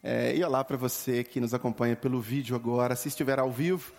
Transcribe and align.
É, 0.00 0.36
e 0.36 0.44
olá 0.44 0.62
para 0.62 0.76
você 0.76 1.24
que 1.24 1.40
nos 1.40 1.52
acompanha 1.52 1.96
pelo 1.96 2.20
vídeo 2.20 2.54
agora. 2.54 2.94
Se 2.94 3.08
estiver 3.08 3.40
ao 3.40 3.50
vivo, 3.50 3.92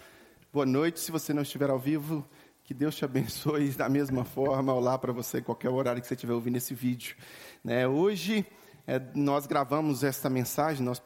boa 0.52 0.66
noite. 0.66 0.98
Se 0.98 1.12
você 1.12 1.34
não 1.34 1.42
estiver 1.42 1.70
ao 1.70 1.78
vivo, 1.78 2.26
que 2.64 2.74
Deus 2.74 2.96
te 2.96 3.04
abençoe 3.04 3.70
da 3.72 3.90
mesma 3.90 4.24
forma. 4.24 4.74
Olá 4.74 4.98
para 4.98 5.12
você, 5.12 5.42
qualquer 5.42 5.70
horário 5.70 6.02
que 6.02 6.08
você 6.08 6.14
estiver 6.14 6.32
ouvindo 6.32 6.56
esse 6.56 6.74
vídeo. 6.74 7.18
Né, 7.62 7.86
hoje 7.86 8.46
é, 8.88 9.02
nós 9.14 9.46
gravamos 9.46 10.02
esta 10.02 10.30
mensagem, 10.30 10.86
nós 10.86 11.02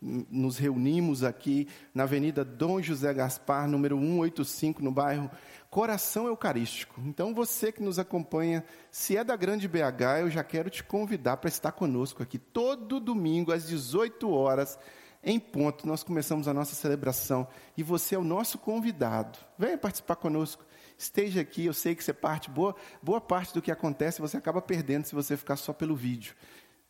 nos 0.00 0.56
reunimos 0.58 1.22
aqui 1.24 1.68
na 1.94 2.04
Avenida 2.04 2.44
Dom 2.44 2.80
José 2.80 3.12
Gaspar, 3.12 3.68
número 3.68 3.98
185, 3.98 4.82
no 4.82 4.90
bairro 4.90 5.30
Coração 5.70 6.26
Eucarístico. 6.26 7.00
Então, 7.04 7.34
você 7.34 7.70
que 7.70 7.82
nos 7.82 7.98
acompanha, 7.98 8.64
se 8.90 9.16
é 9.16 9.22
da 9.22 9.36
Grande 9.36 9.68
BH, 9.68 10.20
eu 10.20 10.30
já 10.30 10.42
quero 10.42 10.70
te 10.70 10.82
convidar 10.82 11.36
para 11.36 11.48
estar 11.48 11.72
conosco 11.72 12.22
aqui 12.22 12.38
todo 12.38 12.98
domingo 12.98 13.52
às 13.52 13.66
18 13.66 14.30
horas. 14.30 14.78
Em 15.22 15.38
ponto, 15.38 15.86
nós 15.86 16.02
começamos 16.02 16.48
a 16.48 16.54
nossa 16.54 16.74
celebração 16.74 17.46
e 17.76 17.82
você 17.82 18.14
é 18.14 18.18
o 18.18 18.24
nosso 18.24 18.56
convidado. 18.58 19.38
Venha 19.58 19.76
participar 19.76 20.16
conosco. 20.16 20.64
Esteja 20.96 21.40
aqui, 21.40 21.66
eu 21.66 21.72
sei 21.72 21.94
que 21.94 22.02
você 22.02 22.12
parte, 22.12 22.50
boa, 22.50 22.74
boa 23.02 23.20
parte 23.20 23.54
do 23.54 23.62
que 23.62 23.70
acontece 23.70 24.20
você 24.20 24.36
acaba 24.36 24.60
perdendo 24.60 25.04
se 25.04 25.14
você 25.14 25.36
ficar 25.36 25.56
só 25.56 25.72
pelo 25.72 25.94
vídeo. 25.94 26.34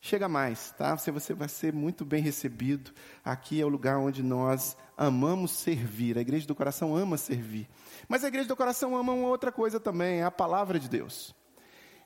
Chega 0.00 0.28
mais, 0.28 0.70
tá? 0.72 0.96
Você, 0.96 1.10
você 1.10 1.34
vai 1.34 1.48
ser 1.48 1.72
muito 1.72 2.04
bem 2.04 2.22
recebido. 2.22 2.92
Aqui 3.24 3.60
é 3.60 3.64
o 3.64 3.68
lugar 3.68 3.98
onde 3.98 4.22
nós 4.22 4.76
amamos 4.96 5.50
servir. 5.50 6.16
A 6.16 6.20
igreja 6.20 6.46
do 6.46 6.54
coração 6.54 6.94
ama 6.96 7.16
servir. 7.16 7.68
Mas 8.08 8.22
a 8.22 8.28
igreja 8.28 8.46
do 8.46 8.54
coração 8.54 8.96
ama 8.96 9.12
uma 9.12 9.26
outra 9.26 9.50
coisa 9.50 9.80
também, 9.80 10.20
é 10.20 10.24
a 10.24 10.30
palavra 10.30 10.78
de 10.78 10.88
Deus. 10.88 11.34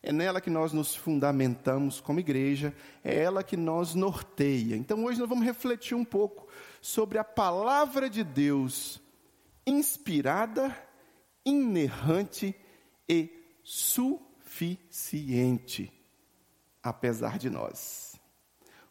É 0.02 0.10
nela 0.10 0.40
que 0.40 0.48
nós 0.48 0.72
nos 0.72 0.96
fundamentamos 0.96 2.00
como 2.00 2.18
igreja, 2.18 2.74
é 3.04 3.22
ela 3.22 3.44
que 3.44 3.58
nos 3.58 3.94
norteia. 3.94 4.74
Então 4.74 5.04
hoje 5.04 5.20
nós 5.20 5.28
vamos 5.28 5.44
refletir 5.44 5.94
um 5.94 6.04
pouco 6.04 6.48
sobre 6.80 7.18
a 7.18 7.24
palavra 7.24 8.08
de 8.08 8.24
Deus 8.24 9.02
inspirada, 9.66 10.74
inerrante 11.44 12.56
e 13.08 13.58
suficiente 13.62 16.01
apesar 16.82 17.38
de 17.38 17.48
nós. 17.48 18.20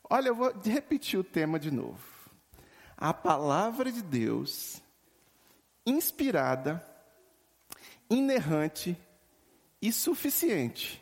Olha, 0.10 0.30
eu 0.30 0.36
vou 0.36 0.52
repetir 0.64 1.20
o 1.20 1.24
tema 1.24 1.60
de 1.60 1.72
novo. 1.72 2.00
A 2.98 3.14
palavra 3.14 3.92
de 3.92 4.02
Deus, 4.02 4.82
inspirada, 5.86 6.86
inerrante 8.10 8.98
e 9.82 9.92
suficiente, 9.92 11.02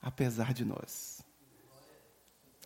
apesar 0.00 0.54
de 0.54 0.64
nós. 0.64 1.22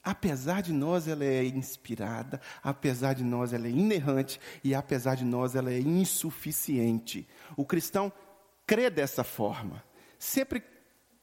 Apesar 0.04 0.62
de 0.62 0.72
nós, 0.72 1.08
ela 1.08 1.24
é 1.24 1.44
inspirada, 1.44 2.40
apesar 2.62 3.12
de 3.14 3.24
nós, 3.24 3.52
ela 3.52 3.66
é 3.66 3.70
inerrante 3.70 4.40
e 4.62 4.72
apesar 4.72 5.16
de 5.16 5.24
nós, 5.24 5.56
ela 5.56 5.72
é 5.72 5.80
insuficiente. 5.80 7.28
O 7.56 7.66
cristão 7.66 8.12
crê 8.64 8.88
dessa 8.88 9.24
forma. 9.24 9.82
Sempre 10.16 10.62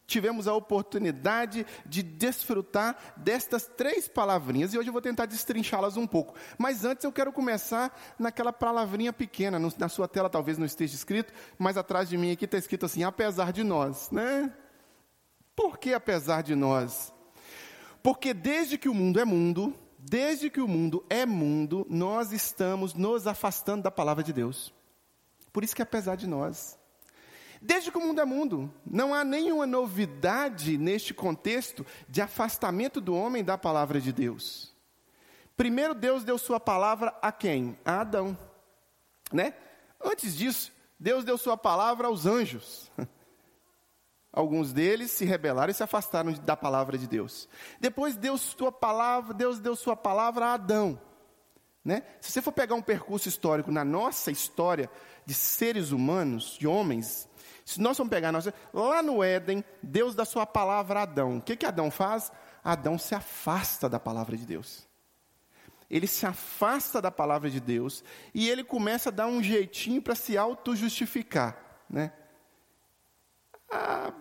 tivemos 0.05 0.47
a 0.47 0.53
oportunidade 0.53 1.65
de 1.85 2.03
desfrutar 2.03 3.13
destas 3.17 3.65
três 3.65 4.07
palavrinhas 4.07 4.73
e 4.73 4.77
hoje 4.77 4.89
eu 4.89 4.93
vou 4.93 5.01
tentar 5.01 5.25
destrinchá-las 5.25 5.97
um 5.97 6.05
pouco. 6.05 6.35
Mas 6.57 6.85
antes 6.85 7.03
eu 7.03 7.11
quero 7.11 7.31
começar 7.31 7.97
naquela 8.19 8.53
palavrinha 8.53 9.13
pequena, 9.13 9.59
na 9.77 9.89
sua 9.89 10.07
tela 10.07 10.29
talvez 10.29 10.57
não 10.57 10.65
esteja 10.65 10.95
escrito, 10.95 11.33
mas 11.57 11.77
atrás 11.77 12.09
de 12.09 12.17
mim 12.17 12.31
aqui 12.31 12.45
está 12.45 12.57
escrito 12.57 12.85
assim: 12.85 13.03
apesar 13.03 13.51
de 13.51 13.63
nós, 13.63 14.11
né? 14.11 14.53
Por 15.55 15.77
que 15.77 15.93
apesar 15.93 16.41
de 16.41 16.55
nós? 16.55 17.13
Porque 18.01 18.33
desde 18.33 18.77
que 18.77 18.89
o 18.89 18.93
mundo 18.93 19.19
é 19.19 19.25
mundo, 19.25 19.73
desde 19.97 20.49
que 20.49 20.59
o 20.59 20.67
mundo 20.67 21.05
é 21.09 21.25
mundo, 21.25 21.85
nós 21.89 22.31
estamos 22.31 22.93
nos 22.93 23.27
afastando 23.27 23.83
da 23.83 23.91
palavra 23.91 24.23
de 24.23 24.33
Deus. 24.33 24.73
Por 25.53 25.63
isso 25.63 25.75
que 25.75 25.81
apesar 25.81 26.15
de 26.15 26.27
nós, 26.27 26.77
Desde 27.65 27.89
que 27.89 27.97
o 27.97 28.01
mundo 28.01 28.19
é 28.19 28.25
mundo, 28.25 28.69
não 28.85 29.13
há 29.13 29.23
nenhuma 29.23 29.65
novidade 29.65 30.77
neste 30.77 31.13
contexto 31.13 31.85
de 32.09 32.21
afastamento 32.21 32.99
do 32.99 33.15
homem 33.15 33.41
da 33.41 33.57
palavra 33.57 34.01
de 34.01 34.11
Deus. 34.11 34.75
Primeiro 35.55 35.95
Deus 35.95 36.25
deu 36.25 36.37
sua 36.37 36.59
palavra 36.59 37.17
a 37.21 37.31
quem? 37.31 37.79
A 37.85 38.01
Adão. 38.01 38.37
Né? 39.31 39.53
Antes 40.03 40.35
disso, 40.35 40.73
Deus 40.99 41.23
deu 41.23 41.37
sua 41.37 41.55
palavra 41.55 42.07
aos 42.07 42.25
anjos. 42.25 42.91
Alguns 44.33 44.73
deles 44.73 45.11
se 45.11 45.23
rebelaram 45.23 45.71
e 45.71 45.73
se 45.73 45.83
afastaram 45.83 46.33
da 46.33 46.57
palavra 46.57 46.97
de 46.97 47.07
Deus. 47.07 47.47
Depois 47.79 48.17
Deus, 48.17 48.41
sua 48.41 48.73
palavra, 48.73 49.33
Deus 49.33 49.59
deu 49.59 49.73
sua 49.77 49.95
palavra 49.95 50.47
a 50.47 50.53
Adão. 50.55 50.99
Né? 51.85 52.03
Se 52.19 52.29
você 52.29 52.41
for 52.41 52.51
pegar 52.51 52.75
um 52.75 52.81
percurso 52.81 53.29
histórico 53.29 53.71
na 53.71 53.85
nossa 53.85 54.31
história 54.31 54.89
de 55.25 55.33
seres 55.33 55.91
humanos, 55.91 56.57
de 56.59 56.67
homens, 56.67 57.29
se 57.65 57.79
nós 57.79 57.97
vamos 57.97 58.11
pegar, 58.11 58.31
lá 58.73 59.01
no 59.01 59.23
Éden, 59.23 59.63
Deus 59.81 60.15
dá 60.15 60.25
sua 60.25 60.45
palavra 60.45 60.99
a 60.99 61.03
Adão. 61.03 61.37
O 61.37 61.41
que, 61.41 61.55
que 61.55 61.65
Adão 61.65 61.89
faz? 61.89 62.31
Adão 62.63 62.97
se 62.97 63.15
afasta 63.15 63.87
da 63.87 63.99
palavra 63.99 64.35
de 64.35 64.45
Deus. 64.45 64.87
Ele 65.89 66.07
se 66.07 66.25
afasta 66.25 67.01
da 67.01 67.11
palavra 67.11 67.49
de 67.49 67.59
Deus 67.59 68.03
e 68.33 68.49
ele 68.49 68.63
começa 68.63 69.09
a 69.09 69.11
dar 69.11 69.27
um 69.27 69.43
jeitinho 69.43 70.01
para 70.01 70.15
se 70.15 70.37
auto-justificar. 70.37 71.57
Né? 71.89 72.11
Ah, 73.71 74.11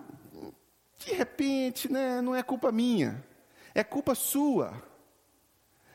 de 0.98 1.14
repente, 1.14 1.91
né, 1.91 2.20
não 2.20 2.34
é 2.34 2.42
culpa 2.42 2.70
minha, 2.70 3.25
é 3.75 3.82
culpa 3.82 4.14
sua. 4.14 4.72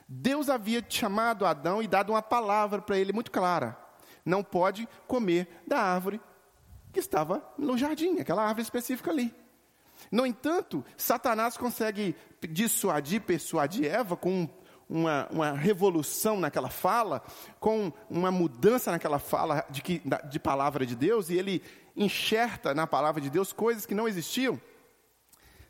Deus 0.08 0.50
havia 0.50 0.84
chamado 0.88 1.46
Adão 1.46 1.82
e 1.82 1.88
dado 1.88 2.12
uma 2.12 2.22
palavra 2.22 2.82
para 2.82 2.98
ele 2.98 3.14
muito 3.14 3.32
clara: 3.32 3.78
não 4.26 4.44
pode 4.44 4.88
comer 5.06 5.62
da 5.68 5.80
árvore 5.80 6.20
que 6.98 7.02
estava 7.02 7.48
no 7.60 7.78
jardim, 7.78 8.20
aquela 8.20 8.42
árvore 8.42 8.64
específica 8.64 9.12
ali. 9.12 9.32
No 10.12 10.26
entanto, 10.26 10.84
Satanás 10.98 11.56
consegue 11.56 12.16
dissuadir, 12.50 13.22
persuadir 13.22 13.86
Eva 13.86 14.18
com 14.18 14.50
uma, 14.90 15.28
uma, 15.30 15.52
revolução 15.52 16.40
naquela 16.40 16.70
fala, 16.70 17.22
com 17.60 17.94
uma 18.10 18.32
mudança 18.32 18.90
naquela 18.90 19.20
fala 19.20 19.64
de, 19.70 19.84
que, 19.84 20.02
de 20.28 20.40
palavra 20.40 20.88
de 20.88 20.96
Deus, 20.96 21.30
e 21.30 21.38
ele 21.38 21.62
enxerta 21.96 22.74
na 22.74 22.88
palavra 22.88 23.22
de 23.22 23.30
Deus 23.30 23.54
coisas 23.54 23.86
que 23.86 23.94
não 23.94 24.08
existiam. 24.08 24.60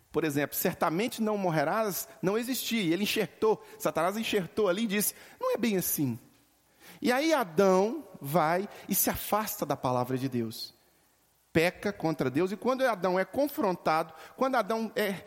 Por 0.09 0.23
exemplo, 0.23 0.55
certamente 0.55 1.21
não 1.21 1.37
morrerás, 1.37 2.07
não 2.21 2.37
existia. 2.37 2.83
E 2.83 2.93
ele 2.93 3.03
enxertou, 3.03 3.61
Satanás 3.77 4.15
enxertou 4.15 4.69
ali 4.69 4.83
e 4.83 4.87
disse: 4.87 5.13
não 5.39 5.53
é 5.53 5.57
bem 5.57 5.75
assim. 5.75 6.17
E 7.01 7.11
aí 7.11 7.33
Adão 7.33 8.07
vai 8.21 8.69
e 8.87 8.95
se 8.95 9.09
afasta 9.09 9.65
da 9.65 9.75
palavra 9.75 10.17
de 10.17 10.29
Deus 10.29 10.76
peca 11.57 11.91
contra 11.91 12.29
Deus, 12.29 12.51
e 12.51 12.55
quando 12.55 12.85
Adão 12.85 13.17
é 13.17 13.25
confrontado, 13.25 14.13
quando 14.35 14.53
Adão 14.53 14.91
é 14.95 15.23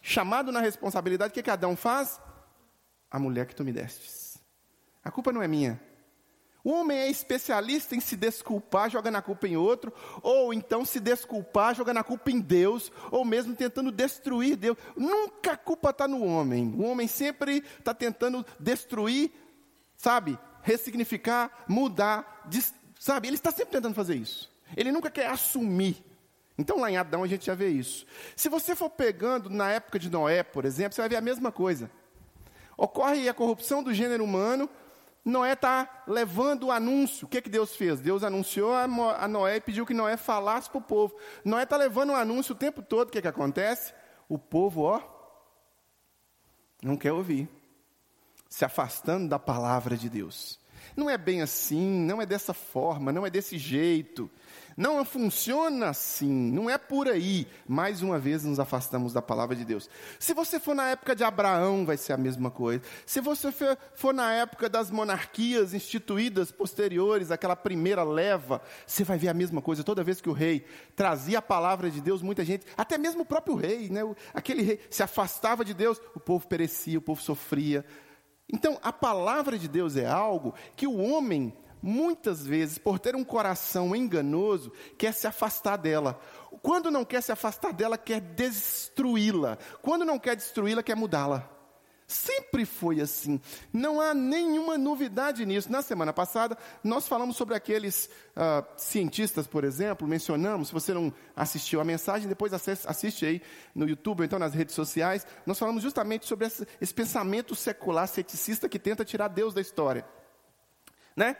chamado 0.00 0.52
na 0.52 0.60
responsabilidade, 0.60 1.32
o 1.32 1.34
que, 1.34 1.42
que 1.42 1.50
Adão 1.50 1.74
faz? 1.74 2.20
A 3.10 3.18
mulher 3.18 3.46
que 3.46 3.56
tu 3.56 3.64
me 3.64 3.72
destes. 3.72 4.38
A 5.02 5.10
culpa 5.10 5.32
não 5.32 5.42
é 5.42 5.48
minha. 5.48 5.82
O 6.62 6.70
homem 6.70 6.96
é 6.96 7.10
especialista 7.10 7.96
em 7.96 8.00
se 8.00 8.14
desculpar, 8.14 8.90
jogando 8.90 9.16
a 9.16 9.22
culpa 9.22 9.48
em 9.48 9.56
outro, 9.56 9.92
ou 10.22 10.54
então 10.54 10.84
se 10.84 11.00
desculpar, 11.00 11.74
jogando 11.74 11.96
a 11.96 12.04
culpa 12.04 12.30
em 12.30 12.38
Deus, 12.38 12.92
ou 13.10 13.24
mesmo 13.24 13.56
tentando 13.56 13.90
destruir 13.90 14.54
Deus. 14.54 14.78
Nunca 14.96 15.54
a 15.54 15.56
culpa 15.56 15.90
está 15.90 16.06
no 16.06 16.24
homem. 16.24 16.72
O 16.78 16.84
homem 16.84 17.08
sempre 17.08 17.64
está 17.76 17.92
tentando 17.92 18.46
destruir, 18.60 19.32
sabe, 19.96 20.38
ressignificar, 20.62 21.64
mudar, 21.66 22.48
sabe? 23.00 23.26
Ele 23.26 23.34
está 23.34 23.50
sempre 23.50 23.72
tentando 23.72 23.96
fazer 23.96 24.14
isso. 24.14 24.51
Ele 24.76 24.92
nunca 24.92 25.10
quer 25.10 25.28
assumir. 25.28 26.04
Então, 26.56 26.78
lá 26.78 26.90
em 26.90 26.96
Adão, 26.96 27.22
a 27.22 27.26
gente 27.26 27.46
já 27.46 27.54
vê 27.54 27.68
isso. 27.68 28.06
Se 28.36 28.48
você 28.48 28.76
for 28.76 28.90
pegando 28.90 29.48
na 29.48 29.70
época 29.70 29.98
de 29.98 30.10
Noé, 30.10 30.42
por 30.42 30.64
exemplo, 30.64 30.94
você 30.94 31.00
vai 31.00 31.08
ver 31.08 31.16
a 31.16 31.20
mesma 31.20 31.50
coisa. 31.50 31.90
Ocorre 32.76 33.28
a 33.28 33.34
corrupção 33.34 33.82
do 33.82 33.92
gênero 33.92 34.24
humano, 34.24 34.68
Noé 35.24 35.52
está 35.52 36.02
levando 36.06 36.64
o 36.64 36.72
anúncio. 36.72 37.26
O 37.26 37.28
que, 37.28 37.40
que 37.40 37.48
Deus 37.48 37.76
fez? 37.76 38.00
Deus 38.00 38.24
anunciou 38.24 38.74
a 38.74 39.28
Noé 39.28 39.56
e 39.56 39.60
pediu 39.60 39.86
que 39.86 39.94
Noé 39.94 40.16
falasse 40.16 40.68
para 40.68 40.78
o 40.78 40.82
povo. 40.82 41.16
Noé 41.44 41.62
está 41.62 41.76
levando 41.76 42.10
o 42.10 42.16
anúncio 42.16 42.54
o 42.54 42.58
tempo 42.58 42.82
todo. 42.82 43.08
O 43.08 43.10
que, 43.12 43.22
que 43.22 43.28
acontece? 43.28 43.94
O 44.28 44.36
povo, 44.36 44.82
ó, 44.82 45.00
não 46.82 46.96
quer 46.96 47.12
ouvir. 47.12 47.48
Se 48.48 48.64
afastando 48.64 49.28
da 49.28 49.38
palavra 49.38 49.96
de 49.96 50.10
Deus. 50.10 50.58
Não 50.96 51.08
é 51.08 51.16
bem 51.16 51.42
assim, 51.42 52.00
não 52.04 52.20
é 52.20 52.26
dessa 52.26 52.52
forma, 52.52 53.12
não 53.12 53.26
é 53.26 53.30
desse 53.30 53.56
jeito. 53.58 54.30
Não 54.76 55.04
funciona 55.04 55.90
assim, 55.90 56.30
não 56.30 56.68
é 56.68 56.78
por 56.78 57.08
aí. 57.08 57.46
Mais 57.66 58.02
uma 58.02 58.18
vez 58.18 58.44
nos 58.44 58.58
afastamos 58.58 59.12
da 59.12 59.20
palavra 59.20 59.54
de 59.54 59.64
Deus. 59.64 59.88
Se 60.18 60.32
você 60.32 60.58
for 60.58 60.74
na 60.74 60.88
época 60.90 61.14
de 61.14 61.24
Abraão, 61.24 61.84
vai 61.84 61.96
ser 61.96 62.12
a 62.12 62.16
mesma 62.16 62.50
coisa. 62.50 62.82
Se 63.04 63.20
você 63.20 63.52
for 63.94 64.14
na 64.14 64.32
época 64.32 64.68
das 64.68 64.90
monarquias 64.90 65.74
instituídas 65.74 66.50
posteriores, 66.50 67.30
aquela 67.30 67.56
primeira 67.56 68.02
leva, 68.02 68.62
você 68.86 69.04
vai 69.04 69.18
ver 69.18 69.28
a 69.28 69.34
mesma 69.34 69.60
coisa. 69.60 69.84
Toda 69.84 70.04
vez 70.04 70.20
que 70.20 70.30
o 70.30 70.32
rei 70.32 70.64
trazia 70.96 71.38
a 71.38 71.42
palavra 71.42 71.90
de 71.90 72.00
Deus, 72.00 72.22
muita 72.22 72.44
gente, 72.44 72.66
até 72.76 72.96
mesmo 72.96 73.22
o 73.22 73.26
próprio 73.26 73.54
rei, 73.54 73.88
né, 73.88 74.00
aquele 74.32 74.62
rei 74.62 74.80
se 74.90 75.02
afastava 75.02 75.64
de 75.64 75.74
Deus, 75.74 76.00
o 76.14 76.20
povo 76.20 76.46
perecia, 76.46 76.98
o 76.98 77.02
povo 77.02 77.20
sofria. 77.20 77.84
Então, 78.52 78.78
a 78.82 78.92
palavra 78.92 79.58
de 79.58 79.66
Deus 79.66 79.96
é 79.96 80.06
algo 80.06 80.54
que 80.76 80.86
o 80.86 80.98
homem, 80.98 81.54
muitas 81.80 82.46
vezes, 82.46 82.76
por 82.76 82.98
ter 82.98 83.16
um 83.16 83.24
coração 83.24 83.96
enganoso, 83.96 84.70
quer 84.98 85.14
se 85.14 85.26
afastar 85.26 85.76
dela. 85.76 86.20
Quando 86.60 86.90
não 86.90 87.04
quer 87.04 87.22
se 87.22 87.32
afastar 87.32 87.72
dela, 87.72 87.96
quer 87.96 88.20
destruí-la. 88.20 89.56
Quando 89.80 90.04
não 90.04 90.18
quer 90.18 90.36
destruí-la, 90.36 90.82
quer 90.82 90.94
mudá-la. 90.94 91.51
Sempre 92.12 92.66
foi 92.66 93.00
assim. 93.00 93.40
Não 93.72 93.98
há 93.98 94.12
nenhuma 94.12 94.76
novidade 94.76 95.46
nisso. 95.46 95.72
Na 95.72 95.80
semana 95.80 96.12
passada, 96.12 96.58
nós 96.84 97.08
falamos 97.08 97.36
sobre 97.36 97.54
aqueles 97.54 98.10
uh, 98.36 98.66
cientistas, 98.76 99.46
por 99.46 99.64
exemplo, 99.64 100.06
mencionamos. 100.06 100.68
Se 100.68 100.74
você 100.74 100.92
não 100.92 101.10
assistiu 101.34 101.80
a 101.80 101.84
mensagem, 101.84 102.28
depois 102.28 102.52
assiste 102.52 103.24
aí 103.24 103.40
no 103.74 103.88
YouTube 103.88 104.20
ou 104.20 104.24
então 104.26 104.38
nas 104.38 104.52
redes 104.52 104.74
sociais. 104.74 105.26
Nós 105.46 105.58
falamos 105.58 105.82
justamente 105.82 106.26
sobre 106.26 106.46
esse, 106.48 106.68
esse 106.82 106.92
pensamento 106.92 107.54
secular 107.54 108.06
ceticista 108.06 108.68
que 108.68 108.78
tenta 108.78 109.06
tirar 109.06 109.28
Deus 109.28 109.54
da 109.54 109.62
história. 109.62 110.04
Né? 111.16 111.34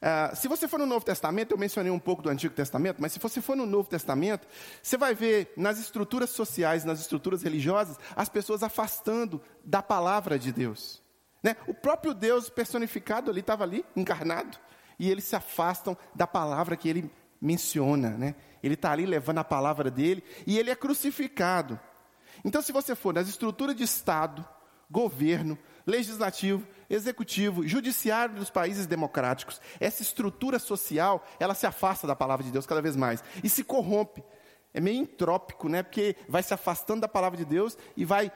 Uh, 0.00 0.36
se 0.36 0.46
você 0.46 0.68
for 0.68 0.78
no 0.78 0.86
Novo 0.86 1.04
Testamento, 1.04 1.52
eu 1.52 1.58
mencionei 1.58 1.90
um 1.90 1.98
pouco 1.98 2.22
do 2.22 2.28
Antigo 2.28 2.54
Testamento, 2.54 2.98
mas 3.00 3.12
se 3.12 3.18
você 3.18 3.40
for 3.40 3.56
no 3.56 3.66
Novo 3.66 3.88
Testamento, 3.88 4.46
você 4.80 4.96
vai 4.96 5.12
ver 5.12 5.52
nas 5.56 5.78
estruturas 5.78 6.30
sociais, 6.30 6.84
nas 6.84 7.00
estruturas 7.00 7.42
religiosas, 7.42 7.98
as 8.14 8.28
pessoas 8.28 8.62
afastando 8.62 9.40
da 9.64 9.82
palavra 9.82 10.38
de 10.38 10.52
Deus. 10.52 11.02
Né? 11.42 11.56
O 11.66 11.74
próprio 11.74 12.14
Deus 12.14 12.48
personificado 12.48 13.30
ali 13.30 13.40
estava 13.40 13.64
ali, 13.64 13.84
encarnado, 13.96 14.56
e 14.98 15.10
eles 15.10 15.24
se 15.24 15.34
afastam 15.34 15.96
da 16.14 16.26
palavra 16.26 16.76
que 16.76 16.88
ele 16.88 17.10
menciona. 17.40 18.10
Né? 18.10 18.36
Ele 18.62 18.74
está 18.74 18.92
ali 18.92 19.04
levando 19.04 19.38
a 19.38 19.44
palavra 19.44 19.90
dele, 19.90 20.22
e 20.46 20.58
ele 20.58 20.70
é 20.70 20.76
crucificado. 20.76 21.78
Então, 22.44 22.62
se 22.62 22.70
você 22.70 22.94
for 22.94 23.12
nas 23.12 23.28
estruturas 23.28 23.74
de 23.74 23.82
Estado, 23.82 24.46
governo, 24.90 25.58
legislativo, 25.86 26.66
executivo, 26.88 27.66
judiciário 27.66 28.34
dos 28.34 28.50
países 28.50 28.86
democráticos, 28.86 29.60
essa 29.78 30.02
estrutura 30.02 30.58
social, 30.58 31.26
ela 31.38 31.54
se 31.54 31.66
afasta 31.66 32.06
da 32.06 32.16
palavra 32.16 32.44
de 32.44 32.50
Deus 32.50 32.66
cada 32.66 32.82
vez 32.82 32.96
mais 32.96 33.22
e 33.42 33.48
se 33.48 33.64
corrompe. 33.64 34.22
É 34.72 34.80
meio 34.80 35.00
entrópico, 35.00 35.68
né? 35.68 35.82
Porque 35.82 36.16
vai 36.28 36.42
se 36.42 36.52
afastando 36.52 37.00
da 37.00 37.08
palavra 37.08 37.38
de 37.38 37.44
Deus 37.44 37.76
e 37.96 38.04
vai 38.04 38.30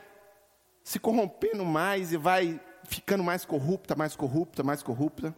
se 0.83 0.99
corrompendo 0.99 1.65
mais 1.65 2.13
e 2.13 2.17
vai 2.17 2.61
ficando 2.85 3.23
mais 3.23 3.45
corrupta, 3.45 3.95
mais 3.95 4.17
corrupta, 4.17 4.63
mais 4.63 4.83
corrupta. 4.83 5.35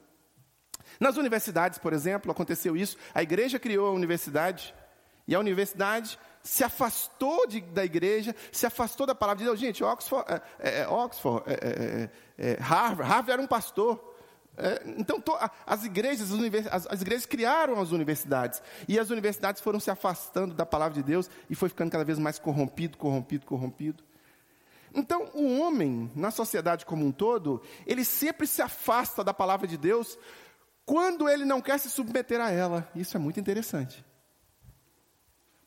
Nas 0.98 1.16
universidades, 1.16 1.78
por 1.78 1.92
exemplo, 1.92 2.30
aconteceu 2.30 2.76
isso. 2.76 2.96
A 3.12 3.22
igreja 3.22 3.58
criou 3.58 3.88
a 3.88 3.92
universidade 3.92 4.74
e 5.26 5.34
a 5.34 5.40
universidade 5.40 6.18
se 6.44 6.62
afastou 6.62 7.46
de, 7.46 7.62
da 7.62 7.82
igreja, 7.82 8.36
se 8.52 8.66
afastou 8.66 9.06
da 9.06 9.14
palavra 9.14 9.38
de 9.38 9.44
Deus. 9.46 9.58
Gente, 9.58 9.82
Oxford, 9.82 10.30
é, 10.30 10.42
é, 10.58 10.80
é 10.80 10.88
Oxford 10.88 11.42
é, 11.46 12.10
é, 12.38 12.50
é, 12.50 12.56
Harvard, 12.60 13.10
Harvard 13.10 13.30
era 13.32 13.42
um 13.42 13.46
pastor. 13.46 14.14
então, 14.98 15.18
to, 15.18 15.32
as, 15.66 15.84
igrejas, 15.84 16.30
as, 16.70 16.86
as 16.86 17.00
igrejas 17.00 17.24
criaram 17.24 17.80
as 17.80 17.92
universidades. 17.92 18.62
E 18.86 18.98
as 18.98 19.08
universidades 19.08 19.62
foram 19.62 19.80
se 19.80 19.90
afastando 19.90 20.54
da 20.54 20.66
palavra 20.66 20.94
de 20.94 21.02
Deus 21.02 21.30
e 21.48 21.54
foi 21.54 21.70
ficando 21.70 21.90
cada 21.90 22.04
vez 22.04 22.18
mais 22.18 22.38
corrompido, 22.38 22.98
corrompido, 22.98 23.46
corrompido. 23.46 24.04
Então, 24.94 25.30
o 25.32 25.58
homem, 25.58 26.12
na 26.14 26.30
sociedade 26.30 26.84
como 26.84 27.06
um 27.06 27.10
todo, 27.10 27.62
ele 27.86 28.04
sempre 28.04 28.46
se 28.46 28.60
afasta 28.60 29.24
da 29.24 29.32
palavra 29.32 29.66
de 29.66 29.78
Deus 29.78 30.18
quando 30.84 31.26
ele 31.26 31.46
não 31.46 31.62
quer 31.62 31.78
se 31.78 31.88
submeter 31.88 32.38
a 32.38 32.50
ela. 32.50 32.88
Isso 32.94 33.16
é 33.16 33.20
muito 33.20 33.40
interessante. 33.40 34.04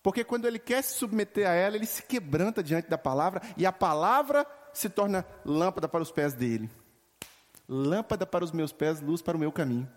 Porque 0.01 0.23
quando 0.23 0.45
ele 0.45 0.59
quer 0.59 0.81
se 0.83 0.93
submeter 0.93 1.47
a 1.47 1.53
ela, 1.53 1.75
ele 1.75 1.85
se 1.85 2.03
quebranta 2.03 2.63
diante 2.63 2.89
da 2.89 2.97
palavra 2.97 3.41
e 3.57 3.65
a 3.65 3.71
palavra 3.71 4.45
se 4.73 4.89
torna 4.89 5.25
lâmpada 5.43 5.87
para 5.87 6.01
os 6.01 6.11
pés 6.11 6.33
dele. 6.33 6.69
Lâmpada 7.67 8.25
para 8.25 8.45
os 8.45 8.51
meus 8.51 8.71
pés, 8.71 9.01
luz 9.01 9.21
para 9.21 9.35
o 9.35 9.39
meu 9.39 9.51
caminho. 9.51 9.89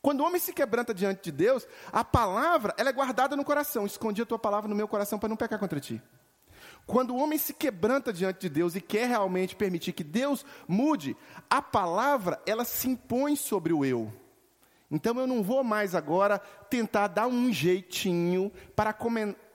Quando 0.00 0.20
o 0.20 0.24
homem 0.24 0.40
se 0.40 0.52
quebranta 0.52 0.94
diante 0.94 1.24
de 1.24 1.32
Deus, 1.32 1.66
a 1.92 2.02
palavra 2.02 2.74
ela 2.78 2.88
é 2.88 2.92
guardada 2.92 3.36
no 3.36 3.44
coração. 3.44 3.84
Escondi 3.84 4.22
a 4.22 4.26
tua 4.26 4.38
palavra 4.38 4.68
no 4.68 4.74
meu 4.74 4.88
coração 4.88 5.18
para 5.18 5.28
não 5.28 5.36
pecar 5.36 5.58
contra 5.58 5.78
ti. 5.78 6.00
Quando 6.86 7.14
o 7.14 7.18
homem 7.18 7.38
se 7.38 7.52
quebranta 7.52 8.12
diante 8.12 8.40
de 8.40 8.48
Deus 8.48 8.74
e 8.74 8.80
quer 8.80 9.08
realmente 9.08 9.54
permitir 9.54 9.92
que 9.92 10.02
Deus 10.02 10.44
mude, 10.66 11.16
a 11.48 11.60
palavra 11.60 12.40
ela 12.46 12.64
se 12.64 12.88
impõe 12.88 13.36
sobre 13.36 13.72
o 13.72 13.84
eu. 13.84 14.12
Então 14.90 15.18
eu 15.18 15.26
não 15.26 15.42
vou 15.42 15.62
mais 15.62 15.94
agora 15.94 16.38
tentar 16.68 17.06
dar 17.06 17.28
um 17.28 17.52
jeitinho 17.52 18.50
para 18.74 18.94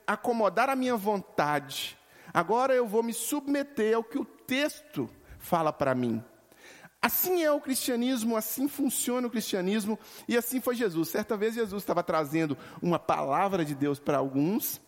acomodar 0.06 0.70
a 0.70 0.76
minha 0.76 0.96
vontade. 0.96 1.98
Agora 2.32 2.74
eu 2.74 2.86
vou 2.86 3.02
me 3.02 3.12
submeter 3.12 3.96
ao 3.96 4.04
que 4.04 4.18
o 4.18 4.24
texto 4.24 5.10
fala 5.38 5.72
para 5.72 5.94
mim. 5.94 6.22
Assim 7.02 7.42
é 7.42 7.52
o 7.52 7.60
cristianismo, 7.60 8.36
assim 8.36 8.66
funciona 8.66 9.26
o 9.26 9.30
cristianismo 9.30 9.98
e 10.26 10.36
assim 10.36 10.60
foi 10.60 10.74
Jesus. 10.74 11.10
Certa 11.10 11.36
vez 11.36 11.54
Jesus 11.54 11.82
estava 11.82 12.02
trazendo 12.02 12.56
uma 12.80 12.98
palavra 12.98 13.64
de 13.64 13.74
Deus 13.74 13.98
para 13.98 14.18
alguns. 14.18 14.80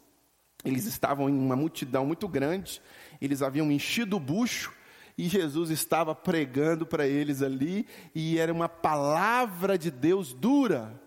Eles 0.64 0.86
estavam 0.86 1.28
em 1.28 1.38
uma 1.38 1.54
multidão 1.54 2.04
muito 2.04 2.26
grande, 2.26 2.82
eles 3.20 3.42
haviam 3.42 3.70
enchido 3.70 4.16
o 4.16 4.20
bucho 4.20 4.72
e 5.18 5.28
Jesus 5.28 5.70
estava 5.70 6.14
pregando 6.14 6.86
para 6.86 7.04
eles 7.04 7.42
ali, 7.42 7.88
e 8.14 8.38
era 8.38 8.52
uma 8.52 8.68
palavra 8.68 9.76
de 9.76 9.90
Deus 9.90 10.32
dura. 10.32 11.02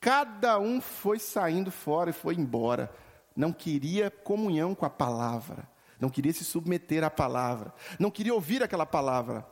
Cada 0.00 0.58
um 0.58 0.80
foi 0.80 1.18
saindo 1.18 1.70
fora 1.70 2.08
e 2.08 2.14
foi 2.14 2.36
embora. 2.36 2.90
Não 3.36 3.52
queria 3.52 4.10
comunhão 4.10 4.74
com 4.74 4.86
a 4.86 4.90
palavra, 4.90 5.68
não 6.00 6.08
queria 6.08 6.32
se 6.32 6.42
submeter 6.42 7.04
à 7.04 7.10
palavra, 7.10 7.74
não 7.98 8.10
queria 8.10 8.32
ouvir 8.32 8.62
aquela 8.62 8.86
palavra. 8.86 9.46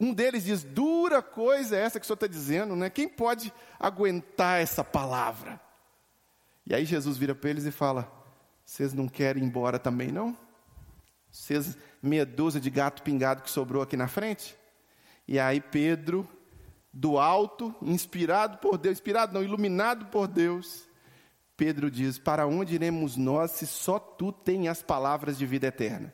Um 0.00 0.12
deles 0.12 0.44
diz: 0.44 0.64
dura 0.64 1.22
coisa 1.22 1.76
é 1.76 1.80
essa 1.80 2.00
que 2.00 2.04
o 2.04 2.06
senhor 2.06 2.14
está 2.14 2.26
dizendo, 2.26 2.74
né? 2.74 2.90
Quem 2.90 3.08
pode 3.08 3.52
aguentar 3.78 4.60
essa 4.60 4.82
palavra? 4.82 5.60
E 6.66 6.74
aí 6.74 6.84
Jesus 6.84 7.16
vira 7.16 7.36
para 7.36 7.50
eles 7.50 7.66
e 7.66 7.70
fala: 7.70 8.10
Vocês 8.64 8.92
não 8.92 9.06
querem 9.06 9.44
ir 9.44 9.46
embora 9.46 9.78
também, 9.78 10.10
não? 10.10 10.36
Vocês 11.32 11.78
meia 12.02 12.26
dúzia 12.26 12.60
de 12.60 12.68
gato 12.68 13.02
pingado 13.02 13.42
que 13.42 13.50
sobrou 13.50 13.82
aqui 13.82 13.96
na 13.96 14.06
frente. 14.06 14.54
E 15.26 15.38
aí 15.38 15.62
Pedro, 15.62 16.28
do 16.92 17.18
alto, 17.18 17.74
inspirado 17.80 18.58
por 18.58 18.76
Deus, 18.76 18.98
inspirado 18.98 19.32
não, 19.32 19.42
iluminado 19.42 20.06
por 20.06 20.28
Deus, 20.28 20.86
Pedro 21.56 21.90
diz: 21.90 22.18
Para 22.18 22.46
onde 22.46 22.74
iremos 22.74 23.16
nós 23.16 23.52
se 23.52 23.66
só 23.66 23.98
tu 23.98 24.30
tens 24.30 24.68
as 24.68 24.82
palavras 24.82 25.38
de 25.38 25.46
vida 25.46 25.68
eterna? 25.68 26.12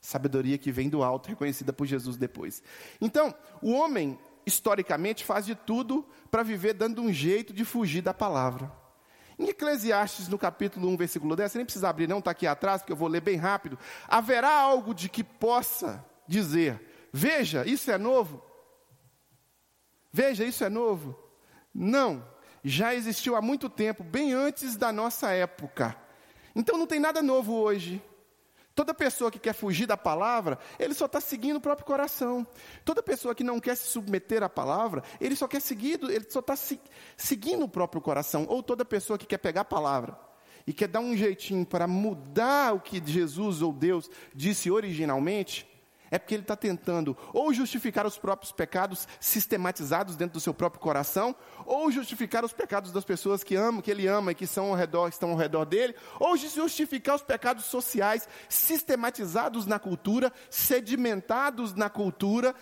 Sabedoria 0.00 0.58
que 0.58 0.72
vem 0.72 0.88
do 0.88 1.04
alto, 1.04 1.28
reconhecida 1.28 1.72
por 1.72 1.86
Jesus 1.86 2.16
depois. 2.16 2.62
Então, 3.00 3.32
o 3.62 3.72
homem, 3.72 4.18
historicamente, 4.44 5.24
faz 5.24 5.46
de 5.46 5.54
tudo 5.54 6.04
para 6.30 6.42
viver 6.42 6.74
dando 6.74 7.00
um 7.00 7.12
jeito 7.12 7.52
de 7.52 7.64
fugir 7.64 8.02
da 8.02 8.14
palavra. 8.14 8.72
Em 9.38 9.48
Eclesiastes, 9.50 10.26
no 10.26 10.36
capítulo 10.36 10.88
1, 10.88 10.96
versículo 10.96 11.36
10, 11.36 11.52
você 11.52 11.58
nem 11.58 11.64
precisa 11.64 11.88
abrir, 11.88 12.08
não, 12.08 12.18
está 12.18 12.32
aqui 12.32 12.46
atrás, 12.46 12.82
porque 12.82 12.92
eu 12.92 12.96
vou 12.96 13.08
ler 13.08 13.20
bem 13.20 13.36
rápido. 13.36 13.78
Haverá 14.08 14.50
algo 14.50 14.92
de 14.92 15.08
que 15.08 15.22
possa 15.22 16.04
dizer: 16.26 16.80
Veja, 17.12 17.64
isso 17.64 17.90
é 17.90 17.96
novo? 17.96 18.42
Veja, 20.12 20.44
isso 20.44 20.64
é 20.64 20.68
novo? 20.68 21.16
Não, 21.72 22.26
já 22.64 22.94
existiu 22.94 23.36
há 23.36 23.42
muito 23.42 23.68
tempo, 23.68 24.02
bem 24.02 24.32
antes 24.32 24.76
da 24.76 24.92
nossa 24.92 25.30
época. 25.30 25.96
Então 26.56 26.76
não 26.76 26.86
tem 26.86 26.98
nada 26.98 27.22
novo 27.22 27.54
hoje. 27.54 28.02
Toda 28.78 28.94
pessoa 28.94 29.28
que 29.28 29.40
quer 29.40 29.54
fugir 29.54 29.86
da 29.86 29.96
palavra, 29.96 30.56
ele 30.78 30.94
só 30.94 31.06
está 31.06 31.20
seguindo 31.20 31.56
o 31.56 31.60
próprio 31.60 31.84
coração. 31.84 32.46
Toda 32.84 33.02
pessoa 33.02 33.34
que 33.34 33.42
não 33.42 33.58
quer 33.58 33.76
se 33.76 33.88
submeter 33.88 34.40
à 34.40 34.48
palavra, 34.48 35.02
ele 35.20 35.34
só 35.34 35.48
quer 35.48 35.60
seguir, 35.60 35.98
ele 36.04 36.26
só 36.30 36.38
está 36.38 36.54
se, 36.54 36.80
seguindo 37.16 37.64
o 37.64 37.68
próprio 37.68 38.00
coração. 38.00 38.46
Ou 38.48 38.62
toda 38.62 38.84
pessoa 38.84 39.18
que 39.18 39.26
quer 39.26 39.38
pegar 39.38 39.62
a 39.62 39.64
palavra 39.64 40.16
e 40.64 40.72
quer 40.72 40.86
dar 40.86 41.00
um 41.00 41.16
jeitinho 41.16 41.66
para 41.66 41.88
mudar 41.88 42.72
o 42.72 42.78
que 42.78 43.02
Jesus 43.04 43.62
ou 43.62 43.72
Deus 43.72 44.08
disse 44.32 44.70
originalmente, 44.70 45.66
é 46.10 46.18
porque 46.18 46.34
ele 46.34 46.42
está 46.42 46.56
tentando 46.56 47.16
ou 47.32 47.52
justificar 47.52 48.06
os 48.06 48.18
próprios 48.18 48.52
pecados 48.52 49.06
sistematizados 49.20 50.16
dentro 50.16 50.34
do 50.34 50.40
seu 50.40 50.54
próprio 50.54 50.80
coração, 50.80 51.34
ou 51.64 51.90
justificar 51.90 52.44
os 52.44 52.52
pecados 52.52 52.92
das 52.92 53.04
pessoas 53.04 53.44
que 53.44 53.54
amam, 53.54 53.82
que 53.82 53.90
ele 53.90 54.06
ama 54.06 54.32
e 54.32 54.34
que 54.34 54.46
são 54.46 54.66
ao 54.66 54.74
redor, 54.74 55.08
estão 55.08 55.30
ao 55.30 55.36
redor 55.36 55.64
dele, 55.64 55.94
ou 56.18 56.36
justificar 56.36 57.16
os 57.16 57.22
pecados 57.22 57.64
sociais 57.64 58.28
sistematizados 58.48 59.66
na 59.66 59.78
cultura, 59.78 60.32
sedimentados 60.50 61.74
na 61.74 61.90
cultura, 61.90 62.54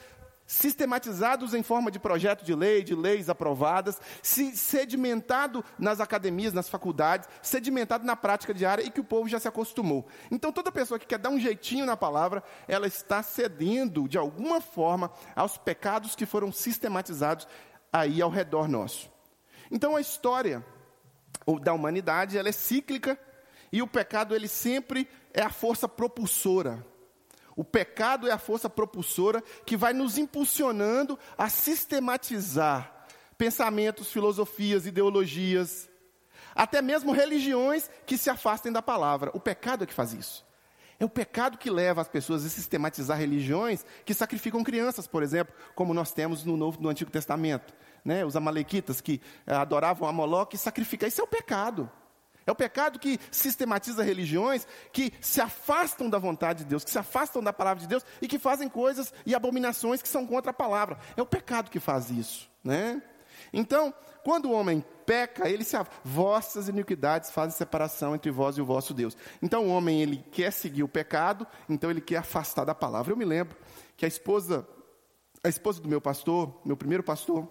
sistematizados 0.47 1.53
em 1.53 1.63
forma 1.63 1.91
de 1.91 1.99
projeto 1.99 2.45
de 2.45 2.55
lei, 2.55 2.83
de 2.83 2.95
leis 2.95 3.29
aprovadas, 3.29 4.01
sedimentado 4.23 5.65
nas 5.79 6.01
academias, 6.01 6.53
nas 6.53 6.69
faculdades, 6.69 7.29
sedimentado 7.43 8.07
na 8.07 8.15
prática 8.15 8.55
diária 8.55 8.83
e 8.85 8.91
que 8.91 9.01
o 9.01 9.05
povo 9.05 9.29
já 9.29 9.41
se 9.41 9.49
acostumou. 9.49 10.07
Então, 10.31 10.53
toda 10.53 10.71
pessoa 10.71 10.99
que 10.99 11.07
quer 11.07 11.19
dar 11.19 11.31
um 11.31 11.41
jeitinho 11.41 11.85
na 11.85 11.97
palavra, 11.97 12.43
ela 12.69 12.87
está 12.87 13.23
cedendo, 13.23 14.09
de 14.09 14.17
alguma 14.17 14.61
forma, 14.61 15.11
aos 15.35 15.59
pecados 15.59 16.15
que 16.15 16.25
foram 16.25 16.53
sistematizados 16.53 17.49
aí 17.93 18.23
ao 18.23 18.31
redor 18.31 18.69
nosso. 18.69 19.11
Então, 19.71 19.97
a 19.97 20.01
história 20.01 20.65
da 21.61 21.73
humanidade, 21.73 22.39
ela 22.39 22.49
é 22.49 22.53
cíclica 22.53 23.19
e 23.73 23.83
o 23.83 23.87
pecado, 23.87 24.35
ele 24.35 24.49
sempre 24.49 25.09
é 25.35 25.43
a 25.43 25.51
força 25.51 25.89
propulsora 25.89 26.85
O 27.57 27.65
pecado 27.65 28.29
é 28.29 28.31
a 28.31 28.39
força 28.39 28.69
propulsora 28.69 29.43
que 29.65 29.77
vai 29.77 29.95
nos 29.95 30.19
impulsionando 30.19 31.19
a 31.39 31.49
sistematizar 31.49 32.93
pensamentos, 33.39 34.13
filosofias, 34.13 34.87
ideologias, 34.87 35.89
até 36.55 36.81
mesmo 36.81 37.13
religiões 37.13 37.91
que 38.07 38.17
se 38.17 38.31
afastem 38.31 38.73
da 38.73 38.81
palavra. 38.81 39.31
O 39.35 39.41
pecado 39.41 39.85
é 39.85 39.87
que 39.87 39.95
faz 39.95 40.13
isso. 40.13 40.45
É 40.99 41.05
o 41.05 41.09
pecado 41.09 41.59
que 41.59 41.69
leva 41.71 42.01
as 42.01 42.09
pessoas 42.09 42.45
a 42.45 42.49
sistematizar 42.49 43.19
religiões 43.19 43.85
que 44.05 44.15
sacrificam 44.15 44.65
crianças, 44.65 45.07
por 45.07 45.23
exemplo, 45.23 45.55
como 45.75 45.93
nós 45.93 46.13
temos 46.13 46.45
no 46.45 46.57
Novo, 46.57 46.81
no 46.81 46.89
Antigo 46.89 47.11
Testamento. 47.11 47.75
Né? 48.03 48.25
Os 48.25 48.37
amalequitas 48.37 49.03
que 49.03 49.21
eh, 49.47 49.55
adoravam 49.55 50.09
a 50.09 50.13
Moloque 50.13 50.57
e 50.57 50.59
sacrificavam. 50.59 51.09
Isso 51.09 51.21
é 51.21 51.25
o 51.25 51.29
pecado. 51.29 51.91
É 52.47 52.53
o 52.53 52.55
pecado 52.55 52.99
que 52.99 53.19
sistematiza 53.31 54.05
religiões 54.05 54.67
que 54.93 55.13
se 55.21 55.41
afastam 55.41 56.09
da 56.09 56.19
vontade 56.19 56.61
de 56.61 56.71
Deus, 56.71 56.85
que 56.85 56.91
se 56.91 56.99
afastam 56.99 57.43
da 57.43 57.53
palavra 57.53 57.81
de 57.83 57.89
Deus 57.89 58.05
e 58.23 58.29
que 58.29 58.39
fazem 58.39 58.69
coisas 58.69 59.13
e 59.27 59.35
abominações 59.35 60.01
que 60.01 60.09
são 60.09 60.27
contra 60.27 60.53
a 60.53 60.55
palavra. 60.55 60.99
É 61.17 61.23
o 61.23 61.27
pecado 61.27 61.71
que 61.71 61.81
faz 61.81 62.09
isso, 62.11 62.49
né? 62.63 63.03
Então, 63.53 63.93
quando 64.23 64.47
o 64.47 64.53
homem 64.53 64.85
peca, 65.05 65.49
ele 65.49 65.63
se 65.63 65.77
vossas 66.05 66.69
iniquidades 66.69 67.31
fazem 67.31 67.57
separação 67.57 68.15
entre 68.15 68.31
vós 68.31 68.57
e 68.59 68.61
o 68.61 68.65
vosso 68.65 68.93
Deus. 68.93 69.17
Então 69.41 69.67
o 69.67 69.69
homem 69.69 70.03
ele 70.03 70.17
quer 70.33 70.53
seguir 70.53 70.83
o 70.83 70.89
pecado, 70.89 71.47
então 71.69 71.91
ele 71.91 72.01
quer 72.01 72.17
afastar 72.17 72.65
da 72.65 72.75
palavra. 72.75 73.13
Eu 73.13 73.17
me 73.17 73.25
lembro 73.25 73.57
que 73.97 74.05
a 74.05 74.09
esposa, 74.09 74.67
a 75.45 75.49
esposa 75.49 75.81
do 75.81 75.89
meu 75.89 76.01
pastor, 76.01 76.61
meu 76.65 76.77
primeiro 76.77 77.05
pastor, 77.05 77.47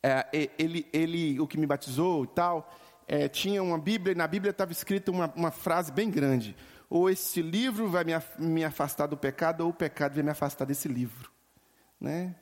é, 0.00 0.48
ele, 0.58 0.86
ele, 0.92 1.40
o 1.40 1.46
que 1.46 1.58
me 1.58 1.66
batizou 1.66 2.24
e 2.24 2.28
tal, 2.28 2.72
é, 3.06 3.28
tinha 3.28 3.62
uma 3.62 3.78
Bíblia, 3.78 4.12
e 4.12 4.16
na 4.16 4.26
Bíblia 4.26 4.50
estava 4.50 4.72
escrita 4.72 5.10
uma, 5.10 5.32
uma, 5.34 5.50
frase 5.50 5.92
bem 5.92 6.10
grande: 6.10 6.56
ou 6.88 7.10
esse 7.10 7.42
livro 7.42 7.88
vai 7.88 8.04
me, 8.38 8.64
afastar 8.64 9.06
do 9.06 9.16
pecado, 9.16 9.62
ou 9.62 9.70
o 9.70 9.74
pecado 9.74 10.14
vai 10.14 10.22
me 10.22 10.30
afastar 10.30 10.64
desse 10.64 10.88
livro. 10.88 11.30
Né? 12.00 12.34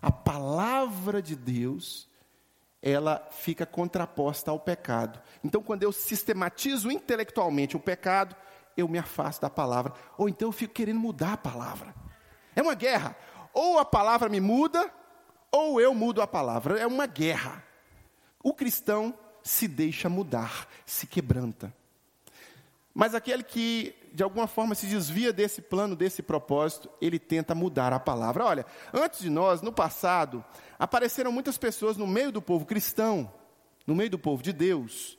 A 0.00 0.10
palavra 0.10 1.22
de 1.22 1.34
Deus, 1.34 2.08
ela 2.82 3.26
fica 3.30 3.64
contraposta 3.64 4.50
ao 4.50 4.60
pecado. 4.60 5.20
Então, 5.42 5.62
quando 5.62 5.82
eu 5.82 5.92
sistematizo 5.92 6.90
intelectualmente 6.90 7.76
o 7.76 7.80
pecado, 7.80 8.36
eu 8.76 8.88
me 8.88 8.98
afasto 8.98 9.42
da 9.42 9.50
palavra. 9.50 9.92
Ou 10.18 10.28
então 10.28 10.48
eu 10.48 10.52
fico 10.52 10.74
querendo 10.74 11.00
mudar 11.00 11.34
a 11.34 11.38
palavra. 11.38 11.94
É 12.54 12.62
uma 12.62 12.74
guerra. 12.74 13.16
Ou 13.52 13.78
a 13.78 13.84
palavra 13.84 14.28
me 14.28 14.40
muda, 14.40 14.92
ou 15.50 15.80
eu 15.80 15.94
mudo 15.94 16.20
a 16.20 16.26
palavra. 16.26 16.78
É 16.78 16.86
uma 16.86 17.06
guerra. 17.06 17.62
O 18.42 18.52
cristão 18.52 19.18
se 19.44 19.68
deixa 19.68 20.08
mudar, 20.08 20.66
se 20.86 21.06
quebranta. 21.06 21.72
Mas 22.94 23.14
aquele 23.14 23.42
que, 23.42 23.94
de 24.12 24.22
alguma 24.22 24.46
forma, 24.46 24.74
se 24.74 24.86
desvia 24.86 25.32
desse 25.32 25.60
plano, 25.60 25.94
desse 25.94 26.22
propósito, 26.22 26.88
ele 27.00 27.18
tenta 27.18 27.54
mudar 27.54 27.92
a 27.92 28.00
palavra. 28.00 28.44
Olha, 28.44 28.66
antes 28.92 29.20
de 29.20 29.28
nós, 29.28 29.60
no 29.60 29.72
passado, 29.72 30.42
apareceram 30.78 31.30
muitas 31.30 31.58
pessoas 31.58 31.96
no 31.96 32.06
meio 32.06 32.32
do 32.32 32.40
povo 32.40 32.64
cristão, 32.64 33.30
no 33.86 33.94
meio 33.94 34.08
do 34.08 34.18
povo 34.18 34.42
de 34.42 34.52
Deus. 34.52 35.18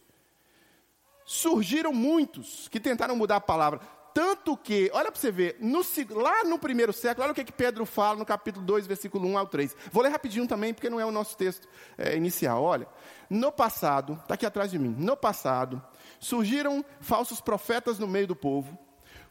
Surgiram 1.23 1.93
muitos 1.93 2.67
que 2.67 2.79
tentaram 2.79 3.15
mudar 3.15 3.35
a 3.35 3.41
palavra. 3.41 3.79
Tanto 4.15 4.55
que, 4.55 4.89
olha 4.93 5.11
para 5.11 5.19
você 5.19 5.29
ver, 5.29 5.57
no, 5.59 5.81
lá 6.11 6.45
no 6.45 6.57
primeiro 6.57 6.93
século, 6.93 7.25
olha 7.25 7.33
o 7.33 7.35
que, 7.35 7.43
que 7.43 7.51
Pedro 7.51 7.85
fala 7.85 8.17
no 8.17 8.25
capítulo 8.25 8.65
2, 8.65 8.87
versículo 8.87 9.27
1 9.27 9.37
ao 9.37 9.45
3. 9.45 9.75
Vou 9.91 10.01
ler 10.01 10.07
rapidinho 10.07 10.47
também, 10.47 10.73
porque 10.73 10.89
não 10.89 11.01
é 11.01 11.05
o 11.05 11.11
nosso 11.11 11.35
texto 11.35 11.67
é, 11.97 12.15
inicial. 12.15 12.63
Olha, 12.63 12.87
no 13.29 13.51
passado, 13.51 14.13
está 14.13 14.35
aqui 14.35 14.45
atrás 14.45 14.71
de 14.71 14.79
mim, 14.79 14.95
no 14.97 15.17
passado, 15.17 15.83
surgiram 16.17 16.85
falsos 17.01 17.41
profetas 17.41 17.99
no 17.99 18.07
meio 18.07 18.25
do 18.25 18.37
povo, 18.37 18.79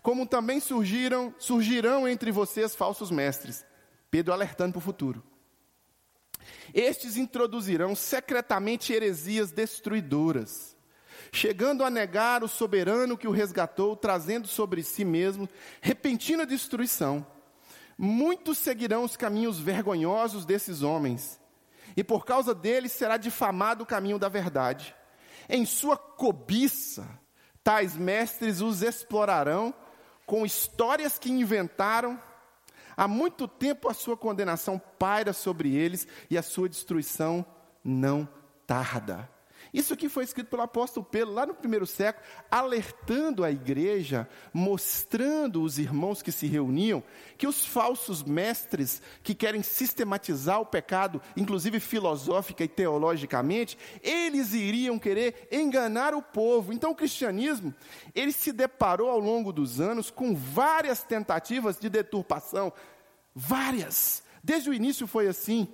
como 0.03 0.27
também 0.27 0.61
surgiram, 0.61 1.35
surgirão 1.39 2.07
entre 2.07 2.31
vocês 2.31 2.75
falsos 2.75 3.11
mestres. 3.11 3.65
Pedro 4.11 4.35
alertando 4.35 4.73
para 4.73 4.81
o 4.81 4.83
futuro. 4.83 5.25
Estes 6.75 7.17
introduzirão 7.17 7.97
secretamente 7.97 8.93
heresias 8.93 9.51
destruidoras 9.51 10.74
chegando 11.35 11.83
a 11.83 11.91
negar 11.91 12.45
o 12.45 12.49
soberano 12.49 13.19
que 13.19 13.27
o 13.27 13.33
resgatou, 13.33 13.97
trazendo 13.97 14.47
sobre 14.47 14.85
si 14.85 15.05
mesmo 15.05 15.49
repentina 15.81 16.47
destruição. 16.47 17.27
Muitos 17.99 18.57
seguirão 18.57 19.03
os 19.03 19.17
caminhos 19.17 19.59
vergonhosos 19.59 20.45
desses 20.45 20.83
homens, 20.83 21.41
e 21.97 22.05
por 22.05 22.25
causa 22.25 22.55
deles 22.55 22.93
será 22.93 23.17
difamado 23.17 23.83
o 23.83 23.87
caminho 23.87 24.19
da 24.19 24.29
verdade. 24.29 24.95
Em 25.49 25.67
sua 25.67 25.97
cobiça, 25.97 27.05
tais 27.65 27.97
mestres 27.97 28.61
os 28.61 28.81
explorarão 28.81 29.75
com 30.25 30.47
histórias 30.47 31.19
que 31.19 31.33
inventaram. 31.33 32.21
Há 32.97 33.09
muito 33.09 33.49
tempo 33.49 33.89
a 33.89 33.95
sua 33.95 34.17
condenação 34.17 34.81
paira 34.99 35.33
sobre 35.33 35.75
eles 35.75 36.07
e 36.31 36.39
a 36.39 36.43
sua 36.43 36.69
destruição 36.69 37.45
não 37.83 38.29
tarda. 38.67 39.34
Isso 39.75 39.93
aqui 39.93 40.09
foi 40.09 40.23
escrito 40.23 40.47
pelo 40.47 40.63
apóstolo 40.63 41.05
Pedro 41.05 41.35
lá 41.35 41.45
no 41.45 41.53
primeiro 41.53 41.85
século, 41.85 42.25
alertando 42.49 43.43
a 43.43 43.51
igreja, 43.51 44.29
mostrando 44.53 45.61
os 45.65 45.81
irmãos 45.81 46.23
que 46.23 46.31
se 46.31 46.47
reuniam, 46.47 47.03
que 47.37 47.45
os 47.45 47.67
falsos 47.67 48.23
mestres 48.23 49.03
que 49.21 49.35
querem 49.35 49.65
sistematizar 49.65 50.61
o 50.61 50.67
pecado, 50.67 51.21
inclusive 51.37 51.81
filosófica 51.81 52.63
e 52.63 52.69
teologicamente, 52.69 53.77
eles 54.01 54.55
iriam 54.55 54.97
querer 54.97 55.49
enganar 55.51 56.15
o 56.15 56.23
povo. 56.23 56.73
Então 56.73 56.93
o 56.93 56.97
cristianismo, 56.97 57.75
ele 58.15 58.31
se 58.31 58.53
deparou 58.53 59.11
ao 59.11 59.19
longo 59.19 59.53
dos 59.53 59.81
anos 59.81 60.09
com 60.09 60.37
várias 60.37 61.03
tentativas 61.03 61.81
de 61.81 61.89
deturpação, 61.89 62.73
várias. 63.35 64.23
Desde 64.41 64.71
o 64.71 64.75
início 64.75 65.09
foi 65.09 65.27
assim. 65.27 65.67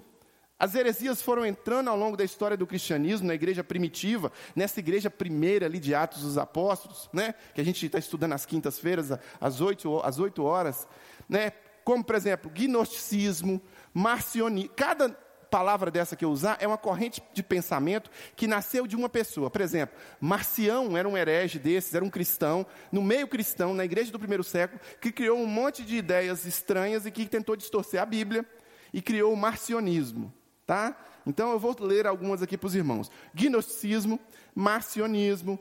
As 0.60 0.74
heresias 0.74 1.22
foram 1.22 1.46
entrando 1.46 1.88
ao 1.88 1.96
longo 1.96 2.18
da 2.18 2.22
história 2.22 2.54
do 2.54 2.66
cristianismo, 2.66 3.26
na 3.26 3.34
igreja 3.34 3.64
primitiva, 3.64 4.30
nessa 4.54 4.78
igreja 4.78 5.08
primeira 5.08 5.64
ali 5.64 5.80
de 5.80 5.94
Atos 5.94 6.20
dos 6.20 6.36
Apóstolos, 6.36 7.08
né? 7.14 7.34
que 7.54 7.62
a 7.62 7.64
gente 7.64 7.86
está 7.86 7.98
estudando 7.98 8.34
às 8.34 8.44
quintas-feiras, 8.44 9.10
às 9.40 9.62
oito, 9.62 9.98
às 10.00 10.18
oito 10.18 10.44
horas. 10.44 10.86
Né? 11.26 11.50
Como, 11.82 12.04
por 12.04 12.14
exemplo, 12.14 12.50
gnosticismo, 12.54 13.58
marcionismo. 13.94 14.70
Cada 14.76 15.08
palavra 15.50 15.90
dessa 15.90 16.14
que 16.14 16.26
eu 16.26 16.30
usar 16.30 16.58
é 16.60 16.66
uma 16.66 16.76
corrente 16.76 17.22
de 17.32 17.42
pensamento 17.42 18.10
que 18.36 18.46
nasceu 18.46 18.86
de 18.86 18.94
uma 18.94 19.08
pessoa. 19.08 19.48
Por 19.48 19.62
exemplo, 19.62 19.96
Marcião 20.20 20.94
era 20.94 21.08
um 21.08 21.16
herege 21.16 21.58
desses, 21.58 21.94
era 21.94 22.04
um 22.04 22.10
cristão, 22.10 22.66
no 22.92 23.00
meio 23.00 23.26
cristão, 23.26 23.72
na 23.72 23.86
igreja 23.86 24.12
do 24.12 24.18
primeiro 24.18 24.44
século, 24.44 24.78
que 25.00 25.10
criou 25.10 25.38
um 25.38 25.46
monte 25.46 25.82
de 25.86 25.96
ideias 25.96 26.44
estranhas 26.44 27.06
e 27.06 27.10
que 27.10 27.24
tentou 27.24 27.56
distorcer 27.56 28.00
a 28.00 28.04
Bíblia 28.04 28.44
e 28.92 29.00
criou 29.00 29.32
o 29.32 29.36
marcionismo. 29.36 30.30
Tá? 30.70 30.94
Então 31.26 31.50
eu 31.50 31.58
vou 31.58 31.74
ler 31.80 32.06
algumas 32.06 32.44
aqui 32.44 32.56
para 32.56 32.68
os 32.68 32.76
irmãos: 32.76 33.10
gnosticismo, 33.34 34.20
marcionismo, 34.54 35.58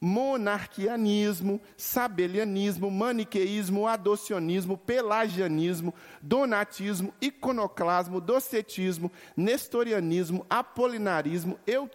monarquianismo, 0.00 1.60
sabelianismo, 1.76 2.90
maniqueísmo, 2.90 3.86
adocionismo, 3.86 4.76
pelagianismo, 4.76 5.94
donatismo, 6.20 7.14
iconoclasmo, 7.20 8.20
docetismo, 8.20 9.12
nestorianismo, 9.36 10.44
apolinarismo, 10.50 11.56
eu, 11.64 11.88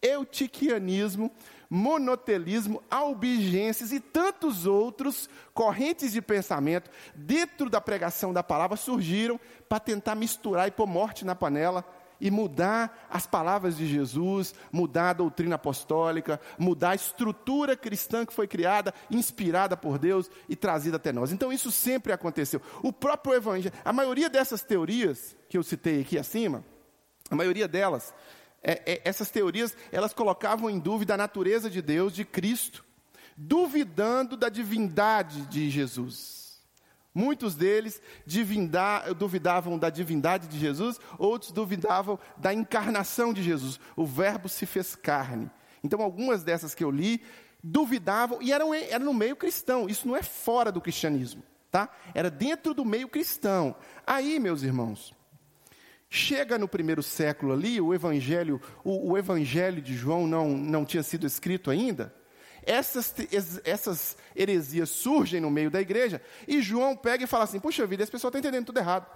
eutiquianismo, 0.00 1.30
monotelismo, 1.70 2.82
albigenses 2.90 3.92
e 3.92 4.00
tantos 4.00 4.66
outros 4.66 5.30
correntes 5.54 6.10
de 6.10 6.20
pensamento 6.20 6.90
dentro 7.14 7.70
da 7.70 7.80
pregação 7.80 8.32
da 8.32 8.42
palavra 8.42 8.76
surgiram 8.76 9.38
para 9.68 9.78
tentar 9.78 10.16
misturar 10.16 10.66
e 10.66 10.72
pôr 10.72 10.86
morte 10.88 11.24
na 11.24 11.36
panela 11.36 11.84
e 12.20 12.30
mudar 12.30 13.06
as 13.08 13.26
palavras 13.26 13.76
de 13.76 13.86
Jesus, 13.86 14.54
mudar 14.70 15.10
a 15.10 15.14
doutrina 15.14 15.54
apostólica, 15.54 16.40
mudar 16.58 16.90
a 16.90 16.94
estrutura 16.94 17.76
cristã 17.76 18.26
que 18.26 18.32
foi 18.32 18.46
criada, 18.46 18.92
inspirada 19.10 19.76
por 19.76 19.98
Deus 19.98 20.30
e 20.48 20.54
trazida 20.54 20.96
até 20.96 21.12
nós. 21.12 21.32
Então 21.32 21.52
isso 21.52 21.70
sempre 21.70 22.12
aconteceu. 22.12 22.60
O 22.82 22.92
próprio 22.92 23.34
evangelho, 23.34 23.74
a 23.84 23.92
maioria 23.92 24.28
dessas 24.28 24.62
teorias 24.62 25.34
que 25.48 25.56
eu 25.56 25.62
citei 25.62 26.02
aqui 26.02 26.18
acima, 26.18 26.62
a 27.30 27.36
maioria 27.36 27.66
delas 27.66 28.12
é, 28.62 28.92
é, 28.92 29.00
essas 29.04 29.30
teorias 29.30 29.76
elas 29.90 30.12
colocavam 30.12 30.68
em 30.68 30.78
dúvida 30.78 31.14
a 31.14 31.16
natureza 31.16 31.70
de 31.70 31.80
Deus, 31.80 32.12
de 32.12 32.24
Cristo, 32.24 32.84
duvidando 33.36 34.36
da 34.36 34.48
divindade 34.48 35.42
de 35.46 35.70
Jesus. 35.70 36.40
Muitos 37.12 37.56
deles 37.56 38.00
duvidavam 39.16 39.76
da 39.76 39.90
divindade 39.90 40.46
de 40.46 40.58
Jesus, 40.58 41.00
outros 41.18 41.50
duvidavam 41.50 42.18
da 42.36 42.54
encarnação 42.54 43.32
de 43.32 43.42
Jesus. 43.42 43.80
O 43.96 44.06
Verbo 44.06 44.48
se 44.48 44.64
fez 44.64 44.94
carne. 44.94 45.50
Então, 45.82 46.02
algumas 46.02 46.44
dessas 46.44 46.74
que 46.74 46.84
eu 46.84 46.90
li 46.90 47.20
duvidavam 47.62 48.40
e 48.40 48.52
eram, 48.52 48.72
eram 48.72 49.06
no 49.06 49.14
meio 49.14 49.34
cristão. 49.34 49.88
Isso 49.88 50.06
não 50.06 50.16
é 50.16 50.22
fora 50.22 50.70
do 50.70 50.80
cristianismo, 50.80 51.42
tá? 51.70 51.88
Era 52.14 52.30
dentro 52.30 52.74
do 52.74 52.84
meio 52.84 53.08
cristão. 53.08 53.74
Aí, 54.06 54.38
meus 54.38 54.62
irmãos, 54.62 55.12
Chega 56.12 56.58
no 56.58 56.66
primeiro 56.66 57.04
século 57.04 57.52
ali, 57.52 57.80
o 57.80 57.94
evangelho, 57.94 58.60
o, 58.82 59.12
o 59.12 59.16
evangelho 59.16 59.80
de 59.80 59.94
João 59.94 60.26
não, 60.26 60.48
não 60.48 60.84
tinha 60.84 61.04
sido 61.04 61.24
escrito 61.24 61.70
ainda. 61.70 62.12
essas, 62.66 63.14
essas 63.64 64.16
heresias 64.34 64.90
surgem 64.90 65.40
no 65.40 65.48
meio 65.48 65.70
da 65.70 65.80
igreja 65.80 66.20
e 66.48 66.60
João 66.60 66.96
pega 66.96 67.22
e 67.22 67.28
fala 67.28 67.44
assim: 67.44 67.60
puxa 67.60 67.86
vida, 67.86 68.02
esse 68.02 68.10
pessoal 68.10 68.30
está 68.30 68.40
entendendo 68.40 68.66
tudo 68.66 68.80
errado. 68.80 69.06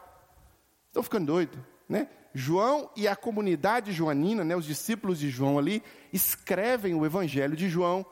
Estão 0.87 1.03
ficando 1.03 1.27
doido, 1.27 1.67
né? 1.89 2.09
João 2.33 2.89
e 2.95 3.09
a 3.09 3.17
comunidade 3.17 3.93
joanina, 3.93 4.45
né, 4.45 4.57
os 4.57 4.65
discípulos 4.65 5.19
de 5.19 5.31
João 5.31 5.59
ali, 5.59 5.83
escrevem 6.13 6.95
o 6.95 7.05
evangelho 7.05 7.57
de 7.57 7.69
João 7.69 8.07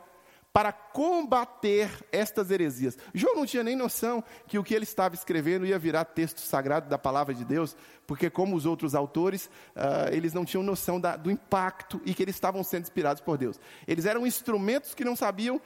para 0.53 0.71
combater 0.71 1.91
estas 2.13 2.51
heresias. 2.51 2.99
João 3.15 3.35
não 3.35 3.47
tinha 3.47 3.65
nem 3.65 3.75
noção 3.75 4.23
que 4.47 4.59
o 4.59 4.65
que 4.65 4.75
ele 4.75 4.85
estava 4.85 5.15
escrevendo 5.15 5.65
ia 5.65 5.79
virar 5.79 6.05
texto 6.05 6.41
sagrado 6.41 6.91
da 6.91 6.99
palavra 6.99 7.33
de 7.33 7.45
Deus, 7.45 7.75
porque, 8.07 8.29
como 8.29 8.55
os 8.55 8.67
outros 8.67 8.95
autores, 8.95 9.47
uh, 9.75 10.13
eles 10.13 10.35
não 10.35 10.45
tinham 10.45 10.63
noção 10.63 11.01
da, 11.01 11.17
do 11.17 11.31
impacto 11.31 12.03
e 12.05 12.13
que 12.13 12.23
eles 12.23 12.35
estavam 12.35 12.63
sendo 12.63 12.83
inspirados 12.83 13.23
por 13.23 13.39
Deus. 13.39 13.59
Eles 13.89 14.05
eram 14.05 14.27
instrumentos 14.27 14.95
que 14.95 15.05
não 15.05 15.17
sabiam 15.17 15.61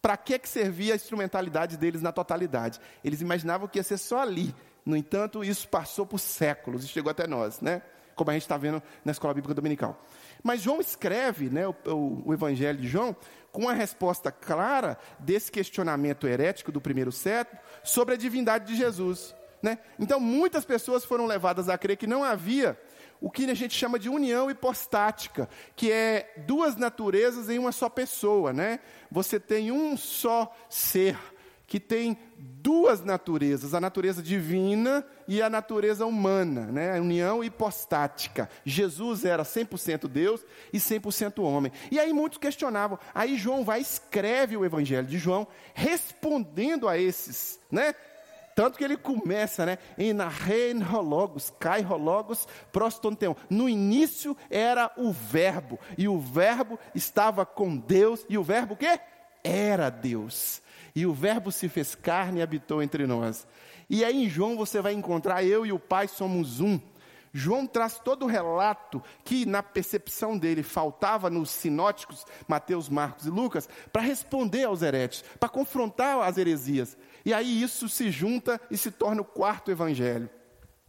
para 0.00 0.16
que, 0.16 0.38
que 0.38 0.48
servia 0.48 0.94
a 0.94 0.96
instrumentalidade 0.96 1.76
deles 1.76 2.00
na 2.00 2.12
totalidade. 2.12 2.80
Eles 3.04 3.20
imaginavam 3.20 3.66
que 3.66 3.78
ia 3.78 3.82
ser 3.82 3.98
só 3.98 4.20
ali. 4.20 4.54
No 4.86 4.96
entanto, 4.96 5.42
isso 5.42 5.68
passou 5.68 6.06
por 6.06 6.18
séculos 6.18 6.84
e 6.84 6.88
chegou 6.88 7.10
até 7.10 7.26
nós, 7.26 7.60
né? 7.60 7.82
como 8.20 8.30
a 8.30 8.34
gente 8.34 8.42
está 8.42 8.58
vendo 8.58 8.82
na 9.02 9.12
escola 9.12 9.32
bíblica 9.32 9.54
dominical. 9.54 9.98
Mas 10.42 10.60
João 10.60 10.78
escreve 10.78 11.48
né, 11.48 11.66
o, 11.66 11.74
o, 11.86 12.22
o, 12.26 12.34
Evangelho 12.34 12.78
de 12.78 12.86
João 12.86 13.16
com 13.52 13.68
a 13.68 13.72
resposta 13.72 14.30
clara 14.30 14.98
desse 15.18 15.50
questionamento 15.50 16.26
herético 16.26 16.70
do 16.72 16.80
primeiro 16.80 17.12
século 17.12 17.60
sobre 17.82 18.14
a 18.14 18.18
divindade 18.18 18.66
de 18.66 18.76
Jesus. 18.76 19.34
Né? 19.62 19.78
Então, 19.98 20.18
muitas 20.18 20.64
pessoas 20.64 21.04
foram 21.04 21.26
levadas 21.26 21.68
a 21.68 21.76
crer 21.76 21.96
que 21.96 22.06
não 22.06 22.24
havia 22.24 22.78
o 23.20 23.30
que 23.30 23.50
a 23.50 23.54
gente 23.54 23.74
chama 23.74 23.98
de 23.98 24.08
união 24.08 24.50
hipostática, 24.50 25.48
que 25.76 25.92
é 25.92 26.32
duas 26.46 26.76
naturezas 26.76 27.50
em 27.50 27.58
uma 27.58 27.72
só 27.72 27.88
pessoa. 27.88 28.52
Né? 28.52 28.80
Você 29.10 29.38
tem 29.38 29.70
um 29.70 29.96
só 29.96 30.54
ser 30.70 31.18
que 31.70 31.78
tem 31.78 32.18
duas 32.34 33.04
naturezas, 33.04 33.74
a 33.74 33.80
natureza 33.80 34.20
divina 34.20 35.06
e 35.28 35.40
a 35.40 35.48
natureza 35.48 36.04
humana, 36.04 36.62
né? 36.66 36.98
a 36.98 37.00
união 37.00 37.44
hipostática. 37.44 38.50
Jesus 38.64 39.24
era 39.24 39.44
100% 39.44 40.08
Deus 40.08 40.44
e 40.72 40.78
100% 40.78 41.40
homem. 41.44 41.70
E 41.88 42.00
aí 42.00 42.12
muitos 42.12 42.38
questionavam. 42.38 42.98
Aí 43.14 43.38
João 43.38 43.64
vai 43.64 43.80
escreve 43.80 44.56
o 44.56 44.64
evangelho 44.64 45.06
de 45.06 45.16
João 45.16 45.46
respondendo 45.72 46.88
a 46.88 46.98
esses, 46.98 47.60
né? 47.70 47.94
Tanto 48.56 48.76
que 48.76 48.82
ele 48.82 48.96
começa, 48.96 49.64
né? 49.64 49.78
Em 49.96 50.12
narren 50.12 50.80
rologos, 50.80 51.52
cai 51.56 51.82
rologos, 51.82 52.48
prostonteon. 52.72 53.36
No 53.48 53.68
início 53.68 54.36
era 54.50 54.90
o 54.96 55.12
verbo, 55.12 55.78
e 55.96 56.08
o 56.08 56.18
verbo 56.18 56.80
estava 56.96 57.46
com 57.46 57.76
Deus, 57.76 58.26
e 58.28 58.36
o 58.36 58.42
verbo 58.42 58.74
o 58.74 58.76
quê? 58.76 58.98
Era 59.44 59.88
Deus. 59.88 60.60
E 60.94 61.06
o 61.06 61.12
Verbo 61.12 61.52
se 61.52 61.68
fez 61.68 61.94
carne 61.94 62.40
e 62.40 62.42
habitou 62.42 62.82
entre 62.82 63.06
nós. 63.06 63.46
E 63.88 64.04
aí 64.04 64.24
em 64.24 64.28
João 64.28 64.56
você 64.56 64.80
vai 64.80 64.92
encontrar 64.92 65.44
eu 65.44 65.64
e 65.66 65.72
o 65.72 65.78
Pai 65.78 66.08
somos 66.08 66.60
um. 66.60 66.80
João 67.32 67.66
traz 67.66 67.98
todo 67.98 68.24
o 68.24 68.28
relato 68.28 69.02
que, 69.24 69.46
na 69.46 69.62
percepção 69.62 70.36
dele, 70.36 70.62
faltava 70.62 71.30
nos 71.30 71.50
sinóticos, 71.50 72.26
Mateus, 72.48 72.88
Marcos 72.88 73.26
e 73.26 73.30
Lucas, 73.30 73.68
para 73.92 74.02
responder 74.02 74.64
aos 74.64 74.82
heretes, 74.82 75.24
para 75.38 75.48
confrontar 75.48 76.20
as 76.22 76.38
heresias. 76.38 76.96
E 77.24 77.32
aí 77.32 77.62
isso 77.62 77.88
se 77.88 78.10
junta 78.10 78.60
e 78.70 78.76
se 78.76 78.90
torna 78.90 79.22
o 79.22 79.24
quarto 79.24 79.70
evangelho. 79.70 80.28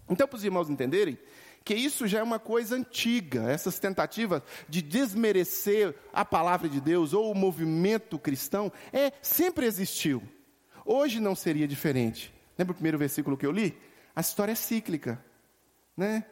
Então, 0.09 0.27
para 0.27 0.35
os 0.35 0.43
irmãos 0.43 0.69
entenderem, 0.69 1.17
que 1.63 1.73
isso 1.73 2.07
já 2.07 2.19
é 2.19 2.23
uma 2.23 2.39
coisa 2.39 2.75
antiga, 2.75 3.51
essas 3.51 3.79
tentativas 3.79 4.41
de 4.67 4.81
desmerecer 4.81 5.95
a 6.11 6.25
palavra 6.25 6.67
de 6.67 6.81
Deus 6.81 7.13
ou 7.13 7.31
o 7.31 7.35
movimento 7.35 8.17
cristão, 8.17 8.71
é 8.91 9.13
sempre 9.21 9.65
existiu. 9.65 10.23
Hoje 10.85 11.19
não 11.19 11.35
seria 11.35 11.67
diferente. 11.67 12.33
Lembra 12.57 12.71
o 12.71 12.75
primeiro 12.75 12.97
versículo 12.97 13.37
que 13.37 13.45
eu 13.45 13.51
li? 13.51 13.77
A 14.15 14.21
história 14.21 14.51
é 14.51 14.55
cíclica, 14.55 15.23
né? 15.95 16.25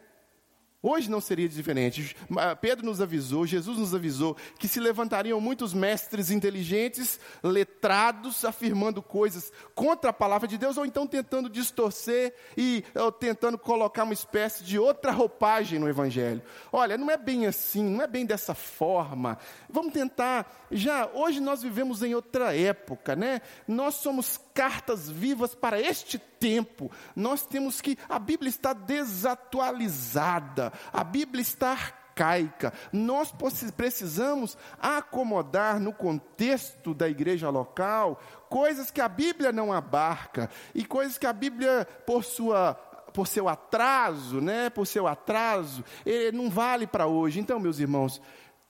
Hoje 0.81 1.11
não 1.11 1.19
seria 1.19 1.49
diferente. 1.49 2.15
Pedro 2.61 2.85
nos 2.85 3.01
avisou, 3.01 3.45
Jesus 3.45 3.77
nos 3.77 3.93
avisou, 3.93 4.37
que 4.57 4.67
se 4.67 4.79
levantariam 4.79 5.41
muitos 5.41 5.73
mestres 5.73 6.31
inteligentes, 6.31 7.19
letrados, 7.43 8.45
afirmando 8.45 9.01
coisas 9.01 9.51
contra 9.75 10.11
a 10.11 10.13
palavra 10.13 10.47
de 10.47 10.57
Deus, 10.57 10.77
ou 10.77 10.85
então 10.85 11.05
tentando 11.05 11.49
distorcer 11.49 12.33
e 12.55 12.83
tentando 13.19 13.57
colocar 13.57 14.05
uma 14.05 14.13
espécie 14.13 14.63
de 14.63 14.79
outra 14.79 15.11
roupagem 15.11 15.79
no 15.79 15.89
Evangelho. 15.89 16.41
Olha, 16.71 16.97
não 16.97 17.11
é 17.11 17.17
bem 17.17 17.45
assim, 17.45 17.83
não 17.83 18.01
é 18.01 18.07
bem 18.07 18.25
dessa 18.25 18.55
forma. 18.55 19.37
Vamos 19.69 19.91
tentar. 19.91 20.67
Já 20.71 21.09
hoje 21.13 21.41
nós 21.41 21.61
vivemos 21.61 22.01
em 22.03 22.15
outra 22.15 22.55
época, 22.55 23.17
né? 23.17 23.41
Nós 23.67 23.95
somos 23.95 24.37
cartas 24.59 25.09
vivas 25.09 25.55
para 25.55 25.79
este 25.79 26.19
tempo. 26.19 26.91
Nós 27.15 27.45
temos 27.45 27.79
que. 27.79 27.97
A 28.09 28.19
Bíblia 28.19 28.49
está 28.49 28.73
desatualizada, 28.73 30.73
a 30.91 31.01
Bíblia 31.01 31.41
está 31.41 31.69
arcaica. 31.69 32.73
Nós 32.91 33.33
precisamos 33.77 34.57
acomodar 34.77 35.79
no 35.79 35.93
contexto 35.93 36.93
da 36.93 37.07
igreja 37.07 37.49
local 37.49 38.21
coisas 38.49 38.91
que 38.91 38.99
a 38.99 39.07
Bíblia 39.07 39.53
não 39.53 39.71
abarca 39.71 40.49
e 40.75 40.83
coisas 40.83 41.17
que 41.17 41.25
a 41.25 41.31
Bíblia, 41.31 41.87
por 42.05 42.25
sua 42.25 42.73
por 43.13 43.27
seu 43.27 43.47
atraso, 43.49 44.39
né, 44.39 44.69
por 44.69 44.85
seu 44.85 45.07
atraso, 45.07 45.83
não 46.31 46.47
vale 46.49 46.85
para 46.85 47.07
hoje. 47.07 47.39
Então, 47.39 47.59
meus 47.59 47.79
irmãos, 47.79 48.21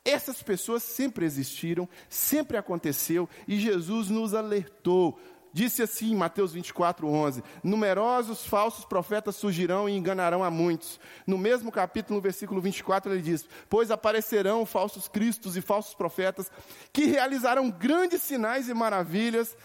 essas 0.06 0.42
pessoas 0.42 0.82
sempre 0.82 1.26
existiram, 1.26 1.90
sempre 2.08 2.56
aconteceu 2.56 3.28
e 3.48 3.60
Jesus 3.60 4.10
nos 4.10 4.34
alertou 4.34 5.20
disse 5.54 5.82
assim 5.82 6.16
Mateus 6.16 6.54
24, 6.54 7.08
11: 7.08 7.44
Numerosos 7.64 8.46
falsos 8.46 8.86
profetas 8.86 9.36
surgirão 9.36 9.88
e 9.88 9.96
enganarão 9.96 10.44
a 10.44 10.52
muitos. 10.52 11.00
No 11.26 11.38
mesmo 11.38 11.72
capítulo, 11.72 12.18
no 12.18 12.22
versículo 12.22 12.62
24, 12.62 13.12
ele 13.14 13.22
diz: 13.22 13.48
Pois 13.70 13.92
aparecerão 13.92 14.66
falsos 14.66 15.08
cristos 15.08 15.58
e 15.58 15.62
falsos 15.62 15.94
profetas 15.94 16.52
que 16.94 17.06
realizarão 17.06 17.70
grandes 17.70 18.22
sinais 18.22 18.70
e 18.70 18.74
maravilhas, 18.74 19.56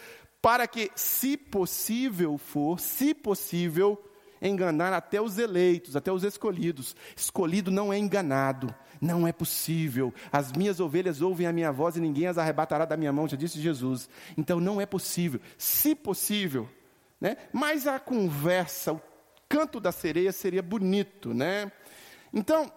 para 0.41 0.67
que, 0.67 0.91
se 0.95 1.37
possível 1.37 2.37
for, 2.37 2.79
se 2.79 3.15
possível, 3.15 3.99
enganar 4.43 4.93
até 4.93 5.21
os 5.21 5.39
eleitos, 5.39 5.97
até 5.97 6.13
os 6.13 6.23
escolhidos. 6.23 6.95
Escolhido 7.17 7.71
não 7.71 7.93
é 7.93 7.99
enganado. 7.99 8.75
Não 9.05 9.29
é 9.29 9.33
possível. 9.33 10.15
As 10.33 10.51
minhas 10.51 10.81
ovelhas 10.81 11.21
ouvem 11.21 11.47
a 11.47 11.53
minha 11.53 11.71
voz 11.71 11.95
e 11.95 12.01
ninguém 12.01 12.27
as 12.27 12.39
arrebatará 12.39 12.87
da 12.87 12.97
minha 12.97 13.13
mão, 13.13 13.29
já 13.29 13.37
disse 13.37 13.61
Jesus. 13.61 14.09
Então 14.35 14.59
não 14.59 14.81
é 14.81 14.87
possível. 14.87 15.39
Se 15.59 15.95
possível, 15.95 16.67
né? 17.21 17.37
Mas 17.53 17.87
a 17.87 18.01
conversa, 18.01 18.95
o 18.95 19.03
canto 19.47 19.79
da 19.79 19.93
sereia 19.93 20.33
seria 20.33 20.63
bonito, 20.63 21.35
né? 21.35 21.71
Então, 22.33 22.73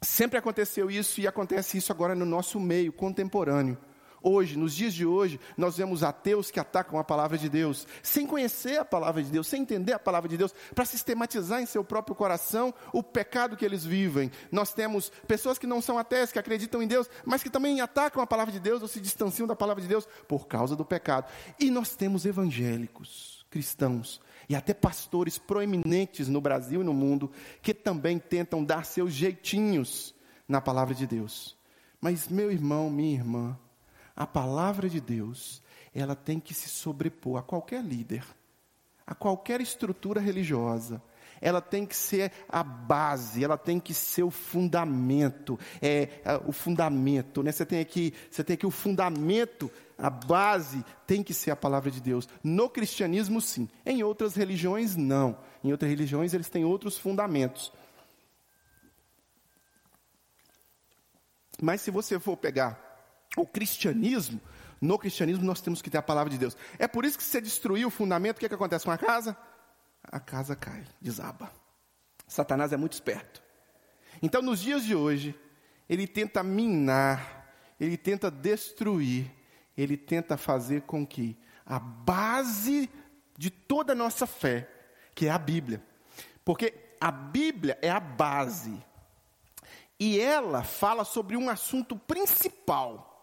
sempre 0.00 0.38
aconteceu 0.38 0.88
isso 0.88 1.20
e 1.20 1.26
acontece 1.26 1.76
isso 1.76 1.90
agora 1.90 2.14
no 2.14 2.24
nosso 2.24 2.60
meio 2.60 2.92
contemporâneo. 2.92 3.76
Hoje, 4.26 4.56
nos 4.56 4.74
dias 4.74 4.94
de 4.94 5.04
hoje, 5.04 5.38
nós 5.54 5.76
vemos 5.76 6.02
ateus 6.02 6.50
que 6.50 6.58
atacam 6.58 6.98
a 6.98 7.04
palavra 7.04 7.36
de 7.36 7.46
Deus, 7.46 7.86
sem 8.02 8.26
conhecer 8.26 8.78
a 8.78 8.84
palavra 8.84 9.22
de 9.22 9.30
Deus, 9.30 9.46
sem 9.46 9.60
entender 9.60 9.92
a 9.92 9.98
palavra 9.98 10.30
de 10.30 10.38
Deus, 10.38 10.54
para 10.74 10.86
sistematizar 10.86 11.60
em 11.60 11.66
seu 11.66 11.84
próprio 11.84 12.16
coração 12.16 12.72
o 12.90 13.02
pecado 13.02 13.54
que 13.54 13.66
eles 13.66 13.84
vivem. 13.84 14.30
Nós 14.50 14.72
temos 14.72 15.12
pessoas 15.28 15.58
que 15.58 15.66
não 15.66 15.82
são 15.82 15.98
ateus, 15.98 16.32
que 16.32 16.38
acreditam 16.38 16.82
em 16.82 16.86
Deus, 16.86 17.06
mas 17.22 17.42
que 17.42 17.50
também 17.50 17.82
atacam 17.82 18.22
a 18.22 18.26
palavra 18.26 18.50
de 18.50 18.58
Deus 18.58 18.80
ou 18.80 18.88
se 18.88 18.98
distanciam 18.98 19.46
da 19.46 19.54
palavra 19.54 19.82
de 19.82 19.88
Deus 19.88 20.08
por 20.26 20.48
causa 20.48 20.74
do 20.74 20.86
pecado. 20.86 21.30
E 21.60 21.70
nós 21.70 21.94
temos 21.94 22.24
evangélicos, 22.24 23.44
cristãos, 23.50 24.22
e 24.48 24.56
até 24.56 24.72
pastores 24.72 25.36
proeminentes 25.36 26.28
no 26.28 26.40
Brasil 26.40 26.80
e 26.80 26.84
no 26.84 26.94
mundo, 26.94 27.30
que 27.60 27.74
também 27.74 28.18
tentam 28.18 28.64
dar 28.64 28.86
seus 28.86 29.12
jeitinhos 29.12 30.14
na 30.48 30.62
palavra 30.62 30.94
de 30.94 31.06
Deus. 31.06 31.54
Mas, 32.00 32.26
meu 32.26 32.50
irmão, 32.50 32.88
minha 32.88 33.12
irmã, 33.12 33.58
a 34.16 34.26
palavra 34.26 34.88
de 34.88 35.00
Deus, 35.00 35.62
ela 35.94 36.14
tem 36.14 36.38
que 36.38 36.54
se 36.54 36.68
sobrepor 36.68 37.38
a 37.38 37.42
qualquer 37.42 37.82
líder, 37.82 38.24
a 39.06 39.14
qualquer 39.14 39.60
estrutura 39.60 40.20
religiosa. 40.20 41.02
Ela 41.40 41.60
tem 41.60 41.84
que 41.84 41.96
ser 41.96 42.32
a 42.48 42.62
base, 42.62 43.44
ela 43.44 43.58
tem 43.58 43.78
que 43.80 43.92
ser 43.92 44.22
o 44.22 44.30
fundamento, 44.30 45.58
é, 45.82 46.08
é 46.24 46.40
o 46.46 46.52
fundamento, 46.52 47.42
né? 47.42 47.52
Você 47.52 47.66
tem 47.66 47.80
aqui, 47.80 48.14
você 48.30 48.42
tem 48.42 48.54
aqui 48.54 48.64
o 48.64 48.70
fundamento, 48.70 49.70
a 49.98 50.08
base 50.08 50.84
tem 51.06 51.22
que 51.22 51.34
ser 51.34 51.50
a 51.50 51.56
palavra 51.56 51.90
de 51.90 52.00
Deus. 52.00 52.28
No 52.42 52.70
cristianismo, 52.70 53.40
sim. 53.40 53.68
Em 53.84 54.02
outras 54.02 54.34
religiões, 54.34 54.96
não. 54.96 55.36
Em 55.62 55.72
outras 55.72 55.90
religiões, 55.90 56.32
eles 56.32 56.48
têm 56.48 56.64
outros 56.64 56.96
fundamentos. 56.96 57.72
Mas 61.60 61.80
se 61.80 61.90
você 61.90 62.18
for 62.18 62.36
pegar 62.36 62.83
o 63.36 63.46
cristianismo, 63.46 64.40
no 64.80 64.98
cristianismo 64.98 65.44
nós 65.44 65.60
temos 65.60 65.80
que 65.80 65.90
ter 65.90 65.98
a 65.98 66.02
palavra 66.02 66.30
de 66.30 66.38
Deus. 66.38 66.56
É 66.78 66.86
por 66.86 67.04
isso 67.04 67.16
que 67.16 67.24
se 67.24 67.30
você 67.30 67.40
destruir 67.40 67.86
o 67.86 67.90
fundamento, 67.90 68.36
o 68.36 68.40
que, 68.40 68.46
é 68.46 68.48
que 68.48 68.54
acontece 68.54 68.84
com 68.84 68.90
a 68.90 68.98
casa? 68.98 69.36
A 70.02 70.20
casa 70.20 70.54
cai, 70.54 70.84
desaba. 71.00 71.50
Satanás 72.26 72.72
é 72.72 72.76
muito 72.76 72.92
esperto. 72.92 73.42
Então, 74.22 74.42
nos 74.42 74.60
dias 74.60 74.84
de 74.84 74.94
hoje, 74.94 75.34
ele 75.88 76.06
tenta 76.06 76.42
minar, 76.42 77.46
ele 77.80 77.96
tenta 77.96 78.30
destruir 78.30 79.30
ele 79.76 79.96
tenta 79.96 80.36
fazer 80.36 80.82
com 80.82 81.06
que 81.06 81.36
a 81.66 81.78
base 81.78 82.88
de 83.36 83.50
toda 83.50 83.92
a 83.92 83.96
nossa 83.96 84.26
fé, 84.26 84.68
que 85.14 85.26
é 85.26 85.30
a 85.30 85.38
Bíblia, 85.38 85.82
porque 86.44 86.74
a 87.00 87.10
Bíblia 87.10 87.78
é 87.82 87.90
a 87.90 88.00
base, 88.00 88.82
e 89.98 90.20
ela 90.20 90.62
fala 90.62 91.04
sobre 91.04 91.36
um 91.36 91.48
assunto 91.48 91.96
principal 91.96 93.13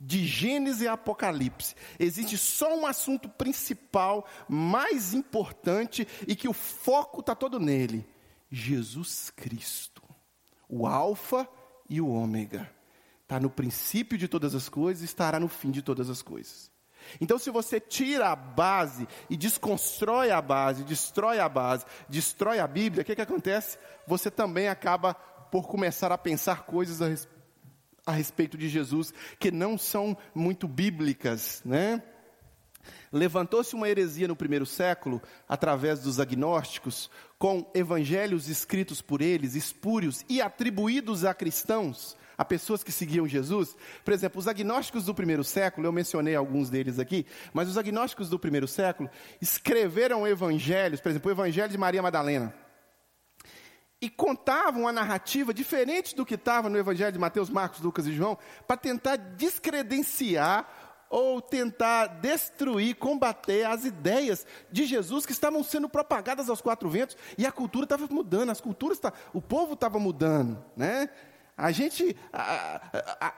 de 0.00 0.24
Gênesis 0.24 0.82
e 0.82 0.88
Apocalipse. 0.88 1.74
Existe 1.98 2.38
só 2.38 2.76
um 2.76 2.86
assunto 2.86 3.28
principal, 3.28 4.26
mais 4.48 5.12
importante, 5.12 6.06
e 6.26 6.36
que 6.36 6.48
o 6.48 6.52
foco 6.52 7.20
está 7.20 7.34
todo 7.34 7.58
nele: 7.58 8.06
Jesus 8.50 9.30
Cristo, 9.30 10.02
o 10.68 10.86
Alfa 10.86 11.48
e 11.88 12.00
o 12.00 12.08
Ômega. 12.08 12.70
Está 13.22 13.38
no 13.38 13.50
princípio 13.50 14.16
de 14.16 14.26
todas 14.26 14.54
as 14.54 14.68
coisas 14.68 15.02
e 15.02 15.04
estará 15.04 15.38
no 15.38 15.48
fim 15.48 15.70
de 15.70 15.82
todas 15.82 16.08
as 16.08 16.22
coisas. 16.22 16.70
Então, 17.20 17.38
se 17.38 17.50
você 17.50 17.78
tira 17.78 18.30
a 18.30 18.36
base 18.36 19.06
e 19.28 19.36
desconstrói 19.36 20.30
a 20.30 20.40
base, 20.40 20.82
destrói 20.84 21.38
a 21.38 21.48
base, 21.48 21.84
destrói 22.08 22.58
a 22.58 22.66
Bíblia, 22.66 23.02
o 23.02 23.04
que, 23.04 23.14
que 23.14 23.22
acontece? 23.22 23.78
Você 24.06 24.30
também 24.30 24.68
acaba 24.68 25.14
por 25.14 25.66
começar 25.66 26.12
a 26.12 26.18
pensar 26.18 26.64
coisas 26.64 27.00
a 27.00 27.08
respeito 27.08 27.37
a 28.08 28.12
respeito 28.12 28.56
de 28.56 28.70
Jesus 28.70 29.12
que 29.38 29.50
não 29.50 29.76
são 29.76 30.16
muito 30.34 30.66
bíblicas, 30.66 31.60
né? 31.62 32.02
Levantou-se 33.12 33.74
uma 33.74 33.86
heresia 33.86 34.26
no 34.26 34.34
primeiro 34.34 34.64
século, 34.64 35.20
através 35.46 36.00
dos 36.00 36.18
agnósticos, 36.18 37.10
com 37.38 37.70
evangelhos 37.74 38.48
escritos 38.48 39.02
por 39.02 39.20
eles, 39.20 39.54
espúrios 39.54 40.24
e 40.26 40.40
atribuídos 40.40 41.22
a 41.26 41.34
cristãos, 41.34 42.16
a 42.36 42.46
pessoas 42.46 42.82
que 42.82 42.90
seguiam 42.90 43.28
Jesus. 43.28 43.76
Por 44.02 44.14
exemplo, 44.14 44.38
os 44.38 44.48
agnósticos 44.48 45.04
do 45.04 45.14
primeiro 45.14 45.44
século, 45.44 45.86
eu 45.86 45.92
mencionei 45.92 46.34
alguns 46.34 46.70
deles 46.70 46.98
aqui, 46.98 47.26
mas 47.52 47.68
os 47.68 47.76
agnósticos 47.76 48.30
do 48.30 48.38
primeiro 48.38 48.66
século 48.66 49.10
escreveram 49.38 50.26
evangelhos, 50.26 51.00
por 51.00 51.10
exemplo, 51.10 51.28
o 51.28 51.34
evangelho 51.34 51.70
de 51.70 51.76
Maria 51.76 52.00
Madalena 52.00 52.67
e 54.00 54.08
contavam 54.08 54.86
a 54.86 54.92
narrativa 54.92 55.52
diferente 55.52 56.14
do 56.14 56.24
que 56.24 56.34
estava 56.34 56.68
no 56.68 56.78
Evangelho 56.78 57.12
de 57.12 57.18
Mateus, 57.18 57.50
Marcos, 57.50 57.80
Lucas 57.80 58.06
e 58.06 58.12
João, 58.12 58.38
para 58.66 58.76
tentar 58.76 59.16
descredenciar 59.16 60.68
ou 61.10 61.40
tentar 61.40 62.06
destruir, 62.06 62.94
combater 62.94 63.64
as 63.64 63.84
ideias 63.84 64.46
de 64.70 64.84
Jesus 64.84 65.24
que 65.24 65.32
estavam 65.32 65.64
sendo 65.64 65.88
propagadas 65.88 66.48
aos 66.48 66.60
quatro 66.60 66.88
ventos 66.88 67.16
e 67.36 67.46
a 67.46 67.52
cultura 67.52 67.84
estava 67.84 68.06
mudando, 68.10 68.50
as 68.50 68.60
culturas, 68.60 69.00
o 69.32 69.40
povo 69.40 69.72
estava 69.72 69.98
mudando, 69.98 70.62
né? 70.76 71.08
A 71.56 71.72
gente, 71.72 72.16
a, 72.32 72.80
a, 73.20 73.34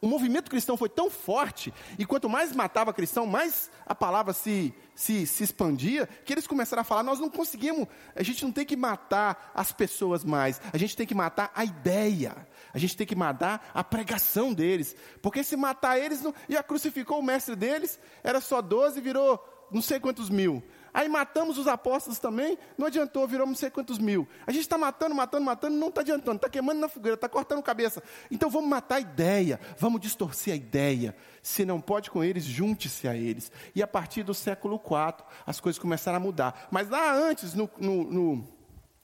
o 0.00 0.06
movimento 0.08 0.50
cristão 0.50 0.76
foi 0.76 0.88
tão 0.88 1.08
forte, 1.08 1.72
e 1.98 2.04
quanto 2.04 2.28
mais 2.28 2.52
matava 2.52 2.92
cristão, 2.92 3.26
mais 3.26 3.70
a 3.86 3.94
palavra 3.94 4.32
se, 4.32 4.74
se, 4.94 5.26
se 5.26 5.44
expandia, 5.44 6.06
que 6.24 6.32
eles 6.32 6.46
começaram 6.46 6.82
a 6.82 6.84
falar: 6.84 7.02
nós 7.02 7.20
não 7.20 7.30
conseguimos, 7.30 7.86
a 8.14 8.22
gente 8.22 8.44
não 8.44 8.52
tem 8.52 8.64
que 8.64 8.76
matar 8.76 9.52
as 9.54 9.72
pessoas 9.72 10.24
mais, 10.24 10.60
a 10.72 10.78
gente 10.78 10.96
tem 10.96 11.06
que 11.06 11.14
matar 11.14 11.50
a 11.54 11.64
ideia, 11.64 12.46
a 12.72 12.78
gente 12.78 12.96
tem 12.96 13.06
que 13.06 13.14
matar 13.14 13.70
a 13.72 13.82
pregação 13.84 14.52
deles, 14.52 14.96
porque 15.20 15.44
se 15.44 15.56
matar 15.56 15.98
eles, 15.98 16.22
não, 16.22 16.34
a 16.58 16.62
crucificou 16.62 17.18
o 17.18 17.22
mestre 17.22 17.54
deles, 17.56 17.98
era 18.22 18.40
só 18.40 18.60
12 18.60 18.98
e 18.98 19.02
virou 19.02 19.52
não 19.72 19.80
sei 19.80 19.98
quantos 19.98 20.28
mil. 20.28 20.62
Aí 20.94 21.08
matamos 21.08 21.56
os 21.56 21.66
apóstolos 21.66 22.18
também, 22.18 22.58
não 22.76 22.86
adiantou, 22.86 23.26
virou 23.26 23.46
não 23.46 23.54
sei 23.54 23.70
quantos 23.70 23.98
mil. 23.98 24.28
A 24.46 24.52
gente 24.52 24.62
está 24.62 24.76
matando, 24.76 25.14
matando, 25.14 25.44
matando, 25.44 25.76
não 25.76 25.88
está 25.88 26.02
adiantando, 26.02 26.36
está 26.36 26.48
queimando 26.50 26.80
na 26.80 26.88
fogueira, 26.88 27.14
está 27.14 27.28
cortando 27.28 27.62
cabeça. 27.62 28.02
Então 28.30 28.50
vamos 28.50 28.68
matar 28.68 28.96
a 28.96 29.00
ideia, 29.00 29.58
vamos 29.78 30.00
distorcer 30.00 30.52
a 30.52 30.56
ideia. 30.56 31.16
Se 31.42 31.64
não 31.64 31.80
pode 31.80 32.10
com 32.10 32.22
eles, 32.22 32.44
junte-se 32.44 33.08
a 33.08 33.16
eles. 33.16 33.50
E 33.74 33.82
a 33.82 33.86
partir 33.86 34.22
do 34.22 34.34
século 34.34 34.76
IV, 34.76 35.24
as 35.46 35.60
coisas 35.60 35.78
começaram 35.78 36.18
a 36.18 36.20
mudar. 36.20 36.68
Mas 36.70 36.90
lá 36.90 37.14
antes, 37.14 37.54
no, 37.54 37.70
no, 37.78 38.04
no, 38.04 38.48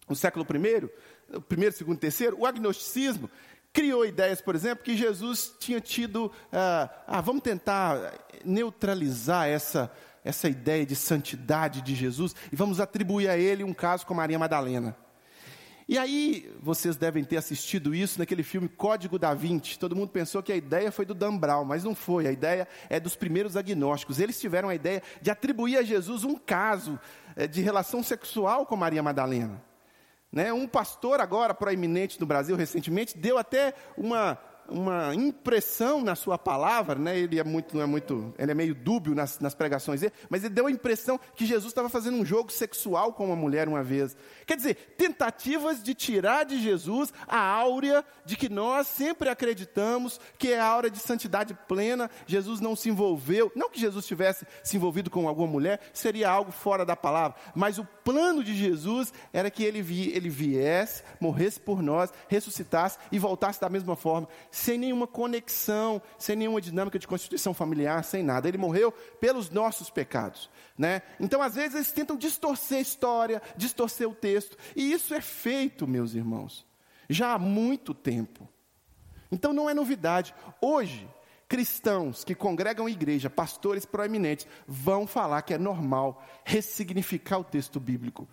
no 0.09 0.17
século 0.17 0.45
I, 0.45 1.41
primeiro, 1.49 1.75
segundo, 1.75 1.99
terceiro, 1.99 2.39
o 2.39 2.45
agnosticismo 2.45 3.31
criou 3.73 4.05
ideias, 4.05 4.41
por 4.41 4.55
exemplo, 4.55 4.85
que 4.85 4.97
Jesus 4.97 5.55
tinha 5.59 5.81
tido. 5.81 6.31
Ah, 6.53 6.91
ah 7.07 7.21
vamos 7.23 7.43
tentar 7.43 8.13
neutralizar 8.45 9.49
essa 9.49 9.91
essa 10.25 10.49
ideia 10.49 10.85
de 10.85 10.97
santidade 10.97 11.83
de 11.83 11.95
Jesus 11.95 12.35
e 12.53 12.57
vamos 12.57 12.81
atribuir 12.81 13.29
a 13.29 13.37
ele 13.37 13.65
um 13.65 13.75
caso 13.75 14.07
com 14.07 14.15
Maria 14.15 14.39
Madalena. 14.39 14.97
E 15.89 15.97
aí, 15.97 16.55
vocês 16.61 16.97
devem 16.97 17.25
ter 17.25 17.39
assistido 17.39 17.95
isso 17.95 18.19
naquele 18.19 18.43
filme 18.43 18.69
Código 18.69 19.19
da 19.19 19.33
Vinci. 19.33 19.79
Todo 19.79 19.97
mundo 19.97 20.11
pensou 20.11 20.43
que 20.43 20.53
a 20.53 20.57
ideia 20.57 20.93
foi 20.93 21.07
do 21.07 21.15
Dan 21.15 21.39
Brown, 21.39 21.65
mas 21.65 21.83
não 21.83 21.95
foi. 21.95 22.27
A 22.27 22.31
ideia 22.31 22.69
é 22.91 23.01
dos 23.01 23.17
primeiros 23.17 23.57
agnósticos. 23.57 24.21
Eles 24.21 24.39
tiveram 24.39 24.69
a 24.69 24.75
ideia 24.75 25.03
de 25.23 25.31
atribuir 25.31 25.79
a 25.79 25.83
Jesus 25.83 26.25
um 26.25 26.37
caso 26.37 27.01
é, 27.35 27.47
de 27.47 27.63
relação 27.63 28.03
sexual 28.03 28.67
com 28.67 28.77
Maria 28.77 29.03
Madalena. 29.03 29.63
Né? 30.31 30.53
Um 30.53 30.69
pastor 30.69 31.23
agora 31.23 31.55
proeminente 31.55 32.21
no 32.21 32.27
Brasil 32.27 32.55
recentemente 32.55 33.17
deu 33.17 33.39
até 33.39 33.73
uma 33.97 34.39
uma 34.69 35.15
impressão 35.15 36.03
na 36.03 36.15
sua 36.15 36.37
palavra, 36.37 36.95
né? 36.97 37.19
Ele 37.19 37.39
é 37.39 37.45
muito, 37.45 37.75
não 37.77 37.83
é 37.83 37.87
muito, 37.87 38.35
ele 38.39 38.51
é 38.51 38.55
meio 38.55 38.75
dúbio 38.75 39.15
nas, 39.15 39.39
nas 39.39 39.55
pregações 39.55 40.01
dele, 40.01 40.13
mas 40.29 40.45
ele 40.45 40.55
deu 40.55 40.67
a 40.67 40.71
impressão 40.71 41.19
que 41.35 41.47
Jesus 41.47 41.71
estava 41.71 41.89
fazendo 41.89 42.17
um 42.17 42.25
jogo 42.25 42.53
sexual 42.53 43.13
com 43.13 43.27
uma 43.27 43.37
mulher 43.37 43.69
uma 43.69 43.83
vez. 43.83 44.17
Quer 44.47 44.57
dizer, 44.57 44.75
tentativas 44.97 45.83
de 45.83 45.95
tirar 45.95 46.45
de 46.45 46.61
Jesus 46.61 47.13
a 47.27 47.39
áurea 47.39 48.05
de 48.25 48.37
que 48.37 48.49
nós 48.49 48.87
sempre 48.87 49.29
acreditamos 49.29 50.21
que 50.39 50.53
é 50.53 50.61
a 50.61 50.67
áurea 50.67 50.91
de 50.91 50.99
santidade 50.99 51.57
plena. 51.67 52.11
Jesus 52.27 52.61
não 52.61 52.77
se 52.77 52.91
envolveu, 52.91 53.51
não 53.55 53.71
que 53.71 53.81
Jesus 53.81 54.07
tivesse 54.07 54.47
se 54.63 54.77
envolvido 54.77 55.11
com 55.11 55.29
alguma 55.29 55.49
mulher, 55.49 55.81
seria 55.93 56.31
algo 56.31 56.53
fora 56.53 56.85
da 56.85 56.97
palavra, 56.97 57.39
mas 57.55 57.79
o 57.79 57.85
plano 58.05 58.45
de 58.45 58.55
Jesus 58.55 59.13
era 59.33 59.51
que 59.51 59.65
ele, 59.65 59.81
vi, 59.83 60.11
ele 60.11 60.29
viesse, 60.29 61.03
morresse 61.21 61.59
por 61.59 61.83
nós, 61.83 62.13
ressuscitasse 62.29 62.99
e 63.11 63.19
voltasse 63.19 63.61
da 63.61 63.69
mesma 63.69 63.97
forma 63.97 64.29
sem 64.59 64.77
nenhuma 64.77 65.07
conexão, 65.07 66.03
sem 66.19 66.37
nenhuma 66.37 66.61
dinâmica 66.61 66.99
de 66.99 67.07
constituição 67.07 67.55
familiar, 67.55 68.03
sem 68.05 68.23
nada. 68.23 68.49
Ele 68.49 68.59
morreu 68.59 68.93
pelos 68.93 69.51
nossos 69.51 69.89
pecados. 69.89 70.51
Né? 70.77 71.03
Então, 71.19 71.41
às 71.41 71.55
vezes, 71.55 71.75
eles 71.75 71.93
tentam 71.93 72.17
distorcer 72.17 72.79
a 72.79 72.83
história, 72.83 73.43
distorcer 73.57 74.09
o 74.09 74.15
texto. 74.15 74.57
E 74.75 74.93
isso 74.93 75.15
é 75.15 75.21
feito, 75.21 75.87
meus 75.87 76.15
irmãos, 76.15 76.67
já 77.09 77.35
há 77.35 77.39
muito 77.39 77.95
tempo. 77.95 78.49
Então, 79.31 79.53
não 79.53 79.71
é 79.71 79.75
novidade. 79.75 80.35
Hoje, 80.61 81.09
cristãos 81.49 82.25
que 82.25 82.35
congregam 82.35 82.89
igreja, 82.89 83.31
pastores 83.31 83.85
proeminentes, 83.87 84.47
vão 84.67 85.07
falar 85.07 85.43
que 85.43 85.55
é 85.55 85.59
normal 85.59 86.23
ressignificar 86.45 87.39
o 87.39 87.45
texto 87.45 87.79
bíblico, 87.79 88.29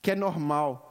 que 0.00 0.10
é 0.10 0.14
normal 0.14 0.90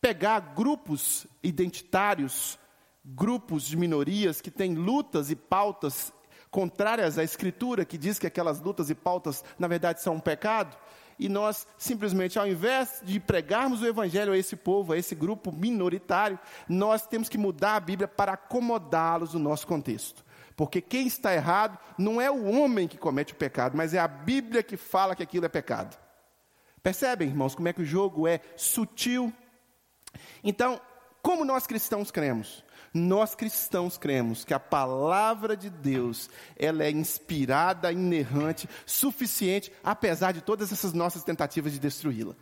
pegar 0.00 0.40
grupos 0.40 1.26
identitários 1.42 2.58
grupos 3.04 3.64
de 3.64 3.76
minorias 3.76 4.40
que 4.40 4.50
têm 4.50 4.74
lutas 4.74 5.30
e 5.30 5.36
pautas 5.36 6.12
contrárias 6.50 7.18
à 7.18 7.24
Escritura, 7.24 7.84
que 7.84 7.96
diz 7.96 8.18
que 8.18 8.26
aquelas 8.26 8.60
lutas 8.60 8.90
e 8.90 8.94
pautas, 8.94 9.44
na 9.58 9.68
verdade, 9.68 10.02
são 10.02 10.14
um 10.14 10.20
pecado, 10.20 10.76
e 11.18 11.28
nós 11.28 11.66
simplesmente, 11.76 12.38
ao 12.38 12.46
invés 12.46 13.02
de 13.04 13.20
pregarmos 13.20 13.82
o 13.82 13.86
Evangelho 13.86 14.32
a 14.32 14.38
esse 14.38 14.56
povo, 14.56 14.92
a 14.92 14.98
esse 14.98 15.14
grupo 15.14 15.52
minoritário, 15.52 16.38
nós 16.66 17.06
temos 17.06 17.28
que 17.28 17.36
mudar 17.36 17.76
a 17.76 17.80
Bíblia 17.80 18.08
para 18.08 18.32
acomodá-los 18.32 19.34
no 19.34 19.40
nosso 19.40 19.66
contexto. 19.66 20.24
Porque 20.56 20.80
quem 20.80 21.06
está 21.06 21.34
errado 21.34 21.78
não 21.98 22.20
é 22.20 22.30
o 22.30 22.50
homem 22.50 22.88
que 22.88 22.96
comete 22.96 23.34
o 23.34 23.36
pecado, 23.36 23.76
mas 23.76 23.92
é 23.92 23.98
a 23.98 24.08
Bíblia 24.08 24.62
que 24.62 24.78
fala 24.78 25.14
que 25.14 25.22
aquilo 25.22 25.44
é 25.44 25.48
pecado. 25.48 25.96
Percebem, 26.82 27.28
irmãos, 27.28 27.54
como 27.54 27.68
é 27.68 27.72
que 27.74 27.82
o 27.82 27.86
jogo 27.86 28.26
é 28.26 28.40
sutil? 28.56 29.32
Então, 30.42 30.80
como 31.22 31.44
nós 31.44 31.66
cristãos 31.66 32.10
cremos? 32.10 32.64
Nós 32.92 33.36
cristãos 33.36 33.96
cremos 33.96 34.44
que 34.44 34.52
a 34.52 34.58
palavra 34.58 35.56
de 35.56 35.70
Deus, 35.70 36.28
ela 36.56 36.84
é 36.84 36.90
inspirada, 36.90 37.92
inerrante, 37.92 38.68
suficiente, 38.84 39.72
apesar 39.84 40.32
de 40.32 40.40
todas 40.40 40.72
essas 40.72 40.92
nossas 40.92 41.22
tentativas 41.22 41.72
de 41.72 41.78
destruí-la. 41.78 42.34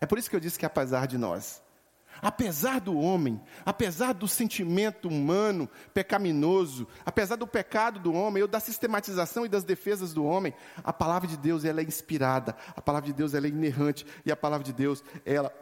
É 0.00 0.06
por 0.06 0.18
isso 0.18 0.28
que 0.28 0.36
eu 0.36 0.40
disse 0.40 0.58
que 0.58 0.66
apesar 0.66 1.06
de 1.06 1.16
nós. 1.16 1.62
Apesar 2.20 2.80
do 2.80 2.96
homem, 2.98 3.40
apesar 3.64 4.12
do 4.12 4.28
sentimento 4.28 5.08
humano 5.08 5.68
pecaminoso, 5.92 6.86
apesar 7.04 7.36
do 7.36 7.46
pecado 7.46 7.98
do 7.98 8.12
homem, 8.12 8.42
ou 8.42 8.48
da 8.48 8.60
sistematização 8.60 9.44
e 9.44 9.48
das 9.48 9.64
defesas 9.64 10.12
do 10.12 10.24
homem, 10.24 10.54
a 10.82 10.92
palavra 10.92 11.26
de 11.26 11.36
Deus 11.36 11.64
ela 11.64 11.80
é 11.80 11.84
inspirada, 11.84 12.56
a 12.76 12.80
palavra 12.80 13.06
de 13.06 13.14
Deus 13.14 13.34
ela 13.34 13.46
é 13.46 13.50
inerrante 13.50 14.06
e 14.24 14.30
a 14.30 14.36
palavra 14.36 14.64
de 14.64 14.72
Deus 14.72 15.02
ela 15.24 15.52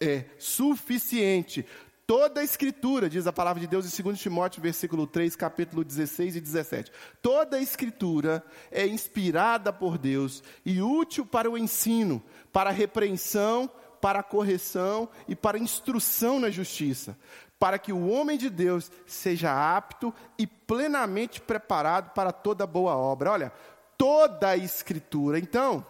é 0.00 0.26
suficiente 0.38 1.66
Toda 2.08 2.40
a 2.40 2.42
escritura, 2.42 3.06
diz 3.06 3.26
a 3.26 3.32
palavra 3.34 3.60
de 3.60 3.66
Deus 3.66 3.84
em 3.84 4.02
2 4.02 4.18
Timóteo, 4.18 4.62
versículo 4.62 5.06
3, 5.06 5.36
capítulo 5.36 5.84
16 5.84 6.36
e 6.36 6.40
17. 6.40 6.90
Toda 7.20 7.58
a 7.58 7.60
escritura 7.60 8.42
é 8.72 8.86
inspirada 8.86 9.74
por 9.74 9.98
Deus 9.98 10.42
e 10.64 10.80
útil 10.80 11.26
para 11.26 11.50
o 11.50 11.58
ensino, 11.58 12.22
para 12.50 12.70
a 12.70 12.72
repreensão, 12.72 13.70
para 14.00 14.20
a 14.20 14.22
correção 14.22 15.06
e 15.28 15.36
para 15.36 15.58
a 15.58 15.60
instrução 15.60 16.40
na 16.40 16.48
justiça, 16.48 17.14
para 17.58 17.78
que 17.78 17.92
o 17.92 18.08
homem 18.08 18.38
de 18.38 18.48
Deus 18.48 18.90
seja 19.04 19.76
apto 19.76 20.14
e 20.38 20.46
plenamente 20.46 21.42
preparado 21.42 22.14
para 22.14 22.32
toda 22.32 22.66
boa 22.66 22.96
obra. 22.96 23.32
Olha, 23.32 23.52
toda 23.98 24.48
a 24.48 24.56
Escritura. 24.56 25.38
Então, 25.38 25.84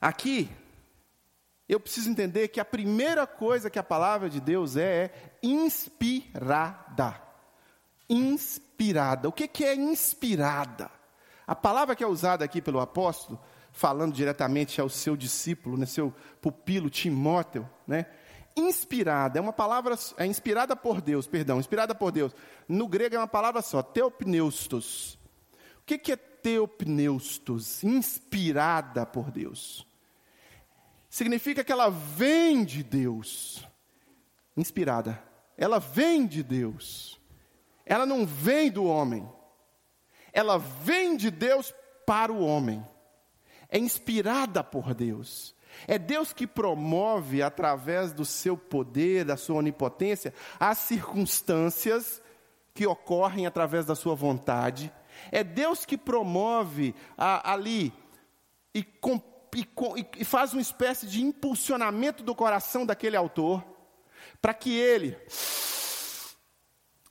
aqui, 0.00 0.48
eu 1.74 1.80
preciso 1.80 2.10
entender 2.10 2.48
que 2.48 2.60
a 2.60 2.64
primeira 2.64 3.26
coisa 3.26 3.70
que 3.70 3.78
a 3.78 3.82
palavra 3.82 4.28
de 4.28 4.40
Deus 4.40 4.76
é, 4.76 5.04
é 5.04 5.12
inspirada. 5.42 7.20
Inspirada. 8.08 9.28
O 9.28 9.32
que, 9.32 9.48
que 9.48 9.64
é 9.64 9.74
inspirada? 9.74 10.90
A 11.46 11.54
palavra 11.54 11.96
que 11.96 12.04
é 12.04 12.06
usada 12.06 12.44
aqui 12.44 12.60
pelo 12.60 12.78
apóstolo, 12.78 13.40
falando 13.70 14.12
diretamente 14.12 14.82
ao 14.82 14.88
seu 14.90 15.16
discípulo, 15.16 15.78
né, 15.78 15.86
seu 15.86 16.14
pupilo 16.42 16.90
Timóteo, 16.90 17.68
né? 17.86 18.06
Inspirada, 18.54 19.38
é 19.38 19.42
uma 19.42 19.52
palavra, 19.52 19.96
é 20.18 20.26
inspirada 20.26 20.76
por 20.76 21.00
Deus, 21.00 21.26
perdão, 21.26 21.58
inspirada 21.58 21.94
por 21.94 22.12
Deus. 22.12 22.36
No 22.68 22.86
grego 22.86 23.14
é 23.14 23.18
uma 23.18 23.26
palavra 23.26 23.62
só, 23.62 23.82
teopneustos. 23.82 25.14
O 25.78 25.86
que, 25.86 25.96
que 25.96 26.12
é 26.12 26.16
teopneustos? 26.16 27.82
Inspirada 27.82 29.06
por 29.06 29.30
Deus. 29.30 29.90
Significa 31.12 31.62
que 31.62 31.70
ela 31.70 31.90
vem 31.90 32.64
de 32.64 32.82
Deus. 32.82 33.68
Inspirada. 34.56 35.22
Ela 35.56 35.78
vem 35.78 36.26
de 36.26 36.42
Deus. 36.42 37.20
Ela 37.86 38.04
não 38.04 38.26
vem 38.26 38.68
do 38.68 38.84
homem 38.84 39.28
ela 40.32 40.58
vem 40.58 41.16
de 41.16 41.30
Deus 41.30 41.74
para 42.06 42.32
o 42.32 42.44
homem. 42.44 42.84
É 43.68 43.78
inspirada 43.78 44.64
por 44.64 44.94
Deus. 44.94 45.54
É 45.86 45.98
Deus 45.98 46.32
que 46.32 46.46
promove, 46.46 47.42
através 47.42 48.12
do 48.12 48.24
seu 48.24 48.56
poder, 48.56 49.24
da 49.24 49.36
sua 49.36 49.56
onipotência, 49.56 50.34
as 50.58 50.78
circunstâncias 50.78 52.22
que 52.74 52.86
ocorrem 52.86 53.46
através 53.46 53.84
da 53.86 53.94
sua 53.94 54.14
vontade. 54.14 54.92
É 55.30 55.44
Deus 55.44 55.84
que 55.84 55.96
promove 55.96 56.94
a, 57.16 57.52
ali 57.52 57.92
e, 58.74 58.82
com, 58.82 59.18
e, 59.54 60.06
e 60.18 60.24
faz 60.24 60.52
uma 60.52 60.62
espécie 60.62 61.06
de 61.06 61.22
impulsionamento 61.22 62.22
do 62.22 62.34
coração 62.34 62.86
daquele 62.86 63.16
autor, 63.16 63.64
para 64.40 64.54
que 64.54 64.76
ele 64.76 65.16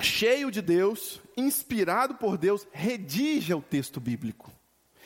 cheio 0.02 0.50
de 0.50 0.62
Deus, 0.62 1.22
inspirado 1.38 2.16
por 2.16 2.38
Deus, 2.38 2.68
redige 2.72 3.54
o 3.54 3.62
texto 3.62 4.00
bíblico. 4.00 4.52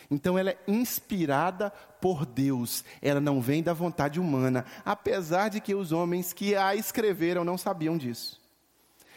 Então 0.10 0.38
ela 0.38 0.52
é 0.52 0.58
inspirada 0.68 1.72
por 2.00 2.26
Deus, 2.26 2.84
ela 3.02 3.20
não 3.20 3.42
vem 3.42 3.64
da 3.64 3.74
vontade 3.74 4.20
humana, 4.20 4.66
apesar 4.84 5.50
de 5.50 5.60
que 5.60 5.74
os 5.74 5.92
homens 5.92 6.32
que 6.32 6.56
a 6.56 6.76
escreveram 6.76 7.44
não 7.44 7.58
sabiam 7.58 7.98
disso. 7.98 8.40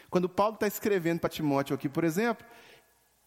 Quando 0.09 0.27
Paulo 0.27 0.55
está 0.55 0.67
escrevendo 0.67 1.19
para 1.19 1.29
Timóteo 1.29 1.75
aqui, 1.75 1.87
por 1.87 2.03
exemplo, 2.03 2.45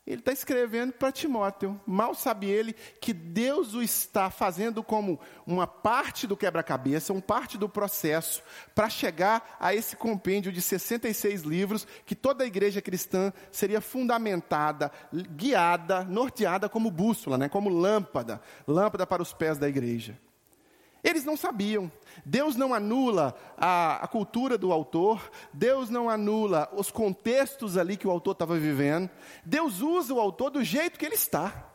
ele 0.05 0.19
está 0.19 0.33
escrevendo 0.33 0.93
para 0.93 1.13
Timóteo. 1.13 1.81
Mal 1.87 2.15
sabe 2.15 2.49
ele 2.49 2.75
que 3.01 3.13
Deus 3.13 3.73
o 3.75 3.83
está 3.83 4.31
fazendo 4.31 4.83
como 4.83 5.21
uma 5.47 5.67
parte 5.67 6.27
do 6.27 6.37
quebra-cabeça, 6.37 7.13
uma 7.13 7.23
parte 7.23 7.57
do 7.57 7.69
processo, 7.69 8.43
para 8.75 8.91
chegar 8.91 9.57
a 9.61 9.75
esse 9.75 9.95
compêndio 9.95 10.51
de 10.51 10.61
66 10.61 11.43
livros 11.43 11.87
que 12.05 12.17
toda 12.17 12.43
a 12.43 12.47
igreja 12.47 12.83
cristã 12.83 13.33
seria 13.51 13.81
fundamentada, 13.81 14.91
guiada, 15.13 16.03
norteada 16.03 16.69
como 16.69 16.91
bússola, 16.91 17.39
né, 17.39 17.49
como 17.49 17.69
lâmpada 17.69 18.43
lâmpada 18.67 19.07
para 19.07 19.23
os 19.23 19.33
pés 19.33 19.59
da 19.59 19.69
igreja. 19.69 20.19
Eles 21.03 21.25
não 21.25 21.37
sabiam. 21.37 21.91
Deus 22.25 22.55
não 22.55 22.73
anula 22.73 23.35
a, 23.57 24.05
a, 24.05 24.07
cultura 24.07 24.57
do 24.57 24.73
autor, 24.73 25.31
Deus 25.53 25.91
não 25.91 26.09
anula 26.09 26.71
os 26.73 26.91
contextos 26.91 27.77
ali 27.77 27.97
que 27.97 28.07
o 28.07 28.11
autor 28.11 28.33
estava 28.33 28.57
vivendo. 28.57 29.11
Deus 29.45 29.81
usa 29.81 30.15
o 30.15 30.21
autor 30.21 30.51
do 30.51 30.63
jeito 30.63 30.99
que 30.99 31.05
ele 31.05 31.17
está, 31.17 31.71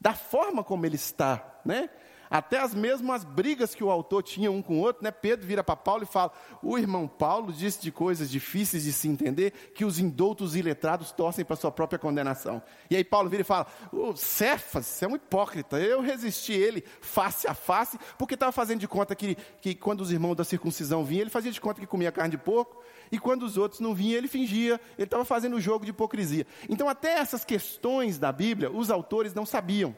da 0.00 0.14
forma 0.14 0.64
como 0.64 0.84
ele 0.86 0.96
está, 0.96 1.60
né? 1.64 1.88
Até 2.34 2.58
as 2.58 2.74
mesmas 2.74 3.22
brigas 3.22 3.76
que 3.76 3.84
o 3.84 3.88
autor 3.92 4.20
tinha 4.24 4.50
um 4.50 4.60
com 4.60 4.80
o 4.80 4.80
outro, 4.80 5.04
né? 5.04 5.12
Pedro 5.12 5.46
vira 5.46 5.62
para 5.62 5.76
Paulo 5.76 6.02
e 6.02 6.06
fala: 6.06 6.32
O 6.60 6.76
irmão 6.76 7.06
Paulo 7.06 7.52
disse 7.52 7.80
de 7.80 7.92
coisas 7.92 8.28
difíceis 8.28 8.82
de 8.82 8.92
se 8.92 9.06
entender 9.06 9.52
que 9.72 9.84
os 9.84 10.00
indoutos 10.00 10.56
e 10.56 10.60
letrados 10.60 11.12
torcem 11.12 11.44
para 11.44 11.54
sua 11.54 11.70
própria 11.70 11.96
condenação. 11.96 12.60
E 12.90 12.96
aí 12.96 13.04
Paulo 13.04 13.30
vira 13.30 13.42
e 13.42 13.44
fala: 13.44 13.68
O 13.92 14.16
Cefas, 14.16 14.84
você 14.84 15.04
é 15.04 15.08
um 15.08 15.14
hipócrita. 15.14 15.78
Eu 15.78 16.00
resisti 16.00 16.52
ele 16.52 16.82
face 17.00 17.46
a 17.46 17.54
face, 17.54 17.96
porque 18.18 18.34
estava 18.34 18.50
fazendo 18.50 18.80
de 18.80 18.88
conta 18.88 19.14
que, 19.14 19.36
que 19.60 19.72
quando 19.72 20.00
os 20.00 20.10
irmãos 20.10 20.34
da 20.34 20.42
circuncisão 20.42 21.04
vinham, 21.04 21.20
ele 21.20 21.30
fazia 21.30 21.52
de 21.52 21.60
conta 21.60 21.80
que 21.80 21.86
comia 21.86 22.10
carne 22.10 22.32
de 22.32 22.38
porco, 22.38 22.82
e 23.12 23.18
quando 23.20 23.44
os 23.44 23.56
outros 23.56 23.78
não 23.78 23.94
vinham, 23.94 24.18
ele 24.18 24.26
fingia, 24.26 24.80
ele 24.98 25.04
estava 25.04 25.24
fazendo 25.24 25.54
o 25.54 25.60
jogo 25.60 25.84
de 25.84 25.92
hipocrisia. 25.92 26.48
Então, 26.68 26.88
até 26.88 27.12
essas 27.12 27.44
questões 27.44 28.18
da 28.18 28.32
Bíblia, 28.32 28.72
os 28.72 28.90
autores 28.90 29.32
não 29.32 29.46
sabiam. 29.46 29.94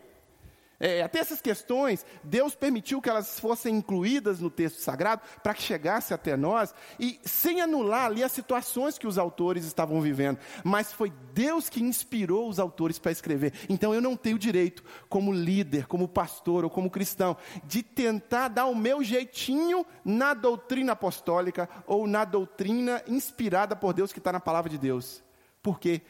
É, 0.79 1.03
até 1.03 1.21
essas 1.21 1.41
questões, 1.41 2.05
Deus 2.23 2.55
permitiu 2.55 3.01
que 3.01 3.09
elas 3.09 3.41
fossem 3.41 3.77
incluídas 3.77 4.41
no 4.41 4.51
texto 4.51 4.81
sagrado 4.81 5.23
para 5.43 5.55
que 5.55 5.63
chegasse 5.63 6.13
até 6.13 6.37
nós 6.37 6.75
e 7.01 7.19
sem 7.25 7.63
anular 7.63 8.07
ali 8.07 8.23
as 8.23 8.33
situações 8.33 8.99
que 8.99 9.07
os 9.07 9.17
autores 9.17 9.65
estavam 9.65 10.01
vivendo. 10.01 10.39
Mas 10.63 10.93
foi 10.93 11.11
Deus 11.33 11.71
que 11.71 11.83
inspirou 11.83 12.49
os 12.49 12.59
autores 12.59 12.99
para 12.99 13.13
escrever. 13.13 13.55
Então 13.69 13.95
eu 13.95 14.03
não 14.03 14.17
tenho 14.17 14.39
direito, 14.39 14.85
como 15.09 15.33
líder, 15.33 15.87
como 15.87 16.07
pastor 16.07 16.65
ou 16.65 16.71
como 16.71 16.91
cristão, 16.91 17.37
de 17.65 17.83
tentar 17.83 18.49
dar 18.49 18.67
o 18.67 18.75
meu 18.75 19.03
jeitinho 19.03 19.87
na 20.05 20.35
doutrina 20.35 20.93
apostólica 20.93 21.69
ou 21.87 22.07
na 22.07 22.25
doutrina 22.25 23.03
inspirada 23.07 23.75
por 23.75 23.95
Deus 23.95 24.13
que 24.13 24.19
está 24.19 24.31
na 24.31 24.41
palavra 24.41 24.69
de 24.69 24.77
Deus. 24.77 25.23
Por 25.63 25.81
quê? 25.81 26.03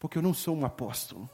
Porque 0.00 0.18
eu 0.18 0.22
não 0.22 0.34
sou 0.34 0.56
um 0.56 0.64
apóstolo 0.64 1.30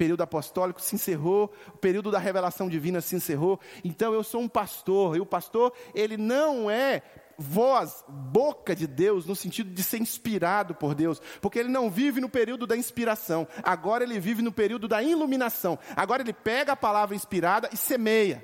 período 0.00 0.22
apostólico 0.22 0.80
se 0.80 0.94
encerrou, 0.94 1.52
o 1.68 1.76
período 1.76 2.10
da 2.10 2.18
revelação 2.18 2.70
divina 2.70 3.02
se 3.02 3.14
encerrou. 3.14 3.60
Então 3.84 4.14
eu 4.14 4.24
sou 4.24 4.40
um 4.40 4.48
pastor, 4.48 5.14
e 5.14 5.20
o 5.20 5.26
pastor, 5.26 5.74
ele 5.94 6.16
não 6.16 6.70
é 6.70 7.02
voz, 7.36 8.02
boca 8.08 8.74
de 8.74 8.86
Deus, 8.86 9.26
no 9.26 9.36
sentido 9.36 9.68
de 9.70 9.82
ser 9.82 10.00
inspirado 10.00 10.74
por 10.74 10.94
Deus, 10.94 11.20
porque 11.42 11.58
ele 11.58 11.68
não 11.68 11.90
vive 11.90 12.18
no 12.18 12.30
período 12.30 12.66
da 12.66 12.78
inspiração, 12.78 13.46
agora 13.62 14.02
ele 14.02 14.18
vive 14.18 14.40
no 14.40 14.50
período 14.50 14.88
da 14.88 15.02
iluminação. 15.02 15.78
Agora 15.94 16.22
ele 16.22 16.32
pega 16.32 16.72
a 16.72 16.76
palavra 16.76 17.14
inspirada 17.14 17.68
e 17.70 17.76
semeia. 17.76 18.42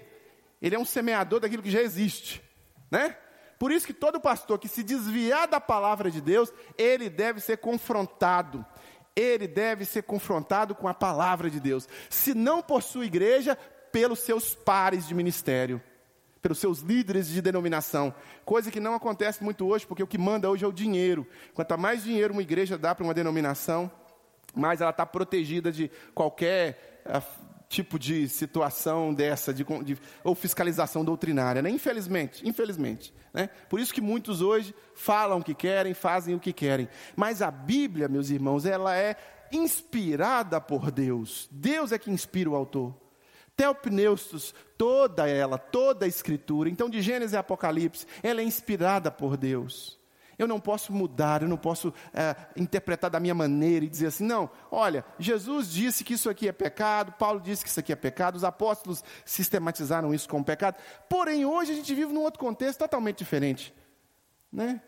Ele 0.61 0.77
é 0.77 0.79
um 0.79 0.85
semeador 0.85 1.40
daquilo 1.40 1.62
que 1.62 1.71
já 1.71 1.81
existe, 1.81 2.42
né? 2.90 3.16
Por 3.59 3.73
isso 3.73 3.87
que 3.87 3.95
todo 3.95 4.21
pastor 4.21 4.59
que 4.59 4.69
se 4.69 4.83
desviar 4.83 5.49
da 5.49 5.59
palavra 5.59 6.11
de 6.11 6.21
Deus, 6.21 6.53
ele 6.77 7.09
deve 7.09 7.40
ser 7.40 7.57
confrontado 7.57 8.62
ele 9.16 9.48
deve 9.48 9.87
ser 9.87 10.02
confrontado 10.02 10.74
com 10.74 10.87
a 10.87 10.94
palavra 10.94 11.48
de 11.48 11.59
Deus. 11.59 11.88
Se 12.11 12.35
não 12.35 12.62
possui 12.62 13.07
igreja, 13.07 13.59
pelos 13.90 14.20
seus 14.20 14.55
pares 14.55 15.09
de 15.09 15.14
ministério, 15.14 15.81
pelos 16.42 16.59
seus 16.59 16.81
líderes 16.81 17.29
de 17.29 17.40
denominação. 17.40 18.14
Coisa 18.44 18.70
que 18.70 18.79
não 18.79 18.94
acontece 18.94 19.42
muito 19.42 19.66
hoje, 19.66 19.87
porque 19.87 20.02
o 20.02 20.07
que 20.07 20.18
manda 20.18 20.50
hoje 20.50 20.66
é 20.66 20.68
o 20.68 20.72
dinheiro. 20.72 21.26
Quanto 21.55 21.79
mais 21.79 22.05
dinheiro 22.05 22.35
uma 22.35 22.42
igreja 22.42 22.76
dá 22.76 22.94
para 22.94 23.05
uma 23.05 23.14
denominação, 23.14 23.90
mais 24.55 24.83
ela 24.83 24.90
está 24.90 25.07
protegida 25.07 25.72
de 25.72 25.90
qualquer 26.14 27.02
uh, 27.07 27.45
tipo 27.68 27.98
de 27.98 28.29
situação 28.29 29.12
dessa, 29.12 29.52
de, 29.52 29.64
de, 29.85 29.98
ou 30.22 30.35
fiscalização 30.35 31.05
doutrinária, 31.05 31.61
né? 31.61 31.70
infelizmente, 31.70 32.46
infelizmente. 32.48 33.12
Né? 33.33 33.48
Por 33.68 33.81
isso 33.81 33.92
que 33.92 34.00
muitos 34.00 34.40
hoje 34.40 34.74
falam 34.94 35.38
o 35.38 35.44
que 35.44 35.55
querem, 35.55 35.92
fazem 35.92 36.35
o 36.35 36.40
que 36.40 36.52
querem. 36.52 36.88
Mas 37.16 37.42
a 37.42 37.50
Bíblia, 37.50 38.09
meus 38.09 38.31
irmãos, 38.31 38.64
ela 38.64 38.96
é 38.96 39.16
inspirada 39.52 40.61
por 40.61 40.90
Deus. 40.90 41.48
Deus 41.50 41.92
é 41.92 41.98
que 41.98 42.11
inspira 42.11 42.50
o 42.50 42.57
autor. 42.57 42.94
Teopneustos, 43.57 44.55
toda 44.76 45.29
ela, 45.29 45.57
toda 45.57 46.05
a 46.05 46.09
escritura, 46.09 46.68
então 46.68 46.90
de 46.90 47.00
Gênesis 47.00 47.33
e 47.33 47.37
Apocalipse, 47.37 48.07
ela 48.22 48.42
é 48.42 48.44
inspirada 48.44 49.11
por 49.11 49.37
Deus. 49.37 49.98
Eu 50.38 50.46
não 50.46 50.61
posso 50.61 50.92
mudar, 50.92 51.42
eu 51.42 51.49
não 51.49 51.57
posso 51.57 51.92
é, 52.12 52.37
interpretar 52.57 53.11
da 53.11 53.18
minha 53.18 53.35
maneira 53.35 53.85
e 53.85 53.88
dizer 53.88 54.09
assim, 54.09 54.25
não, 54.25 54.51
olha, 54.70 55.05
Jesus 55.18 55.70
disse 55.70 56.05
que 56.05 56.14
isso 56.14 56.29
aqui 56.29 56.49
é 56.49 56.53
pecado, 56.53 57.12
Paulo 57.12 57.40
disse 57.40 57.64
que 57.64 57.70
isso 57.70 57.81
aqui 57.81 57.92
é 57.92 57.96
pecado, 57.96 58.37
os 58.37 58.44
apóstolos 58.44 59.03
sistematizaram 59.25 60.12
isso 60.12 60.29
como 60.29 60.44
pecado. 60.44 60.77
Porém, 61.09 61.44
hoje 61.44 61.72
a 61.72 61.75
gente 61.75 61.94
vive 61.94 62.12
num 62.12 62.22
outro 62.22 62.38
contexto 62.38 62.79
totalmente 62.79 63.18
diferente. 63.18 63.75
Né? 64.53 64.81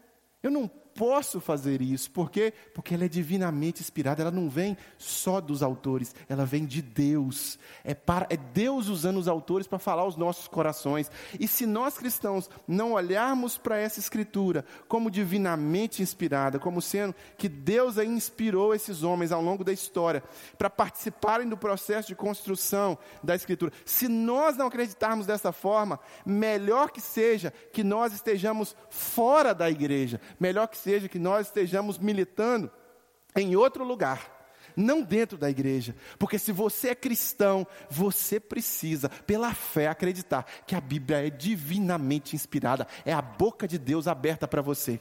Eu 0.43 0.51
não 0.51 0.71
posso 0.99 1.41
fazer 1.41 1.81
isso. 1.81 2.11
Por 2.11 2.29
quê? 2.29 2.53
Porque 2.75 2.93
ela 2.93 3.05
é 3.05 3.09
divinamente 3.09 3.81
inspirada, 3.81 4.21
ela 4.21 4.33
não 4.33 4.51
vem 4.51 4.77
só 4.99 5.41
dos 5.41 5.63
autores, 5.63 6.13
ela 6.29 6.45
vem 6.45 6.67
de 6.67 6.83
Deus. 6.83 7.57
É, 7.85 7.95
para, 7.95 8.27
é 8.29 8.37
Deus 8.37 8.89
usando 8.89 9.19
os 9.19 9.29
autores 9.29 9.69
para 9.69 9.79
falar 9.79 10.03
aos 10.03 10.17
nossos 10.17 10.49
corações. 10.49 11.09
E 11.39 11.47
se 11.47 11.67
nós 11.67 11.97
cristãos 11.97 12.51
não 12.67 12.95
olharmos 12.95 13.57
para 13.57 13.79
essa 13.79 14.01
escritura 14.01 14.65
como 14.89 15.09
divinamente 15.09 16.03
inspirada, 16.03 16.59
como 16.59 16.83
sendo 16.83 17.15
que 17.37 17.49
Deus 17.49 17.97
inspirou 17.99 18.75
esses 18.75 19.05
homens 19.05 19.31
ao 19.31 19.41
longo 19.41 19.63
da 19.63 19.73
história 19.73 20.25
para 20.59 20.69
participarem 20.69 21.49
do 21.49 21.57
processo 21.57 22.09
de 22.09 22.17
construção 22.17 22.99
da 23.23 23.37
escritura, 23.37 23.73
se 23.85 24.09
nós 24.09 24.57
não 24.57 24.67
acreditarmos 24.67 25.27
dessa 25.27 25.53
forma, 25.53 26.01
melhor 26.27 26.91
que 26.91 27.01
seja 27.01 27.53
que 27.73 27.85
nós 27.85 28.13
estejamos 28.13 28.75
fora 28.91 29.55
da 29.55 29.71
igreja, 29.71 30.21
melhor 30.41 30.67
que 30.67 30.77
seja 30.89 31.07
que 31.07 31.19
nós 31.19 31.49
estejamos 31.49 31.99
militando 31.99 32.71
em 33.37 33.55
outro 33.55 33.85
lugar 33.85 34.39
não 34.75 35.03
dentro 35.03 35.37
da 35.37 35.51
igreja. 35.51 35.95
Porque 36.19 36.39
se 36.39 36.53
você 36.53 36.91
é 36.91 36.95
cristão, 36.95 37.67
você 37.91 38.39
precisa, 38.39 39.09
pela 39.09 39.53
fé, 39.53 39.89
acreditar 39.89 40.47
que 40.67 40.75
a 40.75 40.81
Bíblia 40.81 41.27
é 41.27 41.31
divinamente 41.31 42.37
inspirada, 42.37 42.87
é 43.05 43.13
a 43.13 43.21
boca 43.21 43.67
de 43.67 43.77
Deus 43.77 44.07
aberta 44.07 44.47
para 44.47 44.63
você, 44.63 45.01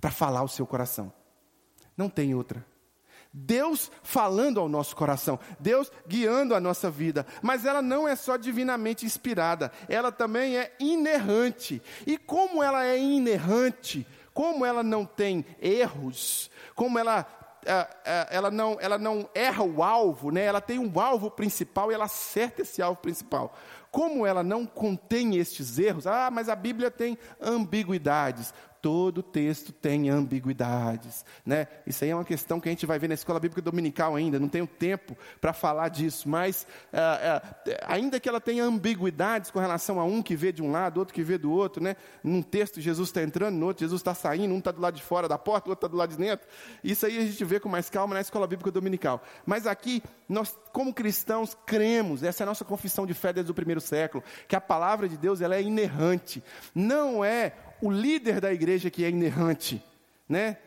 para 0.00 0.10
falar 0.10 0.42
o 0.42 0.48
seu 0.48 0.66
coração. 0.66 1.12
Não 1.94 2.08
tem 2.08 2.34
outra. 2.34 2.64
Deus 3.38 3.92
falando 4.02 4.58
ao 4.58 4.68
nosso 4.68 4.96
coração, 4.96 5.38
Deus 5.60 5.92
guiando 6.08 6.54
a 6.54 6.60
nossa 6.60 6.90
vida, 6.90 7.26
mas 7.42 7.66
ela 7.66 7.82
não 7.82 8.08
é 8.08 8.16
só 8.16 8.38
divinamente 8.38 9.04
inspirada, 9.04 9.70
ela 9.90 10.10
também 10.10 10.56
é 10.56 10.74
inerrante. 10.80 11.82
E 12.06 12.16
como 12.16 12.62
ela 12.62 12.86
é 12.86 12.98
inerrante, 12.98 14.06
como 14.36 14.66
ela 14.66 14.82
não 14.82 15.06
tem 15.06 15.46
erros, 15.58 16.50
como 16.74 16.98
ela 16.98 17.26
é, 17.64 17.88
é, 18.04 18.28
ela 18.30 18.50
não, 18.50 18.76
ela 18.78 18.98
não 18.98 19.26
erra 19.34 19.64
o 19.64 19.82
alvo, 19.82 20.30
né? 20.30 20.42
ela 20.42 20.60
tem 20.60 20.78
um 20.78 21.00
alvo 21.00 21.30
principal 21.30 21.90
e 21.90 21.94
ela 21.94 22.04
acerta 22.04 22.60
esse 22.60 22.82
alvo 22.82 23.00
principal. 23.00 23.56
Como 23.90 24.26
ela 24.26 24.42
não 24.42 24.66
contém 24.66 25.36
estes 25.36 25.78
erros, 25.78 26.06
ah, 26.06 26.30
mas 26.30 26.48
a 26.48 26.56
Bíblia 26.56 26.90
tem 26.90 27.16
ambiguidades 27.40 28.52
todo 28.86 29.20
texto 29.20 29.72
tem 29.72 30.10
ambiguidades, 30.10 31.24
né? 31.44 31.66
Isso 31.84 32.04
aí 32.04 32.10
é 32.10 32.14
uma 32.14 32.24
questão 32.24 32.60
que 32.60 32.68
a 32.68 32.70
gente 32.70 32.86
vai 32.86 33.00
ver 33.00 33.08
na 33.08 33.14
escola 33.14 33.40
bíblica 33.40 33.60
dominical 33.60 34.14
ainda. 34.14 34.38
Não 34.38 34.48
tenho 34.48 34.64
tempo 34.64 35.18
para 35.40 35.52
falar 35.52 35.88
disso, 35.88 36.28
mas 36.28 36.64
ah, 36.92 37.42
ah, 37.42 37.92
ainda 37.92 38.20
que 38.20 38.28
ela 38.28 38.40
tenha 38.40 38.62
ambiguidades 38.62 39.50
com 39.50 39.58
relação 39.58 39.98
a 39.98 40.04
um 40.04 40.22
que 40.22 40.36
vê 40.36 40.52
de 40.52 40.62
um 40.62 40.70
lado, 40.70 40.98
outro 40.98 41.12
que 41.12 41.24
vê 41.24 41.36
do 41.36 41.50
outro, 41.50 41.82
né? 41.82 41.96
Num 42.22 42.40
texto 42.40 42.80
Jesus 42.80 43.08
está 43.08 43.24
entrando, 43.24 43.56
no 43.56 43.66
outro 43.66 43.80
Jesus 43.84 44.00
está 44.00 44.14
saindo, 44.14 44.54
um 44.54 44.58
está 44.58 44.70
do 44.70 44.80
lado 44.80 44.94
de 44.94 45.02
fora 45.02 45.26
da 45.26 45.36
porta, 45.36 45.68
o 45.68 45.70
outro 45.70 45.84
está 45.84 45.88
do 45.88 45.96
lado 45.96 46.10
de 46.10 46.18
dentro. 46.18 46.46
Isso 46.84 47.06
aí 47.06 47.18
a 47.18 47.22
gente 47.22 47.44
vê 47.44 47.58
com 47.58 47.68
mais 47.68 47.90
calma 47.90 48.14
na 48.14 48.20
escola 48.20 48.46
bíblica 48.46 48.70
dominical. 48.70 49.20
Mas 49.44 49.66
aqui 49.66 50.00
nós, 50.28 50.56
como 50.72 50.94
cristãos, 50.94 51.56
cremos. 51.66 52.22
Essa 52.22 52.42
é 52.42 52.44
a 52.44 52.46
nossa 52.46 52.64
confissão 52.64 53.04
de 53.04 53.14
fé 53.14 53.32
desde 53.32 53.50
o 53.50 53.54
primeiro 53.54 53.75
século, 53.80 54.22
que 54.48 54.56
a 54.56 54.60
palavra 54.60 55.08
de 55.08 55.16
Deus 55.16 55.40
ela 55.40 55.56
é 55.56 55.62
inerrante. 55.62 56.42
Não 56.74 57.24
é 57.24 57.52
o 57.80 57.90
líder 57.90 58.40
da 58.40 58.52
igreja 58.52 58.90
que 58.90 59.04
é 59.04 59.10
inerrante, 59.10 59.82
né? 60.28 60.58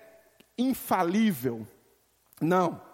Infalível. 0.58 1.68
Não. 2.42 2.89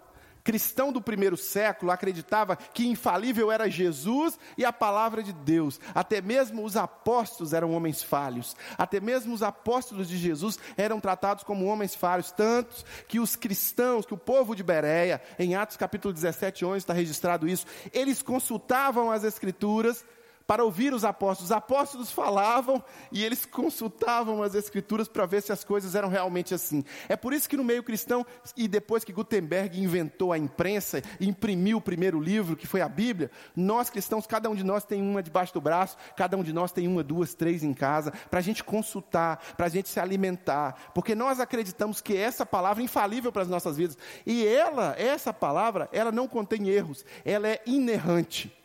Cristão 0.46 0.94
do 0.94 1.02
primeiro 1.02 1.36
século 1.36 1.92
acreditava 1.92 2.56
que 2.56 2.86
infalível 2.86 3.52
era 3.52 3.68
Jesus 3.68 4.38
e 4.56 4.64
a 4.64 4.72
palavra 4.72 5.24
de 5.24 5.34
Deus. 5.34 5.80
Até 5.94 6.22
mesmo 6.22 6.64
os 6.64 6.78
apóstolos 6.78 7.52
eram 7.52 7.72
homens 7.72 8.04
falhos. 8.04 8.56
Até 8.78 9.00
mesmo 9.00 9.34
os 9.34 9.42
apóstolos 9.42 10.08
de 10.08 10.20
Jesus 10.20 10.60
eram 10.78 11.00
tratados 11.00 11.44
como 11.44 11.66
homens 11.66 11.96
falhos. 11.96 12.32
Tantos 12.32 12.86
que 13.08 13.20
os 13.20 13.36
cristãos, 13.36 14.06
que 14.06 14.14
o 14.14 14.20
povo 14.20 14.56
de 14.56 14.62
Bereia, 14.62 15.20
em 15.40 15.56
Atos 15.56 15.78
capítulo 15.78 16.14
17, 16.14 16.64
11 16.64 16.78
está 16.78 16.94
registrado 16.94 17.48
isso, 17.48 17.66
eles 17.92 18.22
consultavam 18.22 19.10
as 19.10 19.24
Escrituras 19.24 20.06
para 20.48 20.64
ouvir 20.64 20.94
os 20.94 21.04
apóstolos. 21.04 21.50
Os 21.50 21.56
apóstolos 21.56 22.12
falavam 22.12 22.84
e 23.12 23.24
eles 23.24 23.46
consultavam 23.46 24.44
as 24.44 24.56
escrituras 24.56 25.08
para 25.08 25.26
ver 25.26 25.42
se 25.42 25.52
as 25.52 25.64
coisas 25.64 25.96
eram 25.96 26.10
realmente 26.10 26.54
assim. 26.54 26.84
É 27.10 27.16
por 27.16 27.34
isso 27.34 27.50
que 27.50 27.58
no 27.58 27.64
meio 27.64 27.84
cristão, 27.84 28.26
e 28.56 28.68
depois 28.68 29.04
que 29.04 29.14
Gutenberg 29.14 29.80
inventou 29.80 30.32
a 30.32 30.38
imprensa 30.38 31.02
imprimiu 31.20 31.78
o 31.78 31.82
primeiro 31.82 32.20
livro, 32.20 32.56
que 32.56 32.68
foi 32.68 32.82
a 32.82 32.90
Bíblia, 32.90 33.32
nós 33.56 33.90
cristãos, 33.90 34.28
cada 34.28 34.50
um 34.50 34.56
de 34.56 34.64
nós 34.64 34.84
tem 34.84 35.02
uma 35.02 35.24
debaixo 35.24 35.54
do 35.54 35.62
braço, 35.62 35.98
cada 36.16 36.38
um 36.38 36.44
de 36.44 36.54
nós 36.54 36.72
tem 36.72 36.88
uma, 36.88 37.04
duas, 37.04 37.34
três 37.34 37.64
em 37.64 37.74
casa, 37.74 38.12
para 38.30 38.40
a 38.40 38.44
gente 38.44 38.64
consultar, 38.64 39.38
para 39.56 39.66
a 39.66 39.70
gente 39.70 39.90
se 39.90 40.00
alimentar, 40.00 40.92
porque 40.94 41.16
nós 41.16 41.40
acreditamos 41.40 42.02
que 42.02 42.16
essa 42.16 42.46
palavra 42.46 42.82
é 42.82 42.86
infalível 42.86 43.32
para 43.32 43.42
as 43.42 43.48
nossas 43.50 43.78
vidas. 43.78 43.98
E 44.26 44.46
ela, 44.46 44.96
essa 44.98 45.34
palavra, 45.34 45.90
ela 45.92 46.12
não 46.12 46.28
contém 46.28 46.70
erros, 46.70 47.06
ela 47.24 47.48
é 47.48 47.62
inerrante. 47.66 48.65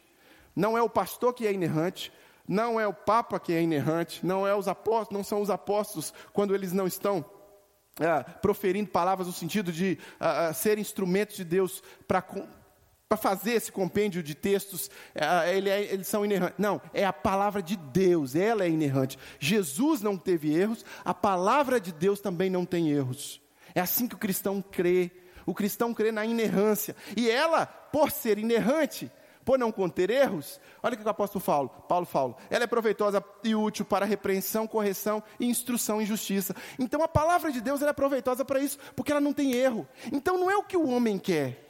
Não 0.55 0.77
é 0.77 0.83
o 0.83 0.89
pastor 0.89 1.33
que 1.33 1.47
é 1.47 1.53
inerrante, 1.53 2.13
não 2.47 2.81
é 2.81 2.87
o 2.87 2.93
papa 2.93 3.39
que 3.39 3.53
é 3.53 3.63
inerrante, 3.63 4.25
não 4.27 4.47
é 4.47 4.55
os 4.55 4.67
apóstolos, 4.67 5.11
não 5.11 5.25
são 5.25 5.41
os 5.41 5.51
apóstolos 5.51 6.13
quando 6.33 6.55
eles 6.55 6.73
não 6.73 6.87
estão 6.87 7.25
ah, 8.01 8.25
proferindo 8.25 8.91
palavras 8.91 9.27
no 9.27 9.33
sentido 9.33 9.71
de 9.71 9.99
ah 10.19 10.53
ser 10.53 10.79
instrumentos 10.79 11.37
de 11.37 11.45
Deus 11.45 11.83
para 12.09 12.25
fazer 13.17 13.53
esse 13.53 13.71
compêndio 13.71 14.23
de 14.23 14.35
textos, 14.35 14.91
ele 15.53 15.69
é, 15.69 15.83
eles 15.93 16.07
são 16.07 16.25
inerrantes. 16.25 16.57
Não, 16.59 16.81
é 16.95 17.05
a 17.05 17.13
palavra 17.13 17.63
de 17.63 17.77
Deus, 17.77 18.35
ela 18.35 18.65
é 18.65 18.69
inerrante. 18.69 19.19
Jesus 19.39 20.01
não 20.03 20.17
teve 20.17 20.55
erros, 20.55 20.85
a 21.05 21.13
palavra 21.13 21.81
de 21.81 21.93
Deus 21.93 22.21
também 22.21 22.49
não 22.49 22.65
tem 22.65 22.91
erros. 22.91 23.41
É 23.75 23.81
assim 23.81 24.09
que 24.09 24.15
o 24.15 24.19
cristão 24.19 24.63
crê. 24.63 25.11
O 25.47 25.55
cristão 25.55 25.93
crê 25.95 26.13
na 26.13 26.25
inerrância. 26.25 26.95
E 27.17 27.31
ela, 27.31 27.67
por 27.67 28.11
ser 28.11 28.39
inerrante, 28.39 29.11
por 29.45 29.59
não 29.59 29.73
conter 29.73 30.11
erros, 30.11 30.61
olha 30.83 30.95
o 30.95 30.99
que 30.99 31.05
o 31.05 31.09
apóstolo 31.09 31.43
Paulo, 31.45 31.69
Paulo 31.89 32.07
fala, 32.07 32.37
ela 32.49 32.65
é 32.65 32.67
proveitosa 32.67 33.25
e 33.43 33.55
útil 33.55 33.85
para 33.85 34.05
repreensão, 34.05 34.67
correção 34.67 35.23
e 35.39 35.47
instrução 35.47 36.01
em 36.01 36.07
justiça. 36.07 36.55
Então 36.79 37.03
a 37.03 37.09
palavra 37.09 37.51
de 37.51 37.61
Deus 37.61 37.83
é 37.83 37.93
proveitosa 37.93 38.45
para 38.45 38.61
isso, 38.61 38.79
porque 38.95 39.11
ela 39.11 39.21
não 39.21 39.33
tem 39.33 39.55
erro. 39.55 39.89
Então 40.13 40.39
não 40.39 40.51
é 40.51 40.57
o 40.57 40.63
que 40.63 40.77
o 40.77 40.89
homem 40.89 41.19
quer. 41.19 41.69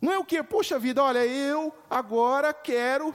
Não 0.00 0.12
é 0.12 0.18
o 0.18 0.24
que, 0.24 0.42
puxa 0.42 0.78
vida, 0.78 1.02
olha, 1.02 1.24
eu 1.24 1.72
agora 1.88 2.52
quero 2.52 3.14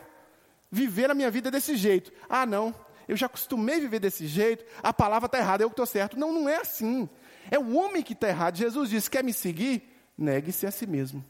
viver 0.72 1.12
a 1.12 1.14
minha 1.14 1.30
vida 1.30 1.52
desse 1.52 1.76
jeito. 1.76 2.14
Ah, 2.30 2.46
não, 2.46 2.74
eu 3.08 3.16
já 3.16 3.26
acostumei 3.26 3.80
viver 3.80 4.00
desse 4.00 4.26
jeito, 4.26 4.66
a 4.82 4.94
palavra 4.94 5.26
está 5.26 5.38
errada, 5.38 5.64
eu 5.64 5.70
que 5.70 5.74
estou 5.74 5.86
certo. 5.86 6.18
Não, 6.18 6.32
não 6.32 6.48
é 6.48 6.58
assim. 6.58 7.10
É 7.52 7.60
o 7.60 7.76
homem 7.76 8.02
que 8.02 8.14
está 8.14 8.28
errado. 8.28 8.58
Jesus 8.58 8.90
disse: 8.90 9.10
quer 9.10 9.24
me 9.24 9.34
seguir? 9.34 9.84
Negue-se 10.18 10.66
a 10.66 10.72
si 10.72 10.88
mesmo. 10.88 11.24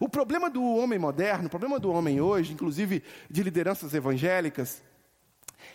O 0.00 0.08
problema 0.08 0.50
do 0.50 0.62
homem 0.62 0.98
moderno, 0.98 1.46
o 1.46 1.50
problema 1.50 1.78
do 1.78 1.90
homem 1.90 2.20
hoje, 2.20 2.52
inclusive 2.52 3.02
de 3.30 3.42
lideranças 3.42 3.94
evangélicas, 3.94 4.82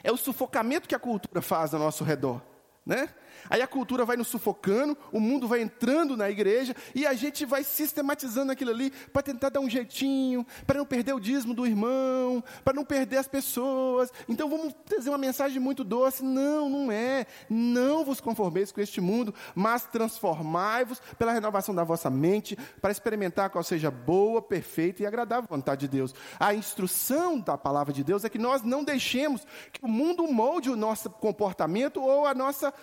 é 0.04 0.12
o 0.12 0.18
sufocamento 0.18 0.88
que 0.88 0.96
a 0.96 1.00
cultura 1.00 1.42
faz 1.42 1.74
ao 1.74 1.80
nosso 1.80 2.04
redor. 2.04 2.42
Né? 2.86 3.10
Aí 3.50 3.62
a 3.62 3.68
cultura 3.68 4.06
vai 4.06 4.18
nos 4.18 4.28
sufocando, 4.28 4.98
o 5.12 5.20
mundo 5.20 5.48
vai 5.48 5.62
entrando 5.62 6.16
na 6.16 6.30
igreja 6.30 6.76
e 6.94 7.06
a 7.06 7.14
gente 7.14 7.46
vai 7.46 7.64
sistematizando 7.64 8.52
aquilo 8.52 8.72
ali 8.72 8.92
para 9.12 9.22
tentar 9.22 9.50
dar 9.50 9.60
um 9.60 9.70
jeitinho, 9.70 10.46
para 10.66 10.78
não 10.78 10.86
perder 10.86 11.14
o 11.14 11.20
dízimo 11.20 11.54
do 11.54 11.66
irmão, 11.66 12.44
para 12.64 12.74
não 12.74 12.86
perder 12.86 13.18
as 13.18 13.28
pessoas. 13.28 14.12
Então 14.28 14.50
vamos 14.50 14.74
trazer 14.86 15.10
uma 15.10 15.18
mensagem 15.18 15.60
muito 15.60 15.84
doce. 15.84 16.24
Não, 16.24 16.70
não 16.70 16.92
é. 16.92 17.26
Não 17.50 18.04
vos 18.04 18.22
conformeis 18.22 18.72
com 18.72 18.82
este 18.82 19.02
mundo, 19.02 19.34
mas 19.56 19.86
transformai-vos 19.86 21.02
pela 21.18 21.32
renovação 21.32 21.74
da 21.74 21.84
vossa 21.84 22.10
mente, 22.10 22.58
para 22.82 22.92
experimentar 22.92 23.50
qual 23.50 23.64
seja 23.64 23.92
boa, 23.92 24.42
perfeita 24.42 25.04
e 25.04 25.06
agradável 25.06 25.50
vontade 25.50 25.82
de 25.82 25.88
Deus. 25.88 26.14
A 26.40 26.54
instrução 26.54 27.40
da 27.40 27.58
palavra 27.58 27.94
de 27.94 28.04
Deus 28.04 28.24
é 28.24 28.30
que 28.30 28.38
nós 28.38 28.62
não 28.62 28.84
deixemos 28.84 29.46
que 29.72 29.84
o 29.84 29.88
mundo 29.88 30.28
molde 30.32 30.70
o 30.70 30.76
nosso 30.76 31.10
comportamento 31.10 32.02
ou 32.02 32.26
a 32.26 32.34
nossa 32.34 32.74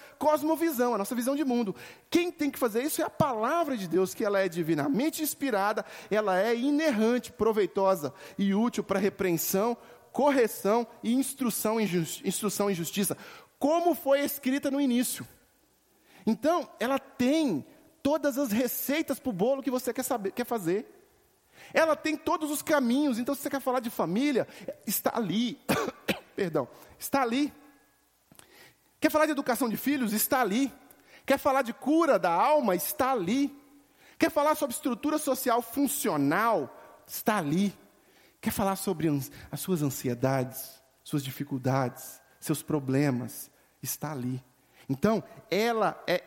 a 0.43 0.99
nossa 0.99 1.15
visão 1.15 1.37
de 1.37 1.45
mundo. 1.45 1.75
Quem 2.11 2.31
tem 2.31 2.51
que 2.51 2.59
fazer 2.59 2.83
isso 2.83 3.01
é 3.01 3.05
a 3.05 3.11
palavra 3.11 3.77
de 3.77 3.87
Deus, 3.87 4.15
que 4.15 4.25
ela 4.25 4.41
é 4.41 4.49
divinamente 4.49 5.23
inspirada, 5.23 5.85
ela 6.11 6.41
é 6.41 6.55
inerrante, 6.55 7.33
proveitosa 7.33 8.13
e 8.39 8.55
útil 8.55 8.83
para 8.85 8.99
repreensão, 8.99 9.77
correção 10.13 10.87
e 11.03 11.13
instrução 11.13 11.81
em, 11.81 11.85
instrução 12.25 12.71
em 12.71 12.75
justiça, 12.75 13.17
como 13.59 13.95
foi 13.95 14.21
escrita 14.21 14.71
no 14.71 14.81
início. 14.81 15.27
Então, 16.27 16.69
ela 16.81 16.99
tem 16.99 17.65
todas 18.03 18.37
as 18.39 18.51
receitas 18.51 19.19
para 19.19 19.31
o 19.31 19.33
bolo 19.33 19.63
que 19.63 19.71
você 19.71 19.93
quer, 19.93 20.03
saber, 20.03 20.33
quer 20.33 20.45
fazer. 20.45 20.87
Ela 21.73 21.97
tem 21.97 22.17
todos 22.17 22.51
os 22.51 22.63
caminhos. 22.63 23.19
Então, 23.19 23.35
se 23.35 23.43
você 23.43 23.51
quer 23.51 23.61
falar 23.61 23.81
de 23.81 23.91
família, 23.91 24.47
está 24.87 25.13
ali. 25.15 25.59
Perdão, 26.35 26.69
está 26.99 27.23
ali. 27.23 27.53
Quer 29.01 29.11
falar 29.11 29.27
de 29.27 29.33
educação 29.33 29.69
de 29.69 29.77
filhos? 29.77 30.13
Está 30.13 30.41
ali. 30.41 30.73
Quer 31.25 31.39
falar 31.39 31.63
de 31.63 31.73
cura 31.73 32.19
da 32.19 32.31
alma? 32.31 32.75
Está 32.75 33.13
ali. 33.13 33.55
Quer 34.19 34.31
falar 34.31 34.55
sobre 34.55 34.75
estrutura 34.75 35.19
social 35.19 35.61
funcional? 35.61 36.75
Está 37.07 37.39
ali. 37.39 37.77
Quer 38.41 38.51
falar 38.51 38.77
sobre 38.77 39.09
as 39.51 39.61
suas 39.61 39.83
ansiedades, 39.83 40.83
suas 41.03 41.23
dificuldades, 41.25 42.21
seus 42.39 42.63
problemas? 42.63 43.51
Está 43.83 44.13
ali. 44.13 44.43
Então, 44.89 45.23
ela 45.51 46.01
é 46.07 46.23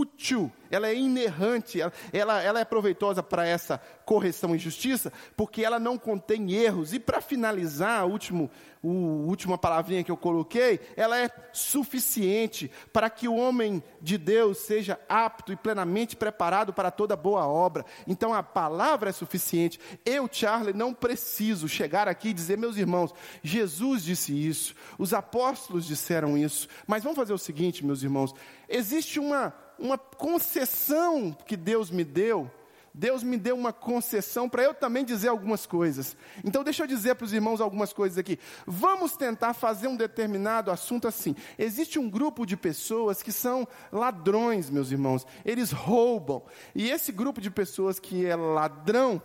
útil, 0.00 0.50
ela 0.70 0.88
é 0.88 0.94
inerrante, 0.94 1.80
ela, 1.80 1.92
ela, 2.12 2.42
ela 2.42 2.60
é 2.60 2.64
proveitosa 2.64 3.22
para 3.22 3.46
essa 3.46 3.80
correção 4.04 4.54
e 4.54 4.58
justiça, 4.58 5.12
porque 5.36 5.64
ela 5.64 5.78
não 5.78 5.96
contém 5.96 6.52
erros. 6.52 6.92
E 6.92 6.98
para 6.98 7.20
finalizar, 7.20 8.06
o 8.06 8.10
último, 8.10 8.50
o 8.82 9.26
última 9.28 9.56
palavrinha 9.56 10.02
que 10.02 10.10
eu 10.10 10.16
coloquei, 10.16 10.80
ela 10.96 11.18
é 11.18 11.30
suficiente 11.52 12.70
para 12.92 13.08
que 13.08 13.28
o 13.28 13.36
homem 13.36 13.82
de 14.00 14.18
Deus 14.18 14.58
seja 14.58 14.98
apto 15.08 15.52
e 15.52 15.56
plenamente 15.56 16.16
preparado 16.16 16.72
para 16.72 16.90
toda 16.90 17.16
boa 17.16 17.46
obra. 17.46 17.84
Então 18.06 18.34
a 18.34 18.42
palavra 18.42 19.10
é 19.10 19.12
suficiente. 19.12 19.78
Eu, 20.04 20.28
Charlie, 20.30 20.74
não 20.74 20.92
preciso 20.92 21.68
chegar 21.68 22.08
aqui 22.08 22.28
e 22.28 22.34
dizer, 22.34 22.58
meus 22.58 22.76
irmãos, 22.76 23.14
Jesus 23.42 24.02
disse 24.02 24.32
isso, 24.32 24.74
os 24.98 25.14
apóstolos 25.14 25.86
disseram 25.86 26.36
isso. 26.36 26.68
Mas 26.86 27.02
vamos 27.02 27.16
fazer 27.16 27.32
o 27.32 27.38
seguinte, 27.38 27.84
meus 27.84 28.02
irmãos, 28.02 28.34
existe 28.68 29.20
uma 29.20 29.54
uma 29.78 29.98
concessão 29.98 31.36
que 31.46 31.56
Deus 31.56 31.90
me 31.90 32.04
deu. 32.04 32.50
Deus 32.96 33.24
me 33.24 33.36
deu 33.36 33.56
uma 33.56 33.72
concessão 33.72 34.48
para 34.48 34.62
eu 34.62 34.72
também 34.72 35.04
dizer 35.04 35.26
algumas 35.26 35.66
coisas. 35.66 36.16
Então, 36.44 36.62
deixa 36.62 36.84
eu 36.84 36.86
dizer 36.86 37.16
para 37.16 37.24
os 37.24 37.32
irmãos 37.32 37.60
algumas 37.60 37.92
coisas 37.92 38.16
aqui. 38.16 38.38
Vamos 38.64 39.16
tentar 39.16 39.52
fazer 39.52 39.88
um 39.88 39.96
determinado 39.96 40.70
assunto 40.70 41.08
assim. 41.08 41.34
Existe 41.58 41.98
um 41.98 42.08
grupo 42.08 42.46
de 42.46 42.56
pessoas 42.56 43.20
que 43.20 43.32
são 43.32 43.66
ladrões, 43.90 44.70
meus 44.70 44.92
irmãos. 44.92 45.26
Eles 45.44 45.72
roubam. 45.72 46.42
E 46.72 46.88
esse 46.88 47.10
grupo 47.10 47.40
de 47.40 47.50
pessoas 47.50 47.98
que 47.98 48.24
é 48.24 48.36
ladrão, 48.36 49.20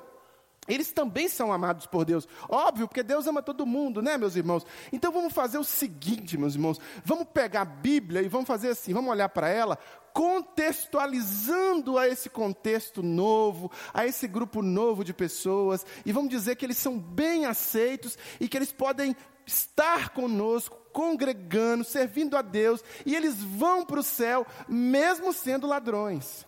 eles 0.69 0.91
também 0.91 1.27
são 1.27 1.51
amados 1.51 1.85
por 1.85 2.05
Deus. 2.05 2.27
Óbvio, 2.47 2.87
porque 2.87 3.03
Deus 3.03 3.27
ama 3.27 3.41
todo 3.41 3.65
mundo, 3.65 4.01
né, 4.01 4.17
meus 4.17 4.35
irmãos? 4.35 4.65
Então 4.93 5.11
vamos 5.11 5.33
fazer 5.33 5.57
o 5.57 5.63
seguinte, 5.63 6.37
meus 6.37 6.53
irmãos. 6.55 6.79
Vamos 7.03 7.27
pegar 7.33 7.61
a 7.61 7.65
Bíblia 7.65 8.21
e 8.21 8.27
vamos 8.27 8.47
fazer 8.47 8.69
assim, 8.69 8.93
vamos 8.93 9.11
olhar 9.11 9.29
para 9.29 9.49
ela, 9.49 9.77
contextualizando 10.13 11.97
a 11.97 12.07
esse 12.07 12.29
contexto 12.29 13.01
novo, 13.01 13.71
a 13.93 14.05
esse 14.05 14.27
grupo 14.27 14.61
novo 14.61 15.03
de 15.03 15.13
pessoas, 15.13 15.85
e 16.05 16.11
vamos 16.11 16.29
dizer 16.29 16.55
que 16.55 16.65
eles 16.65 16.77
são 16.77 16.99
bem 16.99 17.45
aceitos 17.45 18.17
e 18.39 18.47
que 18.47 18.57
eles 18.57 18.71
podem 18.71 19.15
estar 19.45 20.09
conosco, 20.09 20.77
congregando, 20.93 21.83
servindo 21.83 22.37
a 22.37 22.41
Deus, 22.41 22.83
e 23.05 23.15
eles 23.15 23.35
vão 23.41 23.85
para 23.85 23.99
o 23.99 24.03
céu, 24.03 24.45
mesmo 24.67 25.33
sendo 25.33 25.65
ladrões. 25.65 26.45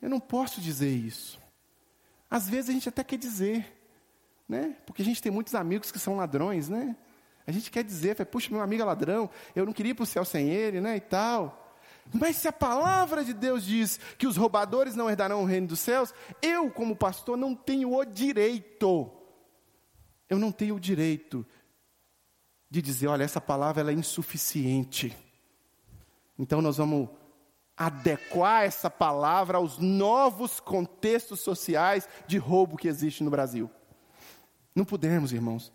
Eu 0.00 0.08
não 0.08 0.20
posso 0.20 0.60
dizer 0.60 0.90
isso. 0.90 1.41
Às 2.32 2.48
vezes 2.48 2.70
a 2.70 2.72
gente 2.72 2.88
até 2.88 3.04
quer 3.04 3.18
dizer, 3.18 3.70
né? 4.48 4.74
Porque 4.86 5.02
a 5.02 5.04
gente 5.04 5.20
tem 5.20 5.30
muitos 5.30 5.54
amigos 5.54 5.92
que 5.92 5.98
são 5.98 6.16
ladrões, 6.16 6.66
né? 6.66 6.96
A 7.46 7.52
gente 7.52 7.70
quer 7.70 7.84
dizer, 7.84 8.24
puxa, 8.24 8.48
meu 8.50 8.62
amigo 8.62 8.80
é 8.80 8.86
ladrão, 8.86 9.28
eu 9.54 9.66
não 9.66 9.72
queria 9.74 9.90
ir 9.90 9.94
para 9.94 10.04
o 10.04 10.06
céu 10.06 10.24
sem 10.24 10.48
ele, 10.48 10.80
né? 10.80 10.96
E 10.96 11.00
tal. 11.00 11.76
Mas 12.10 12.36
se 12.36 12.48
a 12.48 12.52
palavra 12.52 13.22
de 13.22 13.34
Deus 13.34 13.62
diz 13.62 14.00
que 14.16 14.26
os 14.26 14.38
roubadores 14.38 14.96
não 14.96 15.10
herdarão 15.10 15.42
o 15.42 15.44
reino 15.44 15.66
dos 15.66 15.80
céus, 15.80 16.14
eu, 16.40 16.70
como 16.70 16.96
pastor, 16.96 17.36
não 17.36 17.54
tenho 17.54 17.94
o 17.94 18.02
direito, 18.02 19.12
eu 20.26 20.38
não 20.38 20.50
tenho 20.50 20.76
o 20.76 20.80
direito 20.80 21.44
de 22.70 22.80
dizer, 22.80 23.08
olha, 23.08 23.24
essa 23.24 23.42
palavra 23.42 23.92
é 23.92 23.94
insuficiente. 23.94 25.14
Então 26.38 26.62
nós 26.62 26.78
vamos 26.78 27.10
adequar 27.86 28.62
essa 28.62 28.88
palavra 28.88 29.58
aos 29.58 29.78
novos 29.78 30.60
contextos 30.60 31.40
sociais 31.40 32.08
de 32.28 32.38
roubo 32.38 32.76
que 32.76 32.86
existe 32.86 33.24
no 33.24 33.30
Brasil. 33.30 33.68
Não 34.72 34.84
podemos, 34.84 35.32
irmãos. 35.32 35.68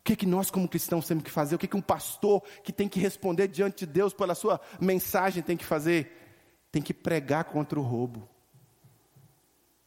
O 0.00 0.04
que, 0.04 0.12
é 0.12 0.16
que 0.16 0.26
nós, 0.26 0.50
como 0.50 0.68
cristãos, 0.68 1.06
temos 1.06 1.24
que 1.24 1.30
fazer? 1.30 1.54
O 1.54 1.58
que, 1.58 1.64
é 1.64 1.68
que 1.68 1.76
um 1.76 1.80
pastor 1.80 2.42
que 2.62 2.70
tem 2.70 2.86
que 2.86 3.00
responder 3.00 3.48
diante 3.48 3.86
de 3.86 3.92
Deus 3.92 4.12
pela 4.12 4.34
sua 4.34 4.60
mensagem 4.78 5.42
tem 5.42 5.56
que 5.56 5.64
fazer? 5.64 6.12
Tem 6.70 6.82
que 6.82 6.92
pregar 6.92 7.44
contra 7.44 7.80
o 7.80 7.82
roubo. 7.82 8.28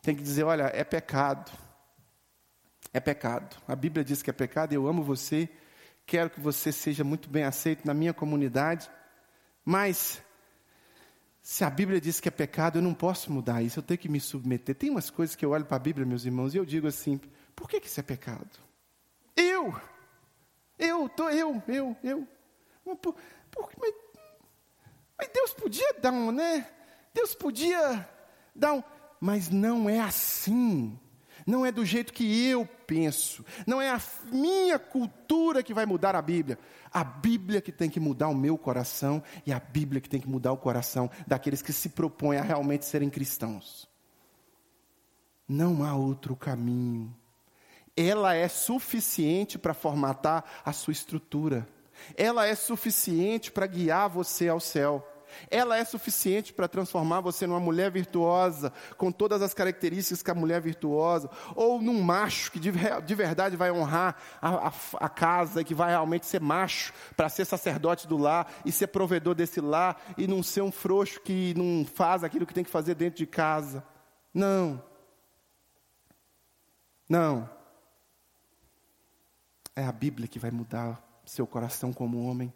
Tem 0.02 0.16
que 0.16 0.24
dizer: 0.24 0.44
olha, 0.46 0.72
é 0.74 0.84
pecado. 0.84 1.52
É 2.92 3.00
pecado. 3.00 3.56
A 3.68 3.76
Bíblia 3.76 4.04
diz 4.04 4.24
que 4.24 4.32
é 4.32 4.34
pecado. 4.34 4.74
Eu 4.74 4.88
amo 4.88 5.04
você. 5.04 5.48
Quero 6.08 6.32
que 6.32 6.40
você 6.40 6.72
seja 6.72 7.04
muito 7.04 7.30
bem 7.30 7.44
aceito 7.44 7.86
na 7.86 7.94
minha 7.94 8.14
comunidade. 8.16 8.90
Mas 9.64 10.24
se 11.50 11.64
a 11.64 11.70
Bíblia 11.70 12.02
diz 12.02 12.20
que 12.20 12.28
é 12.28 12.32
pecado, 12.32 12.78
eu 12.78 12.82
não 12.82 12.94
posso 12.94 13.32
mudar 13.32 13.64
isso, 13.64 13.80
eu 13.80 13.84
tenho 13.84 13.98
que 13.98 14.10
me 14.10 14.20
submeter. 14.20 14.76
Tem 14.76 14.90
umas 14.90 15.10
coisas 15.10 15.34
que 15.34 15.46
eu 15.46 15.52
olho 15.52 15.64
para 15.64 15.78
a 15.78 15.80
Bíblia, 15.80 16.06
meus 16.06 16.26
irmãos, 16.26 16.54
e 16.54 16.58
eu 16.58 16.66
digo 16.66 16.88
assim: 16.88 17.22
por 17.56 17.70
que, 17.70 17.80
que 17.80 17.88
isso 17.88 18.02
é 18.02 18.04
pecado? 18.04 18.50
Eu, 19.34 19.74
eu, 20.78 21.08
tô, 21.08 21.30
eu, 21.30 21.64
eu, 21.70 21.96
eu. 22.04 22.28
Por, 22.98 23.16
por, 23.50 23.72
mas, 23.80 23.94
mas 25.18 25.30
Deus 25.34 25.54
podia 25.54 25.94
dar 26.02 26.12
um, 26.12 26.34
né? 26.34 26.70
Deus 27.14 27.34
podia 27.34 28.06
dar 28.54 28.74
um. 28.74 28.84
Mas 29.18 29.48
não 29.48 29.90
é 29.90 30.02
assim 30.02 31.00
não 31.48 31.66
é 31.66 31.72
do 31.72 31.86
jeito 31.86 32.12
que 32.12 32.46
eu 32.46 32.66
penso, 32.86 33.46
não 33.66 33.82
é 33.82 33.90
a 33.90 34.02
minha 34.30 34.78
cultura 34.78 35.64
que 35.64 35.74
vai 35.74 35.86
mudar 35.86 36.14
a 36.14 36.22
Bíblia. 36.22 36.60
A 36.92 37.06
Bíblia 37.06 37.62
que 37.62 37.72
tem 37.72 37.90
que 37.90 38.02
mudar 38.02 38.28
o 38.28 38.36
meu 38.36 38.58
coração 38.58 39.24
e 39.46 39.54
a 39.54 39.60
Bíblia 39.60 40.02
que 40.02 40.10
tem 40.10 40.20
que 40.20 40.28
mudar 40.28 40.52
o 40.52 40.58
coração 40.58 41.10
daqueles 41.26 41.62
que 41.62 41.72
se 41.72 41.90
propõem 41.90 42.38
a 42.38 42.42
realmente 42.42 42.86
serem 42.86 43.10
cristãos. 43.10 43.90
Não 45.48 45.86
há 45.86 45.96
outro 45.96 46.36
caminho. 46.36 47.16
Ela 47.96 48.36
é 48.36 48.50
suficiente 48.50 49.58
para 49.58 49.74
formatar 49.74 50.44
a 50.66 50.74
sua 50.74 50.92
estrutura. 50.92 51.68
Ela 52.16 52.46
é 52.46 52.56
suficiente 52.56 53.52
para 53.52 53.66
guiar 53.66 54.10
você 54.10 54.50
ao 54.50 54.60
céu. 54.60 55.08
Ela 55.50 55.78
é 55.78 55.86
suficiente 55.86 56.54
para 56.54 56.68
transformar 56.68 57.22
você 57.22 57.48
numa 57.48 57.60
mulher 57.60 57.92
virtuosa, 57.92 58.72
com 58.98 59.12
todas 59.12 59.42
as 59.42 59.54
características 59.54 60.22
que 60.22 60.32
a 60.32 60.36
mulher 60.36 60.62
virtuosa, 60.62 61.30
ou 61.56 61.82
num 61.82 62.02
macho 62.02 62.52
que 62.52 62.60
de, 62.60 62.72
de 62.72 63.16
verdade 63.16 63.56
vai 63.56 63.72
honrar 63.72 64.16
a, 64.42 64.68
a, 64.68 64.74
a 65.00 65.10
casa, 65.10 65.64
que 65.64 65.74
vai 65.74 65.90
realmente 65.90 66.26
ser 66.26 66.42
macho, 66.42 66.94
para 67.16 67.30
ser 67.30 67.46
sacerdote 67.46 68.08
do 68.08 68.18
lar 68.18 68.52
e 68.66 68.72
ser 68.72 68.88
provedor 68.88 69.36
desse 69.36 69.62
lar, 69.62 70.02
e 70.18 70.28
não 70.28 70.42
ser 70.44 70.62
um 70.62 70.72
frouxo 70.72 71.20
que 71.22 71.54
não 71.56 71.86
faz 71.86 72.24
aquilo 72.24 72.46
que 72.46 72.54
tem 72.54 72.64
que 72.64 72.70
fazer 72.70 72.96
dentro 72.96 73.18
de 73.18 73.28
casa. 73.28 73.84
Não. 74.34 74.84
Não. 77.10 77.50
É 79.76 79.84
a 79.84 79.92
Bíblia 79.92 80.28
que 80.28 80.40
vai 80.40 80.52
mudar 80.52 81.02
seu 81.26 81.46
coração 81.46 81.94
como 81.94 82.24
homem. 82.26 82.54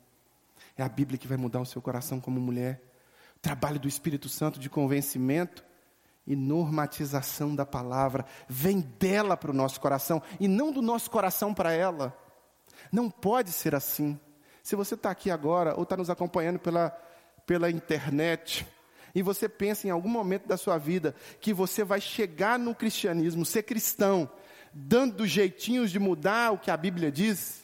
É 0.81 0.83
a 0.83 0.89
Bíblia 0.89 1.15
que 1.15 1.27
vai 1.27 1.37
mudar 1.37 1.61
o 1.61 1.65
seu 1.65 1.79
coração 1.79 2.19
como 2.19 2.41
mulher. 2.41 2.81
Trabalho 3.39 3.79
do 3.79 3.87
Espírito 3.87 4.27
Santo 4.27 4.59
de 4.59 4.67
convencimento 4.67 5.63
e 6.25 6.35
normatização 6.35 7.55
da 7.55 7.67
palavra 7.67 8.25
vem 8.49 8.79
dela 8.79 9.37
para 9.37 9.51
o 9.51 9.53
nosso 9.53 9.79
coração 9.79 10.23
e 10.39 10.47
não 10.47 10.71
do 10.71 10.81
nosso 10.81 11.11
coração 11.11 11.53
para 11.53 11.71
ela. 11.71 12.17
Não 12.91 13.11
pode 13.11 13.51
ser 13.51 13.75
assim. 13.75 14.19
Se 14.63 14.75
você 14.75 14.95
está 14.95 15.11
aqui 15.11 15.29
agora 15.29 15.75
ou 15.75 15.83
está 15.83 15.95
nos 15.95 16.09
acompanhando 16.09 16.57
pela, 16.57 16.89
pela 17.45 17.69
internet, 17.69 18.65
e 19.13 19.21
você 19.21 19.47
pensa 19.47 19.85
em 19.85 19.91
algum 19.91 20.09
momento 20.09 20.47
da 20.47 20.57
sua 20.57 20.79
vida 20.79 21.13
que 21.39 21.53
você 21.53 21.83
vai 21.83 22.01
chegar 22.01 22.57
no 22.57 22.73
cristianismo, 22.73 23.45
ser 23.45 23.61
cristão, 23.61 24.27
dando 24.73 25.27
jeitinhos 25.27 25.91
de 25.91 25.99
mudar 25.99 26.53
o 26.53 26.57
que 26.57 26.71
a 26.71 26.77
Bíblia 26.77 27.11
diz, 27.11 27.60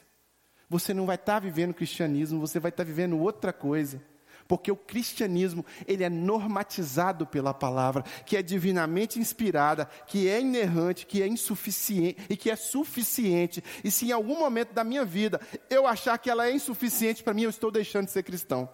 você 0.70 0.94
não 0.94 1.06
vai 1.06 1.16
estar 1.16 1.36
tá 1.36 1.40
vivendo 1.40 1.74
cristianismo, 1.74 2.40
você 2.40 2.60
vai 2.60 2.70
estar 2.70 2.84
tá 2.84 2.88
vivendo 2.88 3.18
outra 3.18 3.54
coisa. 3.54 4.02
Porque 4.48 4.72
o 4.72 4.78
cristianismo, 4.78 5.66
ele 5.86 6.04
é 6.04 6.10
normatizado 6.10 7.28
pela 7.28 7.54
palavra, 7.54 8.04
que 8.26 8.38
é 8.38 8.42
divinamente 8.42 9.20
inspirada, 9.20 9.86
que 10.08 10.30
é 10.30 10.40
inerrante, 10.40 11.06
que 11.06 11.22
é 11.22 11.28
insuficiente 11.28 12.22
e 12.30 12.38
que 12.38 12.50
é 12.50 12.56
suficiente. 12.56 13.62
E 13.84 13.92
se 13.92 14.08
em 14.08 14.12
algum 14.12 14.40
momento 14.40 14.74
da 14.74 14.84
minha 14.84 15.04
vida 15.04 15.42
eu 15.70 15.86
achar 15.86 16.18
que 16.18 16.30
ela 16.30 16.48
é 16.48 16.52
insuficiente 16.54 17.24
para 17.24 17.34
mim, 17.34 17.44
eu 17.44 17.50
estou 17.50 17.70
deixando 17.70 18.06
de 18.06 18.12
ser 18.12 18.24
cristão. 18.24 18.70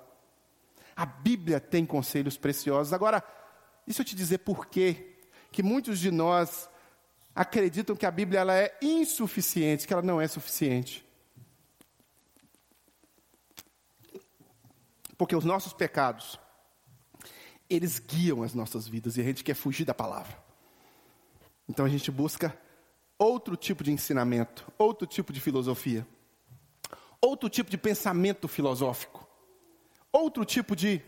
A 0.95 1.07
Bíblia 1.07 1.59
tem 1.59 1.85
conselhos 1.85 2.37
preciosos. 2.37 2.93
Agora, 2.93 3.23
deixa 3.85 4.01
eu 4.01 4.05
te 4.05 4.15
dizer 4.15 4.39
por 4.39 4.67
quê 4.67 5.17
que 5.51 5.63
muitos 5.63 5.97
de 5.97 6.11
nós 6.11 6.69
acreditam 7.35 7.95
que 7.95 8.05
a 8.05 8.11
Bíblia 8.11 8.41
ela 8.41 8.55
é 8.55 8.77
insuficiente, 8.79 9.87
que 9.87 9.93
ela 9.93 10.03
não 10.03 10.21
é 10.21 10.27
suficiente. 10.27 11.03
Porque 15.23 15.37
os 15.37 15.45
nossos 15.45 15.71
pecados, 15.71 16.37
eles 17.69 17.97
guiam 17.97 18.43
as 18.43 18.53
nossas 18.53 18.89
vidas 18.89 19.15
e 19.15 19.21
a 19.21 19.23
gente 19.23 19.41
quer 19.41 19.53
fugir 19.53 19.85
da 19.85 19.93
palavra. 19.93 20.37
Então 21.65 21.85
a 21.85 21.87
gente 21.87 22.11
busca 22.11 22.53
outro 23.17 23.55
tipo 23.55 23.85
de 23.85 23.91
ensinamento, 23.93 24.69
outro 24.77 25.07
tipo 25.07 25.31
de 25.31 25.39
filosofia, 25.39 26.05
outro 27.21 27.47
tipo 27.47 27.71
de 27.71 27.77
pensamento 27.77 28.49
filosófico, 28.49 29.25
outro 30.11 30.43
tipo 30.43 30.75
de. 30.75 31.01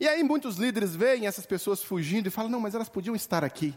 E 0.00 0.08
aí 0.08 0.24
muitos 0.24 0.56
líderes 0.56 0.96
veem 0.96 1.28
essas 1.28 1.46
pessoas 1.46 1.84
fugindo 1.84 2.26
e 2.26 2.30
falam: 2.30 2.50
não, 2.50 2.58
mas 2.58 2.74
elas 2.74 2.88
podiam 2.88 3.14
estar 3.14 3.44
aqui. 3.44 3.72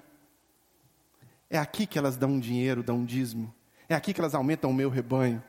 É 1.52 1.60
aqui 1.60 1.86
que 1.86 2.00
elas 2.00 2.18
dão 2.18 2.40
dinheiro, 2.40 2.82
dão 2.82 3.06
dízimo. 3.06 3.54
É 3.88 3.94
aqui 3.94 4.12
que 4.12 4.20
elas 4.20 4.34
aumentam 4.34 4.72
o 4.72 4.74
meu 4.74 4.90
rebanho. 4.90 5.44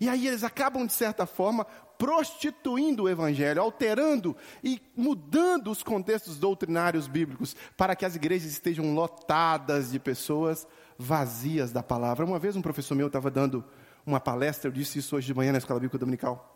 E 0.00 0.08
aí 0.08 0.26
eles 0.26 0.44
acabam, 0.44 0.86
de 0.86 0.92
certa 0.92 1.26
forma, 1.26 1.66
prostituindo 1.98 3.04
o 3.04 3.08
evangelho, 3.08 3.60
alterando 3.60 4.36
e 4.62 4.80
mudando 4.96 5.70
os 5.70 5.82
contextos 5.82 6.38
doutrinários 6.38 7.06
bíblicos 7.06 7.54
para 7.76 7.94
que 7.94 8.04
as 8.04 8.16
igrejas 8.16 8.50
estejam 8.50 8.94
lotadas 8.94 9.90
de 9.90 9.98
pessoas 9.98 10.66
vazias 10.98 11.72
da 11.72 11.82
palavra. 11.82 12.24
Uma 12.24 12.38
vez 12.38 12.56
um 12.56 12.62
professor 12.62 12.94
meu 12.94 13.06
estava 13.06 13.30
dando 13.30 13.64
uma 14.06 14.20
palestra, 14.20 14.68
eu 14.68 14.72
disse 14.72 14.98
isso 14.98 15.16
hoje 15.16 15.26
de 15.26 15.34
manhã 15.34 15.52
na 15.52 15.58
escola 15.58 15.80
bíblica 15.80 15.98
dominical. 15.98 16.50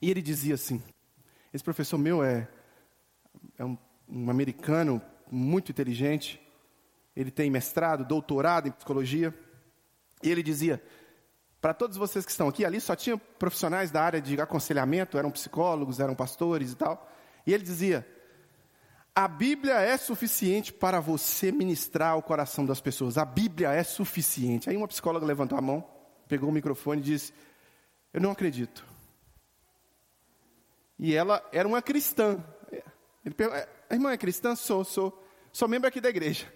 E 0.00 0.10
ele 0.10 0.22
dizia 0.22 0.54
assim: 0.54 0.82
esse 1.52 1.64
professor 1.64 1.98
meu 1.98 2.22
é, 2.22 2.48
é 3.58 3.64
um, 3.64 3.76
um 4.08 4.30
americano 4.30 5.00
muito 5.30 5.72
inteligente, 5.72 6.40
ele 7.14 7.30
tem 7.30 7.50
mestrado, 7.50 8.04
doutorado 8.04 8.68
em 8.68 8.72
psicologia, 8.72 9.34
e 10.22 10.30
ele 10.30 10.42
dizia: 10.42 10.82
para 11.60 11.74
todos 11.74 11.96
vocês 11.96 12.24
que 12.24 12.30
estão 12.30 12.48
aqui, 12.48 12.64
ali 12.64 12.80
só 12.80 12.94
tinha 12.94 13.16
profissionais 13.16 13.90
da 13.90 14.02
área 14.02 14.20
de 14.20 14.40
aconselhamento, 14.40 15.18
eram 15.18 15.30
psicólogos, 15.30 16.00
eram 16.00 16.14
pastores 16.14 16.72
e 16.72 16.76
tal. 16.76 17.10
E 17.46 17.52
ele 17.52 17.64
dizia: 17.64 18.06
a 19.14 19.26
Bíblia 19.26 19.80
é 19.80 19.96
suficiente 19.96 20.72
para 20.72 21.00
você 21.00 21.50
ministrar 21.50 22.18
o 22.18 22.22
coração 22.22 22.66
das 22.66 22.82
pessoas. 22.82 23.16
A 23.16 23.24
Bíblia 23.24 23.72
é 23.72 23.82
suficiente. 23.82 24.68
Aí 24.68 24.76
uma 24.76 24.86
psicóloga 24.86 25.24
levantou 25.24 25.56
a 25.56 25.62
mão, 25.62 25.82
pegou 26.28 26.50
o 26.50 26.52
microfone 26.52 27.00
e 27.00 27.04
disse: 27.04 27.32
Eu 28.12 28.20
não 28.20 28.30
acredito. 28.30 28.84
E 30.98 31.14
ela 31.14 31.42
era 31.50 31.66
uma 31.66 31.80
cristã. 31.80 32.44
Ele 33.24 33.34
perguntou, 33.34 33.60
é, 33.60 33.68
a 33.88 33.94
irmã 33.94 34.12
é 34.12 34.18
cristã? 34.18 34.54
Sou, 34.54 34.84
sou. 34.84 35.24
Sou 35.52 35.66
membro 35.66 35.88
aqui 35.88 36.00
da 36.00 36.10
igreja. 36.10 36.46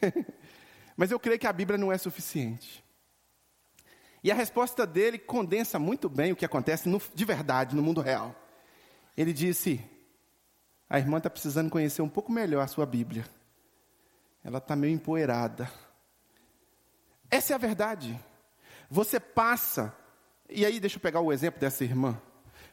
Mas 0.96 1.10
eu 1.10 1.18
creio 1.18 1.38
que 1.38 1.46
a 1.46 1.52
Bíblia 1.52 1.78
não 1.78 1.90
é 1.90 1.96
suficiente. 1.96 2.84
E 4.22 4.30
a 4.30 4.34
resposta 4.34 4.86
dele 4.86 5.18
condensa 5.18 5.78
muito 5.78 6.08
bem 6.08 6.32
o 6.32 6.36
que 6.36 6.44
acontece 6.44 6.88
no, 6.88 7.00
de 7.14 7.24
verdade 7.24 7.74
no 7.74 7.82
mundo 7.82 8.00
real. 8.00 8.34
Ele 9.16 9.32
disse: 9.32 9.82
A 10.88 10.98
irmã 10.98 11.18
está 11.18 11.30
precisando 11.30 11.70
conhecer 11.70 12.02
um 12.02 12.08
pouco 12.08 12.30
melhor 12.30 12.62
a 12.62 12.66
sua 12.66 12.84
Bíblia. 12.84 13.24
Ela 14.44 14.58
está 14.58 14.76
meio 14.76 14.94
empoeirada. 14.94 15.70
Essa 17.30 17.52
é 17.52 17.54
a 17.54 17.58
verdade. 17.58 18.18
Você 18.90 19.20
passa, 19.20 19.94
e 20.48 20.66
aí 20.66 20.80
deixa 20.80 20.96
eu 20.96 21.00
pegar 21.00 21.20
o 21.20 21.32
exemplo 21.32 21.60
dessa 21.60 21.84
irmã. 21.84 22.20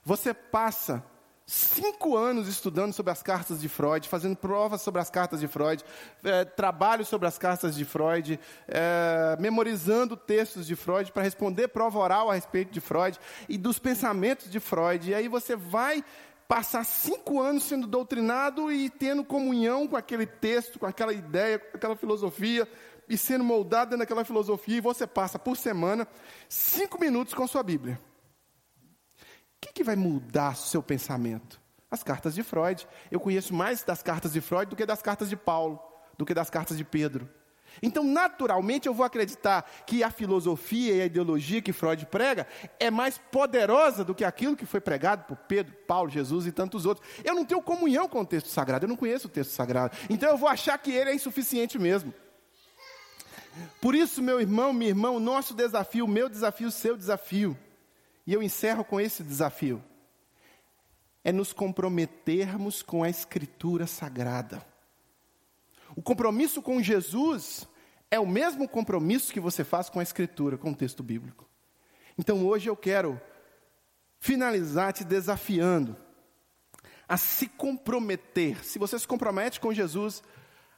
Você 0.03 0.33
passa 0.33 1.03
cinco 1.49 2.17
anos 2.17 2.49
estudando 2.49 2.91
sobre 2.91 3.09
as 3.09 3.23
cartas 3.23 3.61
de 3.61 3.69
Freud, 3.69 4.09
fazendo 4.09 4.35
provas 4.35 4.81
sobre 4.81 4.99
as 4.99 5.09
cartas 5.09 5.39
de 5.39 5.47
Freud, 5.47 5.81
é, 6.21 6.43
trabalho 6.43 7.05
sobre 7.05 7.25
as 7.25 7.37
cartas 7.37 7.77
de 7.77 7.85
Freud, 7.85 8.37
é, 8.67 9.37
memorizando 9.39 10.17
textos 10.17 10.67
de 10.67 10.75
Freud 10.75 11.09
para 11.13 11.23
responder 11.23 11.69
prova 11.69 11.97
oral 11.99 12.29
a 12.29 12.33
respeito 12.33 12.73
de 12.73 12.81
Freud 12.81 13.17
e 13.47 13.57
dos 13.57 13.79
pensamentos 13.79 14.51
de 14.51 14.59
Freud. 14.59 15.09
E 15.09 15.15
aí 15.15 15.29
você 15.29 15.55
vai 15.55 16.03
passar 16.49 16.83
cinco 16.83 17.41
anos 17.41 17.63
sendo 17.63 17.87
doutrinado 17.87 18.69
e 18.69 18.89
tendo 18.89 19.23
comunhão 19.23 19.87
com 19.87 19.95
aquele 19.95 20.25
texto, 20.25 20.77
com 20.77 20.85
aquela 20.85 21.13
ideia, 21.13 21.59
com 21.59 21.77
aquela 21.77 21.95
filosofia, 21.95 22.67
e 23.07 23.17
sendo 23.17 23.43
moldado 23.45 23.95
naquela 23.95 24.25
filosofia, 24.25 24.77
e 24.77 24.81
você 24.81 25.07
passa 25.07 25.39
por 25.39 25.55
semana 25.55 26.05
cinco 26.49 26.99
minutos 26.99 27.33
com 27.33 27.47
sua 27.47 27.63
Bíblia. 27.63 27.97
Que, 29.77 29.83
vai 29.83 29.95
mudar 29.95 30.53
o 30.53 30.55
seu 30.55 30.81
pensamento? 30.81 31.61
As 31.91 32.01
cartas 32.01 32.33
de 32.33 32.41
Freud. 32.41 32.87
Eu 33.11 33.19
conheço 33.19 33.53
mais 33.53 33.83
das 33.83 34.01
cartas 34.01 34.33
de 34.33 34.41
Freud 34.41 34.71
do 34.71 34.75
que 34.75 34.83
das 34.87 35.03
cartas 35.03 35.29
de 35.29 35.35
Paulo, 35.37 35.79
do 36.17 36.25
que 36.25 36.33
das 36.33 36.49
cartas 36.49 36.75
de 36.75 36.83
Pedro. 36.83 37.29
Então, 37.79 38.03
naturalmente, 38.03 38.87
eu 38.87 38.93
vou 38.95 39.05
acreditar 39.05 39.69
que 39.85 40.03
a 40.03 40.09
filosofia 40.09 40.95
e 40.95 41.01
a 41.03 41.05
ideologia 41.05 41.61
que 41.61 41.71
Freud 41.71 42.07
prega 42.07 42.47
é 42.79 42.89
mais 42.89 43.19
poderosa 43.19 44.03
do 44.03 44.15
que 44.15 44.25
aquilo 44.25 44.55
que 44.55 44.65
foi 44.65 44.81
pregado 44.81 45.25
por 45.25 45.37
Pedro, 45.47 45.75
Paulo, 45.85 46.09
Jesus 46.09 46.47
e 46.47 46.51
tantos 46.51 46.87
outros. 46.87 47.07
Eu 47.23 47.35
não 47.35 47.45
tenho 47.45 47.61
comunhão 47.61 48.09
com 48.09 48.21
o 48.21 48.25
texto 48.25 48.47
sagrado, 48.47 48.85
eu 48.85 48.89
não 48.89 48.95
conheço 48.95 49.27
o 49.27 49.29
texto 49.29 49.51
sagrado. 49.51 49.95
Então, 50.09 50.27
eu 50.27 50.37
vou 50.37 50.49
achar 50.49 50.75
que 50.79 50.89
ele 50.89 51.11
é 51.11 51.13
insuficiente 51.13 51.77
mesmo. 51.77 52.11
Por 53.79 53.93
isso, 53.93 54.23
meu 54.23 54.41
irmão, 54.41 54.73
minha 54.73 54.89
irmã, 54.89 55.11
o 55.11 55.19
nosso 55.19 55.53
desafio, 55.53 56.05
o 56.05 56.07
meu 56.07 56.27
desafio, 56.27 56.69
o 56.69 56.71
seu 56.71 56.97
desafio, 56.97 57.55
e 58.27 58.33
eu 58.33 58.43
encerro 58.43 58.83
com 58.83 58.99
esse 58.99 59.23
desafio: 59.23 59.81
é 61.23 61.31
nos 61.31 61.53
comprometermos 61.53 62.83
com 62.83 63.01
a 63.03 63.09
Escritura 63.09 63.87
Sagrada. 63.87 64.63
O 65.95 66.01
compromisso 66.01 66.61
com 66.61 66.83
Jesus 66.83 67.65
é 68.11 68.19
o 68.19 68.27
mesmo 68.27 68.67
compromisso 68.67 69.31
que 69.31 69.39
você 69.39 69.63
faz 69.63 69.89
com 69.89 70.01
a 70.01 70.03
Escritura, 70.03 70.57
com 70.57 70.71
o 70.71 70.75
texto 70.75 71.01
bíblico. 71.01 71.47
Então 72.17 72.45
hoje 72.45 72.69
eu 72.69 72.75
quero 72.75 73.19
finalizar 74.19 74.91
te 74.91 75.05
desafiando 75.05 75.95
a 77.07 77.15
se 77.15 77.47
comprometer. 77.47 78.63
Se 78.65 78.77
você 78.77 78.99
se 78.99 79.07
compromete 79.07 79.59
com 79.59 79.73
Jesus, 79.73 80.21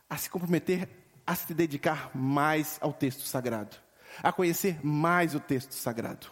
a 0.08 0.16
se 0.16 0.30
comprometer 0.30 0.88
a 1.26 1.36
se 1.36 1.54
dedicar 1.54 2.10
mais 2.16 2.80
ao 2.82 2.91
texto 2.91 3.22
sagrado, 3.22 3.78
a 4.24 4.32
conhecer 4.32 4.84
mais 4.84 5.36
o 5.36 5.39
texto 5.39 5.74
sagrado. 5.74 6.28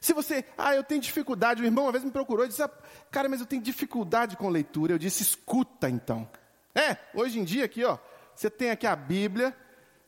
Se 0.00 0.12
você, 0.12 0.44
ah, 0.56 0.74
eu 0.74 0.84
tenho 0.84 1.00
dificuldade, 1.00 1.62
o 1.62 1.66
irmão 1.66 1.84
uma 1.84 1.92
vez 1.92 2.04
me 2.04 2.10
procurou 2.10 2.44
e 2.44 2.48
disse, 2.48 2.62
ah, 2.62 2.70
cara, 3.10 3.28
mas 3.28 3.40
eu 3.40 3.46
tenho 3.46 3.62
dificuldade 3.62 4.36
com 4.36 4.48
leitura. 4.48 4.92
Eu 4.92 4.98
disse, 4.98 5.22
escuta 5.22 5.88
então. 5.88 6.28
É, 6.74 6.96
hoje 7.14 7.40
em 7.40 7.44
dia 7.44 7.64
aqui, 7.64 7.84
ó, 7.84 7.98
você 8.34 8.48
tem 8.48 8.70
aqui 8.70 8.86
a 8.86 8.94
Bíblia, 8.94 9.56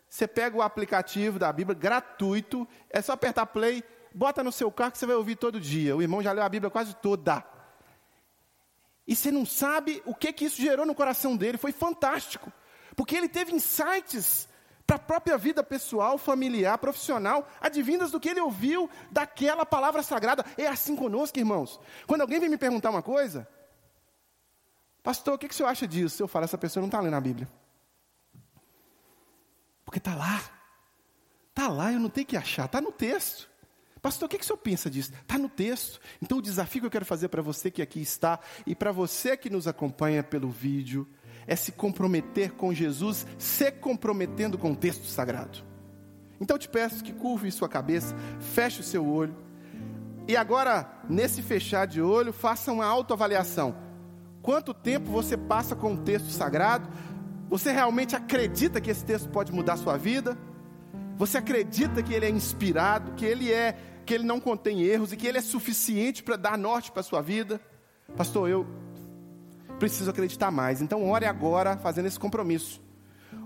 você 0.09 0.27
pega 0.27 0.57
o 0.57 0.63
aplicativo 0.63 1.39
da 1.39 1.53
Bíblia, 1.53 1.77
gratuito, 1.77 2.67
é 2.89 3.01
só 3.03 3.13
apertar 3.13 3.47
play, 3.47 3.83
bota 4.15 4.45
no 4.45 4.53
seu 4.53 4.71
carro 4.71 4.93
que 4.93 4.99
você 4.99 5.07
vai 5.07 5.17
ouvir 5.17 5.37
todo 5.37 5.61
dia. 5.61 5.97
O 5.97 6.03
irmão 6.03 6.23
já 6.23 6.33
leu 6.33 6.45
a 6.45 6.49
Bíblia 6.49 6.71
quase 6.71 6.95
toda. 6.97 7.45
E 9.07 9.17
você 9.17 9.31
não 9.31 9.45
sabe 9.45 10.01
o 10.07 10.15
que, 10.15 10.33
que 10.33 10.45
isso 10.45 10.63
gerou 10.63 10.87
no 10.87 10.95
coração 10.95 11.37
dele, 11.37 11.59
foi 11.59 11.73
fantástico. 11.73 12.53
Porque 12.95 13.17
ele 13.17 13.29
teve 13.29 13.53
insights 13.53 14.49
para 14.91 14.97
a 14.97 14.99
própria 14.99 15.39
vida 15.39 15.63
pessoal, 15.63 16.19
familiar, 16.19 16.77
profissional, 16.77 17.49
advindas 17.61 18.11
do 18.11 18.19
que 18.19 18.29
ele 18.29 18.41
ouviu 18.41 18.91
daquela 19.09 19.65
palavra 19.65 20.03
sagrada. 20.03 20.45
É 20.59 20.67
assim 20.67 20.97
conosco, 20.97 21.39
irmãos. 21.39 21.79
Quando 22.09 22.23
alguém 22.23 22.41
vem 22.41 22.49
me 22.49 22.59
perguntar 22.59 22.91
uma 22.91 23.01
coisa, 23.01 23.47
pastor, 25.01 25.35
o 25.35 25.39
que, 25.39 25.47
que 25.47 25.55
o 25.55 25.57
senhor 25.57 25.69
acha 25.69 25.87
disso? 25.87 26.21
Eu 26.21 26.27
falo, 26.27 26.45
essa 26.45 26.59
pessoa 26.59 26.81
não 26.81 26.89
está 26.89 26.99
lendo 26.99 27.15
a 27.15 27.21
Bíblia. 27.21 27.49
Porque 29.85 29.99
está 29.99 30.17
lá. 30.17 30.43
Está 31.51 31.69
lá, 31.69 31.93
eu 31.93 32.01
não 32.01 32.11
tenho 32.11 32.27
que 32.27 32.37
achar, 32.37 32.65
está 32.65 32.81
no 32.81 32.91
texto. 32.91 33.49
Pastor, 34.03 34.27
o 34.27 34.29
que, 34.29 34.39
que 34.39 34.45
o 34.45 34.47
senhor 34.47 34.59
pensa 34.59 34.91
disso? 34.91 35.13
Está 35.13 35.39
no 35.39 35.49
texto. 35.49 36.01
Então, 36.21 36.39
o 36.39 36.43
desafio 36.43 36.81
que 36.81 36.87
eu 36.87 36.91
quero 36.91 37.05
fazer 37.05 37.29
para 37.29 37.43
você 37.43 37.71
que 37.71 37.81
aqui 37.81 38.01
está 38.01 38.41
e 38.67 38.75
para 38.75 38.91
você 38.91 39.37
que 39.37 39.49
nos 39.49 39.69
acompanha 39.69 40.25
pelo 40.25 40.51
vídeo 40.51 41.07
é 41.47 41.57
se 41.57 41.73
comprometer 41.73 42.53
com 42.53 42.73
Jesus, 42.73 43.27
se 43.39 43.71
comprometendo 43.71 44.59
com 44.59 44.73
o 44.73 44.77
texto 44.77 45.07
sagrado. 45.07 45.59
Então 46.41 46.55
eu 46.55 46.59
te 46.59 46.69
peço 46.69 47.05
que 47.05 47.13
curve 47.13 47.51
sua 47.51 47.69
cabeça, 47.69 48.15
feche 48.39 48.81
o 48.81 48.85
seu 48.85 49.07
olho. 49.07 49.37
E 50.27 50.37
agora, 50.37 50.89
nesse 51.09 51.43
fechar 51.43 51.87
de 51.87 52.01
olho, 52.01 52.33
faça 52.33 52.73
uma 52.73 52.87
autoavaliação. 52.87 53.75
Quanto 54.43 54.73
tempo 54.73 55.11
você 55.11 55.37
passa 55.37 55.77
com 55.77 55.95
o 55.95 55.99
texto 55.99 56.31
sagrado? 56.31 56.89
Você 57.49 57.73
realmente 57.73 58.17
acredita 58.17 58.81
que 58.81 58.91
esse 58.91 59.05
texto 59.05 59.29
pode 59.29 59.53
mudar 59.53 59.75
a 59.75 59.77
sua 59.77 59.97
vida? 59.97 60.39
Você 61.17 61.37
acredita 61.37 62.03
que 62.03 62.15
ele 62.15 62.25
é 62.25 62.31
inspirado, 62.31 63.13
que 63.13 63.27
ele 63.27 63.53
é, 63.53 63.77
que 64.07 64.15
ele 64.15 64.25
não 64.25 64.41
contém 64.41 64.83
erros 64.83 65.13
e 65.13 65.17
que 65.17 65.27
ele 65.27 65.37
é 65.37 65.43
suficiente 65.43 66.23
para 66.23 66.37
dar 66.37 66.57
norte 66.57 66.91
para 66.91 67.01
a 67.01 67.05
sua 67.05 67.21
vida? 67.21 67.61
Pastor, 68.17 68.49
eu 68.49 68.67
preciso 69.81 70.11
acreditar 70.11 70.53
mais. 70.53 70.81
Então, 70.81 71.09
ore 71.09 71.25
agora 71.25 71.77
fazendo 71.79 72.07
esse 72.07 72.21
compromisso. 72.21 72.81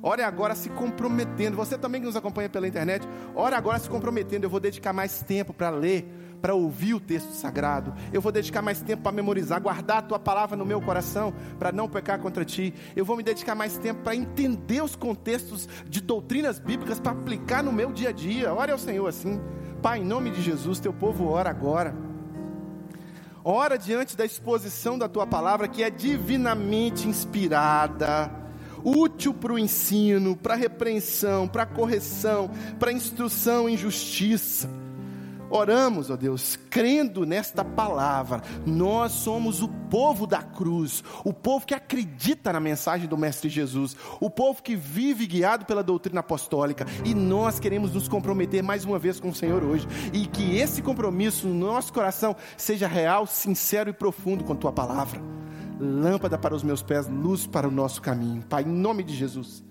Ore 0.03 0.23
agora 0.23 0.55
se 0.55 0.69
comprometendo. 0.69 1.57
Você 1.57 1.79
também 1.79 2.01
que 2.01 2.07
nos 2.07 2.17
acompanha 2.17 2.49
pela 2.49 2.69
internet, 2.69 3.09
ore 3.35 3.55
agora 3.55 3.79
se 3.79 3.89
comprometendo. 3.89 4.45
Eu 4.45 4.51
vou 4.51 4.61
dedicar 4.61 4.93
mais 4.93 5.23
tempo 5.23 5.55
para 5.55 5.71
ler, 5.71 6.07
para 6.43 6.55
ouvir 6.55 6.93
o 6.93 7.01
texto 7.01 7.33
sagrado. 7.33 7.95
Eu 8.13 8.21
vou 8.21 8.33
dedicar 8.33 8.61
mais 8.61 8.83
tempo 8.83 9.03
para 9.03 9.13
memorizar, 9.13 9.61
guardar 9.63 9.99
a 9.99 10.03
tua 10.03 10.19
palavra 10.19 10.57
no 10.57 10.67
meu 10.67 10.81
coração, 10.81 11.33
para 11.59 11.73
não 11.73 11.89
pecar 11.89 12.19
contra 12.19 12.45
ti. 12.45 12.75
Eu 12.97 13.05
vou 13.05 13.17
me 13.17 13.23
dedicar 13.23 13.55
mais 13.55 13.79
tempo 13.79 14.03
para 14.03 14.17
entender 14.17 14.83
os 14.83 14.97
contextos 14.97 15.69
de 15.89 16.01
doutrinas 16.01 16.59
bíblicas 16.59 16.99
para 16.99 17.13
aplicar 17.13 17.63
no 17.63 17.73
meu 17.73 17.93
dia 17.93 18.09
a 18.09 18.13
dia. 18.13 18.53
Ore 18.53 18.73
ao 18.73 18.79
Senhor 18.79 19.07
assim. 19.07 19.41
Pai, 19.81 20.01
em 20.01 20.05
nome 20.05 20.31
de 20.31 20.43
Jesus, 20.43 20.81
teu 20.81 20.93
povo 20.93 21.29
ora 21.29 21.49
agora. 21.49 21.95
Ora 23.47 23.77
diante 23.77 24.17
da 24.17 24.25
exposição 24.25 24.99
da 24.99 25.07
tua 25.07 25.27
palavra, 25.27 25.69
que 25.69 25.83
é 25.83 25.91
divinamente 25.91 27.07
inspirada, 27.07 28.31
útil 28.83 29.35
para 29.35 29.53
o 29.53 29.59
ensino, 29.59 30.35
para 30.35 30.55
a 30.55 30.57
repreensão, 30.57 31.47
para 31.47 31.65
a 31.65 31.67
correção, 31.67 32.51
para 32.79 32.89
a 32.89 32.95
instrução 32.95 33.69
em 33.69 33.77
justiça. 33.77 34.67
Oramos, 35.57 36.11
ó 36.11 36.17
Deus, 36.17 36.59
crendo 36.69 37.25
nesta 37.25 37.65
palavra. 37.65 38.43
Nós 38.67 39.13
somos 39.13 39.63
o 39.63 39.69
povo 39.69 40.27
da 40.27 40.43
cruz, 40.43 41.05
o 41.25 41.33
povo 41.33 41.65
que 41.65 41.75
acredita 41.75 42.53
na 42.53 42.61
mensagem 42.61 43.09
do 43.09 43.17
Mestre 43.17 43.49
Jesus, 43.49 43.97
o 44.21 44.29
povo 44.29 44.63
que 44.63 44.75
vive 44.75 45.27
guiado 45.27 45.65
pela 45.65 45.83
doutrina 45.83 46.21
apostólica. 46.21 46.87
E 47.05 47.15
nós 47.15 47.61
queremos 47.61 47.95
nos 47.95 48.09
comprometer 48.09 48.63
mais 48.63 48.85
uma 48.85 48.99
vez 48.99 49.21
com 49.21 49.29
o 49.29 49.35
Senhor 49.35 49.63
hoje. 49.63 49.87
E 50.13 50.27
que 50.27 50.57
esse 50.57 50.83
compromisso 50.83 51.47
no 51.47 51.55
nosso 51.55 51.93
coração 51.93 52.35
seja 52.57 52.89
real, 52.89 53.27
sincero 53.27 53.91
e 53.91 53.93
profundo 53.93 54.45
com 54.45 54.57
tua 54.57 54.73
palavra. 54.73 55.21
Lâmpada 55.79 56.37
para 56.37 56.55
os 56.55 56.63
meus 56.63 56.83
pés, 56.83 57.09
luz 57.09 57.47
para 57.47 57.69
o 57.69 57.71
nosso 57.71 58.03
caminho. 58.03 58.43
Pai, 58.43 58.63
em 58.63 58.67
nome 58.67 59.03
de 59.03 59.15
Jesus. 59.15 59.63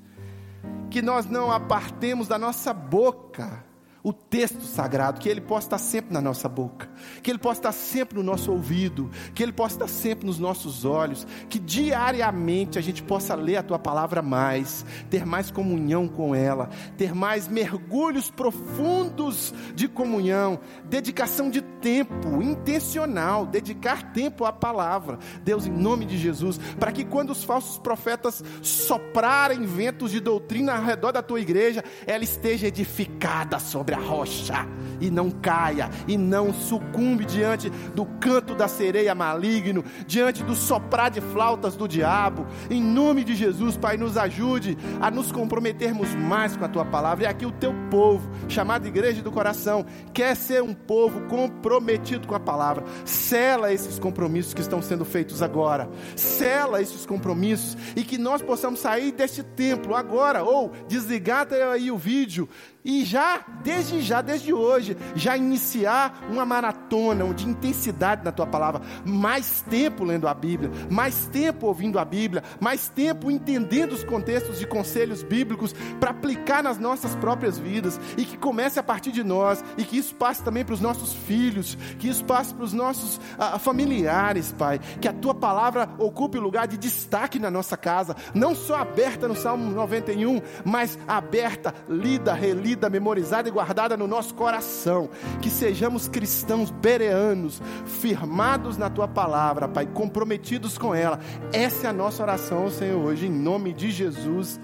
Que 0.89 1.01
nós 1.01 1.25
não 1.25 1.51
apartemos 1.51 2.27
da 2.27 2.37
nossa 2.37 2.73
boca 2.73 3.72
o 4.03 4.11
texto 4.11 4.61
sagrado, 4.63 5.21
que 5.21 5.29
ele 5.29 5.39
possa 5.39 5.67
estar 5.67 5.77
sempre 5.77 6.13
na 6.13 6.19
nossa 6.19 6.49
boca, 6.49 6.89
que 7.21 7.31
ele 7.31 7.39
possa 7.39 7.59
estar 7.59 7.71
sempre 7.71 8.17
no 8.17 8.23
nosso 8.23 8.51
ouvido, 8.51 9.09
que 9.33 9.41
ele 9.41 9.53
possa 9.53 9.75
estar 9.75 9.87
sempre 9.87 10.25
nos 10.25 10.37
nossos 10.37 10.83
olhos, 10.83 11.25
que 11.49 11.57
diariamente 11.57 12.77
a 12.77 12.81
gente 12.81 13.01
possa 13.01 13.33
ler 13.33 13.55
a 13.55 13.63
tua 13.63 13.79
palavra 13.79 14.21
mais, 14.21 14.85
ter 15.09 15.25
mais 15.25 15.49
comunhão 15.49 16.05
com 16.09 16.35
ela, 16.35 16.69
ter 16.97 17.15
mais 17.15 17.47
mergulhos 17.47 18.29
profundos 18.29 19.53
de 19.73 19.87
comunhão, 19.87 20.59
dedicação 20.83 21.49
de 21.49 21.61
tempo 21.61 22.41
intencional, 22.41 23.45
dedicar 23.45 24.11
tempo 24.11 24.43
à 24.43 24.51
palavra. 24.51 25.17
Deus, 25.45 25.65
em 25.65 25.71
nome 25.71 26.03
de 26.03 26.17
Jesus, 26.17 26.57
para 26.77 26.91
que 26.91 27.05
quando 27.05 27.29
os 27.29 27.45
falsos 27.45 27.77
profetas 27.77 28.43
soprarem 28.61 29.65
ventos 29.65 30.11
de 30.11 30.19
doutrina 30.19 30.75
ao 30.75 30.83
redor 30.83 31.13
da 31.13 31.23
tua 31.23 31.39
igreja, 31.39 31.81
ela 32.05 32.23
esteja 32.25 32.67
edificada 32.67 33.59
sobre 33.59 33.92
sobre 33.93 33.95
a 33.95 33.99
rocha 33.99 34.67
e 34.99 35.09
não 35.09 35.29
caia 35.29 35.89
e 36.07 36.17
não 36.17 36.53
sucumbe 36.53 37.25
diante 37.25 37.69
do 37.69 38.05
canto 38.05 38.55
da 38.55 38.67
sereia 38.67 39.13
maligno, 39.13 39.83
diante 40.07 40.43
do 40.43 40.55
soprar 40.55 41.11
de 41.11 41.19
flautas 41.19 41.75
do 41.75 41.87
diabo. 41.87 42.45
Em 42.69 42.81
nome 42.81 43.23
de 43.23 43.35
Jesus, 43.35 43.75
Pai, 43.75 43.97
nos 43.97 44.17
ajude 44.17 44.77
a 45.01 45.11
nos 45.11 45.31
comprometermos 45.31 46.15
mais 46.15 46.55
com 46.55 46.63
a 46.63 46.69
tua 46.69 46.85
palavra. 46.85 47.25
E 47.25 47.27
aqui 47.27 47.45
o 47.45 47.51
teu 47.51 47.73
povo, 47.89 48.29
chamado 48.47 48.87
Igreja 48.87 49.21
do 49.21 49.31
Coração, 49.31 49.85
quer 50.13 50.35
ser 50.35 50.63
um 50.63 50.73
povo 50.73 51.21
comprometido 51.27 52.27
com 52.27 52.35
a 52.35 52.39
palavra. 52.39 52.85
Sela 53.03 53.73
esses 53.73 53.99
compromissos 53.99 54.53
que 54.53 54.61
estão 54.61 54.81
sendo 54.81 55.03
feitos 55.03 55.41
agora. 55.41 55.89
Sela 56.15 56.81
esses 56.81 57.05
compromissos 57.05 57.75
e 57.95 58.03
que 58.03 58.17
nós 58.17 58.41
possamos 58.41 58.79
sair 58.79 59.11
deste 59.11 59.43
templo 59.43 59.95
agora 59.95 60.43
ou 60.43 60.71
desligar 60.87 61.47
aí 61.51 61.91
o 61.91 61.97
vídeo 61.97 62.47
e 62.85 63.05
já, 63.05 63.45
desde 63.63 64.01
já, 64.01 64.21
desde 64.21 64.53
hoje, 64.53 64.97
já 65.15 65.37
iniciar 65.37 66.25
uma 66.29 66.45
maratona 66.45 67.33
de 67.33 67.47
intensidade 67.47 68.23
na 68.25 68.31
tua 68.31 68.45
palavra, 68.45 68.81
mais 69.05 69.61
tempo 69.61 70.03
lendo 70.03 70.27
a 70.27 70.33
Bíblia, 70.33 70.69
mais 70.89 71.27
tempo 71.27 71.67
ouvindo 71.67 71.97
a 71.97 72.03
Bíblia, 72.03 72.43
mais 72.59 72.89
tempo 72.89 73.31
entendendo 73.31 73.93
os 73.93 74.03
contextos 74.03 74.61
e 74.61 74.65
conselhos 74.65 75.23
bíblicos 75.23 75.73
para 75.99 76.11
aplicar 76.11 76.61
nas 76.61 76.77
nossas 76.77 77.15
próprias 77.15 77.57
vidas 77.57 77.99
e 78.17 78.25
que 78.25 78.37
comece 78.37 78.79
a 78.79 78.83
partir 78.83 79.11
de 79.11 79.23
nós 79.23 79.63
e 79.77 79.83
que 79.83 79.97
isso 79.97 80.15
passe 80.15 80.43
também 80.43 80.65
para 80.65 80.73
os 80.73 80.81
nossos 80.81 81.13
filhos, 81.13 81.75
que 81.99 82.09
isso 82.09 82.25
passe 82.25 82.53
para 82.53 82.65
os 82.65 82.73
nossos 82.73 83.19
ah, 83.37 83.57
familiares, 83.57 84.53
Pai, 84.57 84.79
que 84.99 85.07
a 85.07 85.13
tua 85.13 85.33
palavra 85.33 85.89
ocupe 85.97 86.37
o 86.37 86.41
lugar 86.41 86.67
de 86.67 86.77
destaque 86.77 87.39
na 87.39 87.49
nossa 87.49 87.77
casa, 87.77 88.15
não 88.33 88.53
só 88.53 88.75
aberta 88.75 89.27
no 89.27 89.35
Salmo 89.35 89.71
91, 89.71 90.41
mas 90.65 90.97
aberta, 91.07 91.73
lida, 91.87 92.33
relida 92.33 92.72
lida, 92.73 92.89
memorizada 92.89 93.47
e 93.47 93.51
guardada 93.51 93.95
no 93.95 94.07
nosso 94.07 94.33
coração. 94.33 95.09
Que 95.41 95.49
sejamos 95.49 96.07
cristãos 96.07 96.71
bereanos, 96.71 97.61
firmados 97.85 98.77
na 98.77 98.89
tua 98.89 99.07
palavra, 99.07 99.67
Pai, 99.67 99.85
comprometidos 99.85 100.77
com 100.77 100.93
ela. 100.93 101.19
Essa 101.51 101.87
é 101.87 101.89
a 101.89 101.93
nossa 101.93 102.23
oração, 102.23 102.69
Senhor, 102.69 102.99
hoje, 102.99 103.27
em 103.27 103.31
nome 103.31 103.73
de 103.73 103.91
Jesus. 103.91 104.59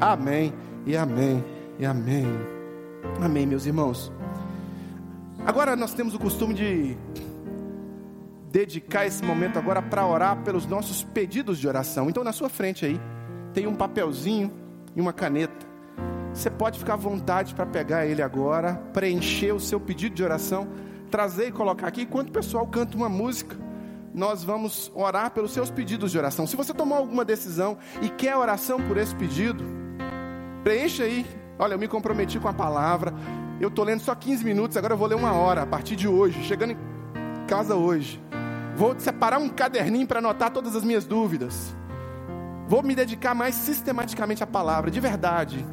Amém 0.00 0.52
e 0.84 0.96
amém 0.96 1.44
e 1.78 1.86
amém. 1.86 2.26
Amém, 3.20 3.46
meus 3.46 3.66
irmãos. 3.66 4.12
Agora 5.46 5.74
nós 5.74 5.94
temos 5.94 6.14
o 6.14 6.18
costume 6.18 6.54
de 6.54 6.96
dedicar 8.50 9.06
esse 9.06 9.24
momento 9.24 9.58
agora 9.58 9.80
para 9.80 10.06
orar 10.06 10.42
pelos 10.42 10.66
nossos 10.66 11.02
pedidos 11.02 11.58
de 11.58 11.66
oração. 11.66 12.10
Então, 12.10 12.22
na 12.22 12.32
sua 12.32 12.48
frente 12.48 12.84
aí, 12.84 13.00
tem 13.54 13.66
um 13.66 13.74
papelzinho 13.74 14.52
e 14.94 15.00
uma 15.00 15.12
caneta. 15.12 15.71
Você 16.32 16.50
pode 16.50 16.78
ficar 16.78 16.94
à 16.94 16.96
vontade 16.96 17.54
para 17.54 17.66
pegar 17.66 18.06
ele 18.06 18.22
agora, 18.22 18.74
preencher 18.92 19.52
o 19.52 19.60
seu 19.60 19.78
pedido 19.78 20.14
de 20.14 20.24
oração, 20.24 20.68
trazer 21.10 21.48
e 21.48 21.52
colocar 21.52 21.88
aqui. 21.88 22.02
Enquanto 22.02 22.30
o 22.30 22.32
pessoal 22.32 22.66
canta 22.66 22.96
uma 22.96 23.08
música, 23.08 23.56
nós 24.14 24.42
vamos 24.42 24.90
orar 24.94 25.30
pelos 25.30 25.52
seus 25.52 25.70
pedidos 25.70 26.10
de 26.10 26.18
oração. 26.18 26.46
Se 26.46 26.56
você 26.56 26.72
tomou 26.72 26.96
alguma 26.96 27.24
decisão 27.24 27.76
e 28.00 28.08
quer 28.08 28.36
oração 28.36 28.80
por 28.80 28.96
esse 28.96 29.14
pedido, 29.14 29.62
preencha 30.64 31.04
aí. 31.04 31.26
Olha, 31.58 31.74
eu 31.74 31.78
me 31.78 31.86
comprometi 31.86 32.40
com 32.40 32.48
a 32.48 32.52
palavra. 32.52 33.12
Eu 33.60 33.68
estou 33.68 33.84
lendo 33.84 34.00
só 34.00 34.14
15 34.14 34.44
minutos, 34.44 34.76
agora 34.76 34.94
eu 34.94 34.98
vou 34.98 35.06
ler 35.06 35.14
uma 35.14 35.32
hora 35.32 35.62
a 35.62 35.66
partir 35.66 35.96
de 35.96 36.08
hoje, 36.08 36.42
chegando 36.44 36.72
em 36.72 36.76
casa 37.46 37.76
hoje. 37.76 38.20
Vou 38.74 38.98
separar 38.98 39.38
um 39.38 39.50
caderninho 39.50 40.06
para 40.06 40.18
anotar 40.18 40.50
todas 40.50 40.74
as 40.74 40.82
minhas 40.82 41.04
dúvidas. 41.04 41.76
Vou 42.66 42.82
me 42.82 42.94
dedicar 42.94 43.34
mais 43.34 43.54
sistematicamente 43.54 44.42
à 44.42 44.46
palavra, 44.46 44.90
de 44.90 44.98
verdade. 44.98 45.64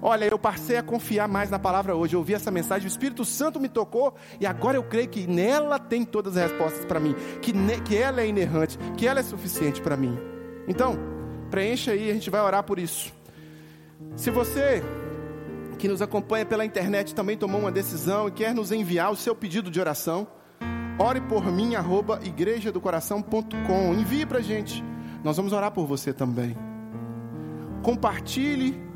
Olha, 0.00 0.24
eu 0.26 0.38
passei 0.38 0.76
a 0.76 0.82
confiar 0.82 1.26
mais 1.26 1.50
na 1.50 1.58
palavra 1.58 1.94
hoje. 1.94 2.14
Eu 2.14 2.20
ouvi 2.20 2.34
essa 2.34 2.50
mensagem, 2.50 2.86
o 2.86 2.88
Espírito 2.88 3.24
Santo 3.24 3.58
me 3.58 3.68
tocou 3.68 4.14
e 4.40 4.46
agora 4.46 4.76
eu 4.76 4.82
creio 4.84 5.08
que 5.08 5.26
nela 5.26 5.78
tem 5.78 6.04
todas 6.04 6.36
as 6.36 6.50
respostas 6.50 6.84
para 6.84 7.00
mim, 7.00 7.14
que, 7.42 7.52
ne, 7.52 7.80
que 7.80 7.96
ela 7.96 8.20
é 8.20 8.28
inerrante, 8.28 8.78
que 8.96 9.06
ela 9.06 9.20
é 9.20 9.22
suficiente 9.22 9.80
para 9.82 9.96
mim. 9.96 10.16
Então, 10.68 10.96
preencha 11.50 11.92
aí, 11.92 12.10
a 12.10 12.14
gente 12.14 12.30
vai 12.30 12.40
orar 12.40 12.62
por 12.62 12.78
isso. 12.78 13.12
Se 14.16 14.30
você 14.30 14.82
que 15.78 15.88
nos 15.88 16.02
acompanha 16.02 16.44
pela 16.44 16.64
internet 16.64 17.14
também 17.14 17.36
tomou 17.36 17.60
uma 17.60 17.70
decisão 17.70 18.26
e 18.26 18.32
quer 18.32 18.52
nos 18.52 18.72
enviar 18.72 19.12
o 19.12 19.16
seu 19.16 19.34
pedido 19.34 19.70
de 19.70 19.80
oração, 19.80 20.26
ore 20.98 21.20
por 21.20 21.44
mim, 21.46 21.74
arroba 21.76 22.20
igrejadocoração.com. 22.22 23.94
Envie 23.94 24.26
para 24.26 24.40
gente. 24.40 24.84
Nós 25.22 25.36
vamos 25.36 25.52
orar 25.52 25.70
por 25.70 25.86
você 25.86 26.12
também. 26.12 26.56
Compartilhe 27.82 28.87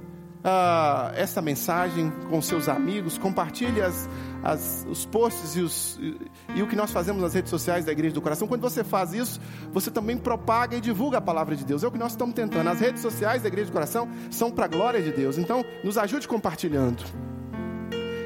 uh, 0.43 1.12
essa 1.14 1.40
mensagem 1.40 2.11
com 2.28 2.40
seus 2.43 2.68
amigos, 2.68 3.16
compartilhe 3.16 3.80
as, 3.80 4.09
as, 4.43 4.86
os 4.88 5.07
posts 5.07 5.57
e, 5.57 5.61
os, 5.61 5.99
e, 6.01 6.16
e, 6.57 6.62
o 6.62 6.66
que 6.66 6.76
nós 6.76 6.90
fazemos 6.90 7.22
nas 7.22 7.34
redes 7.34 7.51
sociais 7.51 7.84
da 7.84 7.93
Igreja 7.93 8.14
do 8.14 8.20
Coração. 8.20 8.47
Quando 8.49 8.61
você 8.61 8.84
faz 8.84 9.12
isso, 9.12 9.40
você 9.72 9.90
também 9.90 10.16
propaga 10.16 10.76
e 10.76 10.80
divulga 10.80 11.18
a 11.18 11.20
palavra 11.20 11.57
de 11.57 11.64
Deus. 11.64 11.82
É 11.82 11.86
o 11.86 11.93
que 11.93 11.99
nós 11.99 12.12
estamos 12.12 12.34
tentando. 12.34 12.68
As 12.68 12.80
redes 12.80 13.01
sociais 13.01 13.43
da 13.43 13.49
Igreja 13.49 13.70
do 13.70 13.72
Coração 13.72 14.09
são 14.30 14.51
para 14.51 14.64
a 14.64 14.68
glória 14.68 15.01
de 15.01 15.12
Deus. 15.12 15.38
Então, 15.38 15.64
nos 15.82 15.97
ajude 15.97 16.26
compartilhando. 16.26 17.05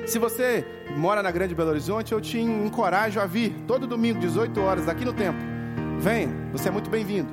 Se 0.06 0.18
você 0.18 0.64
mora 0.96 1.22
na 1.22 1.30
Grande 1.30 1.54
Belo 1.54 1.70
Horizonte, 1.70 2.12
eu 2.12 2.20
te 2.20 2.38
encorajo 2.38 3.20
a 3.20 3.26
vir 3.26 3.52
todo 3.66 3.86
domingo, 3.86 4.20
18 4.20 4.60
horas, 4.60 4.88
aqui 4.88 5.04
no 5.04 5.12
templo. 5.12 5.40
Venha, 5.98 6.28
você 6.52 6.68
é 6.68 6.70
muito 6.70 6.88
bem-vindo. 6.88 7.28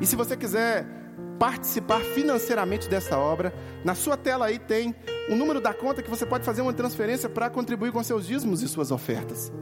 E 0.00 0.06
se 0.06 0.14
você 0.14 0.36
quiser 0.36 0.95
participar 1.38 2.00
financeiramente 2.00 2.88
dessa 2.88 3.18
obra. 3.18 3.52
Na 3.84 3.94
sua 3.94 4.16
tela 4.16 4.46
aí 4.46 4.58
tem 4.58 4.94
o 5.28 5.34
número 5.34 5.60
da 5.60 5.72
conta 5.72 6.02
que 6.02 6.10
você 6.10 6.24
pode 6.24 6.44
fazer 6.44 6.62
uma 6.62 6.72
transferência 6.72 7.28
para 7.28 7.50
contribuir 7.50 7.92
com 7.92 8.02
seus 8.02 8.26
dízimos 8.26 8.62
e 8.62 8.68
suas 8.68 8.90
ofertas. 8.90 9.52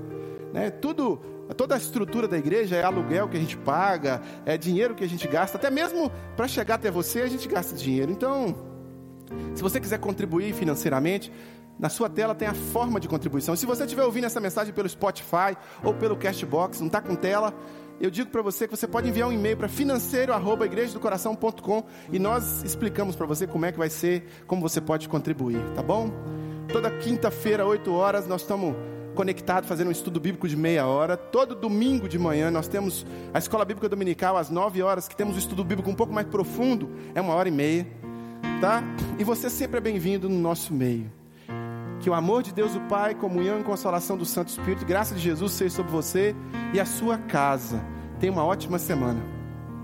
Né? 0.52 0.70
Tudo, 0.70 1.20
toda 1.56 1.74
a 1.74 1.78
estrutura 1.78 2.28
da 2.28 2.38
igreja 2.38 2.76
é 2.76 2.84
aluguel 2.84 3.28
que 3.28 3.36
a 3.36 3.40
gente 3.40 3.56
paga, 3.56 4.22
é 4.46 4.56
dinheiro 4.56 4.94
que 4.94 5.04
a 5.04 5.08
gente 5.08 5.26
gasta, 5.26 5.56
até 5.56 5.70
mesmo 5.70 6.10
para 6.36 6.46
chegar 6.46 6.76
até 6.76 6.90
você 6.90 7.22
a 7.22 7.26
gente 7.26 7.48
gasta 7.48 7.74
dinheiro. 7.74 8.12
Então, 8.12 8.54
se 9.54 9.62
você 9.62 9.80
quiser 9.80 9.98
contribuir 9.98 10.54
financeiramente, 10.54 11.32
na 11.78 11.88
sua 11.88 12.08
tela 12.08 12.34
tem 12.34 12.46
a 12.46 12.54
forma 12.54 13.00
de 13.00 13.08
contribuição. 13.08 13.56
Se 13.56 13.66
você 13.66 13.82
estiver 13.82 14.04
ouvindo 14.04 14.24
essa 14.24 14.40
mensagem 14.40 14.72
pelo 14.72 14.88
Spotify 14.88 15.56
ou 15.82 15.92
pelo 15.92 16.16
Castbox, 16.16 16.78
não 16.80 16.86
está 16.86 17.00
com 17.00 17.16
tela, 17.16 17.52
eu 18.00 18.10
digo 18.10 18.30
para 18.30 18.42
você 18.42 18.66
que 18.66 18.76
você 18.76 18.86
pode 18.86 19.08
enviar 19.08 19.28
um 19.28 19.32
e-mail 19.32 19.56
para 19.56 19.68
financeiro@igrejadocoração.com 19.68 21.84
e 22.12 22.18
nós 22.18 22.62
explicamos 22.62 23.16
para 23.16 23.26
você 23.26 23.46
como 23.46 23.64
é 23.66 23.72
que 23.72 23.78
vai 23.78 23.88
ser, 23.88 24.24
como 24.46 24.60
você 24.60 24.80
pode 24.80 25.08
contribuir, 25.08 25.62
tá 25.74 25.82
bom? 25.82 26.10
Toda 26.72 26.90
quinta-feira, 26.90 27.64
8 27.64 27.92
horas, 27.92 28.26
nós 28.26 28.42
estamos 28.42 28.74
conectados 29.14 29.68
fazendo 29.68 29.88
um 29.88 29.92
estudo 29.92 30.18
bíblico 30.18 30.48
de 30.48 30.56
meia 30.56 30.86
hora. 30.86 31.16
Todo 31.16 31.54
domingo 31.54 32.08
de 32.08 32.18
manhã 32.18 32.50
nós 32.50 32.66
temos 32.66 33.06
a 33.32 33.38
escola 33.38 33.64
bíblica 33.64 33.88
dominical 33.88 34.36
às 34.36 34.50
9 34.50 34.82
horas, 34.82 35.06
que 35.06 35.14
temos 35.14 35.34
o 35.34 35.36
um 35.36 35.38
estudo 35.38 35.64
bíblico 35.64 35.88
um 35.88 35.94
pouco 35.94 36.12
mais 36.12 36.26
profundo, 36.26 36.90
é 37.14 37.20
uma 37.20 37.34
hora 37.34 37.48
e 37.48 37.52
meia, 37.52 37.86
tá? 38.60 38.82
E 39.18 39.24
você 39.24 39.48
sempre 39.48 39.78
é 39.78 39.80
bem-vindo 39.80 40.28
no 40.28 40.38
nosso 40.38 40.74
meio. 40.74 41.10
Que 42.04 42.10
o 42.10 42.12
amor 42.12 42.42
de 42.42 42.52
Deus, 42.52 42.76
o 42.76 42.80
Pai, 42.82 43.14
comunhão 43.14 43.58
e 43.58 43.64
consolação 43.64 44.14
do 44.14 44.26
Santo 44.26 44.48
Espírito, 44.48 44.84
graça 44.84 45.14
de 45.14 45.22
Jesus 45.22 45.52
seja 45.52 45.76
sobre 45.76 45.90
você 45.90 46.36
e 46.74 46.78
a 46.78 46.84
sua 46.84 47.16
casa. 47.16 47.82
Tenha 48.20 48.30
uma 48.30 48.44
ótima 48.44 48.78
semana. 48.78 49.33